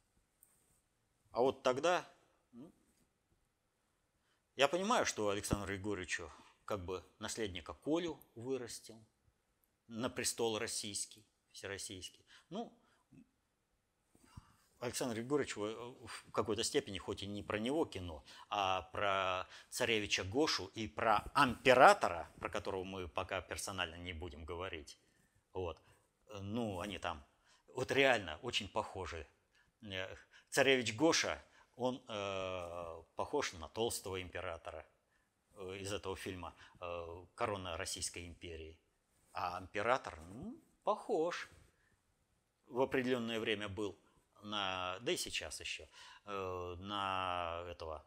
А 1.31 1.41
вот 1.41 1.63
тогда 1.63 2.07
ну, 2.51 2.71
я 4.55 4.67
понимаю, 4.67 5.05
что 5.05 5.29
Александру 5.29 5.73
Егоровичу 5.73 6.31
как 6.65 6.83
бы 6.83 7.03
наследника 7.19 7.73
Колю 7.73 8.19
вырастил 8.35 9.01
на 9.87 10.09
престол 10.09 10.57
российский, 10.57 11.25
всероссийский. 11.51 12.25
Ну, 12.49 12.73
Александр 14.81 15.19
Егорович 15.19 15.55
в 15.55 16.31
какой-то 16.31 16.63
степени, 16.63 16.97
хоть 16.97 17.21
и 17.21 17.27
не 17.27 17.43
про 17.43 17.59
него 17.59 17.85
кино, 17.85 18.23
а 18.49 18.81
про 18.91 19.47
царевича 19.69 20.23
Гошу 20.23 20.71
и 20.73 20.87
про 20.87 21.23
императора, 21.35 22.27
про 22.39 22.49
которого 22.49 22.83
мы 22.83 23.07
пока 23.07 23.41
персонально 23.41 23.95
не 23.95 24.13
будем 24.13 24.43
говорить. 24.43 24.97
Вот. 25.53 25.79
Ну, 26.41 26.79
они 26.79 26.97
там 26.97 27.23
вот 27.75 27.91
реально 27.91 28.39
очень 28.41 28.67
похожи. 28.67 29.27
Э, 29.83 30.15
царевич 30.49 30.95
Гоша, 30.95 31.39
он 31.75 32.03
э, 32.07 33.03
похож 33.15 33.53
на 33.53 33.69
толстого 33.69 34.19
императора 34.19 34.83
э, 35.57 35.77
из 35.77 35.93
этого 35.93 36.15
фильма 36.15 36.55
э, 36.79 37.25
«Корона 37.35 37.77
Российской 37.77 38.25
империи». 38.25 38.79
А 39.33 39.59
император, 39.61 40.19
ну, 40.33 40.57
похож. 40.83 41.49
В 42.65 42.81
определенное 42.81 43.39
время 43.39 43.69
был– 43.69 43.95
на, 44.43 44.99
да 44.99 45.11
и 45.11 45.17
сейчас 45.17 45.59
еще, 45.59 45.87
э, 46.25 46.75
на 46.79 47.63
этого, 47.67 48.05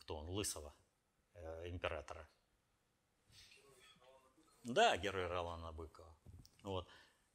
кто 0.00 0.16
он, 0.16 0.28
Лысого, 0.28 0.74
э, 1.34 1.68
императора. 1.68 2.28
Да, 4.62 4.96
герой 4.96 5.26
Ролана 5.26 5.72
Быкова. 5.72 6.16
Вот. 6.64 6.88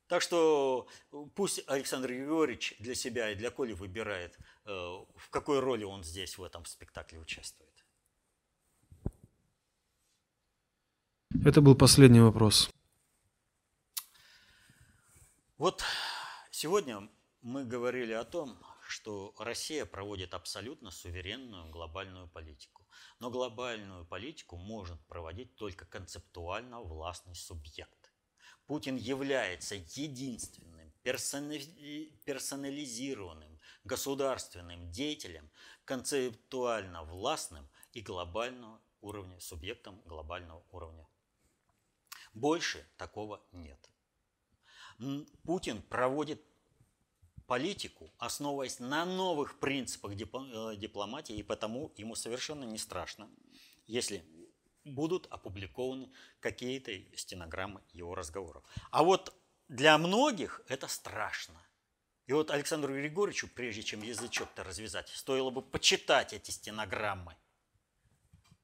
Так 0.08 0.22
что 0.22 0.90
пусть 1.36 1.64
Александр 1.68 2.10
Григорьевич 2.10 2.76
для 2.80 2.96
себя 2.96 3.32
и 3.32 3.36
для 3.36 3.50
Коли 3.50 3.72
выбирает, 3.72 4.38
э, 4.66 4.72
в 4.72 5.30
какой 5.30 5.62
роли 5.62 5.86
он 5.86 6.04
здесь 6.04 6.38
в 6.38 6.44
этом 6.44 6.66
спектакле 6.66 7.20
участвует. 7.20 7.86
Это 11.46 11.62
был 11.62 11.76
последний 11.76 12.20
вопрос. 12.20 12.70
Вот 15.58 15.82
сегодня 16.52 17.08
мы 17.42 17.66
говорили 17.66 18.14
о 18.14 18.24
том, 18.24 18.58
что 18.88 19.34
Россия 19.40 19.86
проводит 19.86 20.34
абсолютно 20.34 20.92
суверенную 20.92 21.70
глобальную 21.70 22.28
политику. 22.28 22.86
Но 23.20 23.32
глобальную 23.32 24.06
политику 24.06 24.58
может 24.58 25.00
проводить 25.08 25.56
только 25.56 25.86
концептуально 25.86 26.82
властный 26.82 27.36
субъект. 27.36 28.12
Путин 28.68 28.96
является 28.96 29.76
единственным 29.76 30.94
персонализированным 31.04 33.60
государственным 33.84 34.92
деятелем, 34.92 35.50
концептуально 35.84 37.04
властным 37.04 37.68
и 37.94 38.02
глобального 38.02 38.80
уровня, 39.02 39.40
субъектом 39.40 40.00
глобального 40.06 40.64
уровня. 40.72 41.08
Больше 42.34 42.88
такого 42.98 43.42
нет. 43.52 43.90
Путин 45.44 45.82
проводит 45.82 46.42
политику, 47.52 48.10
основываясь 48.18 48.80
на 48.80 49.04
новых 49.04 49.60
принципах 49.60 50.14
э, 50.14 50.16
дипломатии, 50.78 51.36
и 51.36 51.44
потому 51.44 51.92
ему 51.98 52.16
совершенно 52.16 52.64
не 52.64 52.78
страшно, 52.78 53.30
если 53.88 54.24
будут 54.86 55.28
опубликованы 55.30 56.10
какие-то 56.40 56.94
стенограммы 57.18 57.82
его 57.92 58.16
разговоров. 58.16 58.64
А 58.90 59.04
вот 59.04 59.34
для 59.68 59.98
многих 59.98 60.62
это 60.70 60.88
страшно. 60.88 61.62
И 62.26 62.32
вот 62.32 62.52
Александру 62.52 62.94
Григорьевичу, 62.94 63.50
прежде 63.54 63.84
чем 63.84 64.02
язычок-то 64.02 64.64
развязать, 64.64 65.10
стоило 65.10 65.50
бы 65.50 65.62
почитать 65.62 66.32
эти 66.32 66.52
стенограммы 66.52 67.36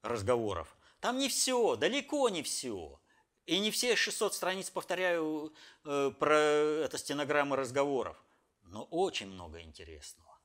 разговоров. 0.02 0.78
Там 1.02 1.18
не 1.18 1.28
все, 1.28 1.76
далеко 1.76 2.30
не 2.30 2.42
все. 2.42 3.02
И 3.48 3.60
не 3.60 3.70
все 3.70 3.98
600 3.98 4.34
страниц, 4.34 4.70
повторяю, 4.70 5.54
э, 5.84 6.12
про 6.18 6.38
это 6.38 6.98
стенограммы 6.98 7.58
разговоров 7.58 8.24
но 8.68 8.84
очень 8.84 9.28
много 9.28 9.62
интересного. 9.62 10.40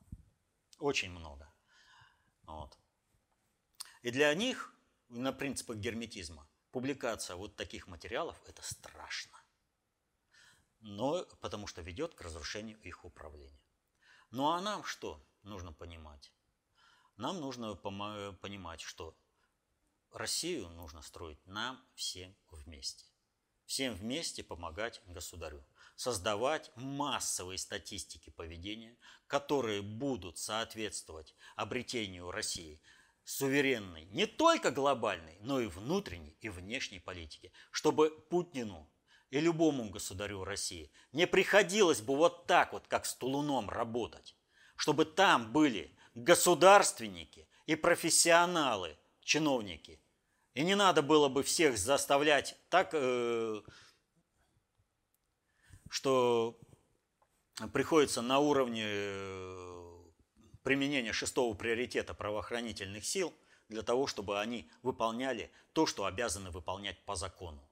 Очень 0.79 1.11
много. 1.11 1.53
Вот. 2.45 2.79
И 4.03 4.11
для 4.11 4.35
них, 4.35 4.75
на 5.09 5.33
принципах 5.33 5.77
герметизма, 5.77 6.49
публикация 6.70 7.37
вот 7.37 7.57
таких 7.57 7.87
материалов– 7.87 8.41
это 8.47 8.62
страшно. 8.62 9.39
но 10.83 11.25
потому 11.41 11.66
что 11.66 11.81
ведет 11.81 12.14
к 12.14 12.20
разрушению 12.20 12.79
их 12.81 13.05
управления. 13.05 13.64
Ну 14.31 14.51
а 14.51 14.61
нам 14.61 14.85
что 14.85 15.25
нужно 15.43 15.73
понимать? 15.73 16.33
Нам 17.16 17.41
нужно 17.41 17.75
понимать, 17.77 18.81
что 18.81 19.16
Россию 20.11 20.68
нужно 20.70 21.03
строить 21.03 21.45
нам 21.47 21.81
всем 21.95 22.35
вместе. 22.51 23.07
Всем 23.73 23.95
вместе 23.95 24.43
помогать 24.43 25.01
государю. 25.07 25.64
Создавать 25.97 26.70
массовые 26.77 27.57
статистики 27.57 28.29
поведения, 28.29 28.99
которые 29.27 29.81
будут 29.81 30.37
соответствовать 30.37 31.35
обретению 31.57 32.31
России 32.31 32.83
суверенной 33.25 34.05
не 34.11 34.27
только 34.27 34.73
глобальной, 34.73 35.39
но 35.41 35.59
и 35.59 35.68
внутренней 35.68 36.37
и 36.43 36.51
внешней 36.51 37.01
политики, 37.01 37.51
чтобы 37.70 38.11
Путину 38.11 38.91
и 39.31 39.41
любому 39.41 39.89
государю 39.89 40.45
России 40.45 40.93
не 41.12 41.27
приходилось 41.27 42.03
бы 42.03 42.14
вот 42.14 42.47
так 42.47 42.75
вот, 42.75 42.87
как 42.89 43.07
с 43.07 43.14
Тулуном, 43.14 43.70
работать. 43.70 44.37
Чтобы 44.77 45.07
там 45.07 45.51
были 45.51 45.97
государственники 46.14 47.49
и 47.64 47.75
профессионалы, 47.75 48.99
чиновники. 49.23 49.99
И 50.55 50.63
не 50.63 50.75
надо 50.75 51.03
было 51.03 51.29
бы 51.29 51.43
всех 51.43 51.79
заставлять 51.79 52.57
так, 52.69 52.91
э, 52.93 53.63
что 55.89 56.59
приходится 57.73 58.21
на 58.21 58.39
уровне 58.39 58.85
э, 58.87 60.03
применения 60.63 61.13
шестого 61.13 61.55
приоритета 61.55 62.13
правоохранительных 62.13 63.05
сил 63.05 63.33
для 63.69 63.83
того, 63.83 64.07
чтобы 64.07 64.41
они 64.41 64.71
выполняли 64.83 65.51
то, 65.73 65.87
что 65.87 66.05
обязаны 66.05 66.51
выполнять 66.51 67.03
по 67.07 67.17
закону. 67.17 67.67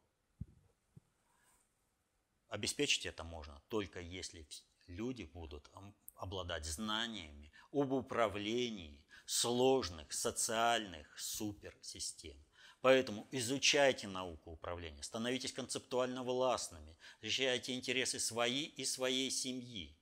Обеспечить 2.48 3.06
это 3.06 3.24
можно 3.24 3.62
только 3.68 4.00
если 4.00 4.48
люди 4.86 5.24
будут 5.24 5.70
обладать 6.16 6.64
знаниями 6.64 7.52
об 7.72 7.92
управлении 7.92 9.04
сложных 9.26 10.12
социальных 10.12 11.18
суперсистем. 11.18 12.36
Поэтому 12.80 13.28
изучайте 13.30 14.08
науку 14.08 14.52
управления, 14.52 15.02
становитесь 15.02 15.52
концептуально 15.52 16.22
властными, 16.22 16.96
защищайте 17.20 17.74
интересы 17.74 18.18
свои 18.18 18.64
и 18.64 18.84
своей 18.84 19.30
семьи. 19.30 19.98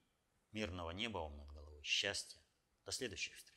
Мирного 0.52 0.90
неба 0.92 1.18
вам 1.18 1.36
над 1.36 1.48
головой, 1.48 1.82
счастья. 1.82 2.40
До 2.84 2.92
следующих 2.92 3.34
встреч. 3.36 3.47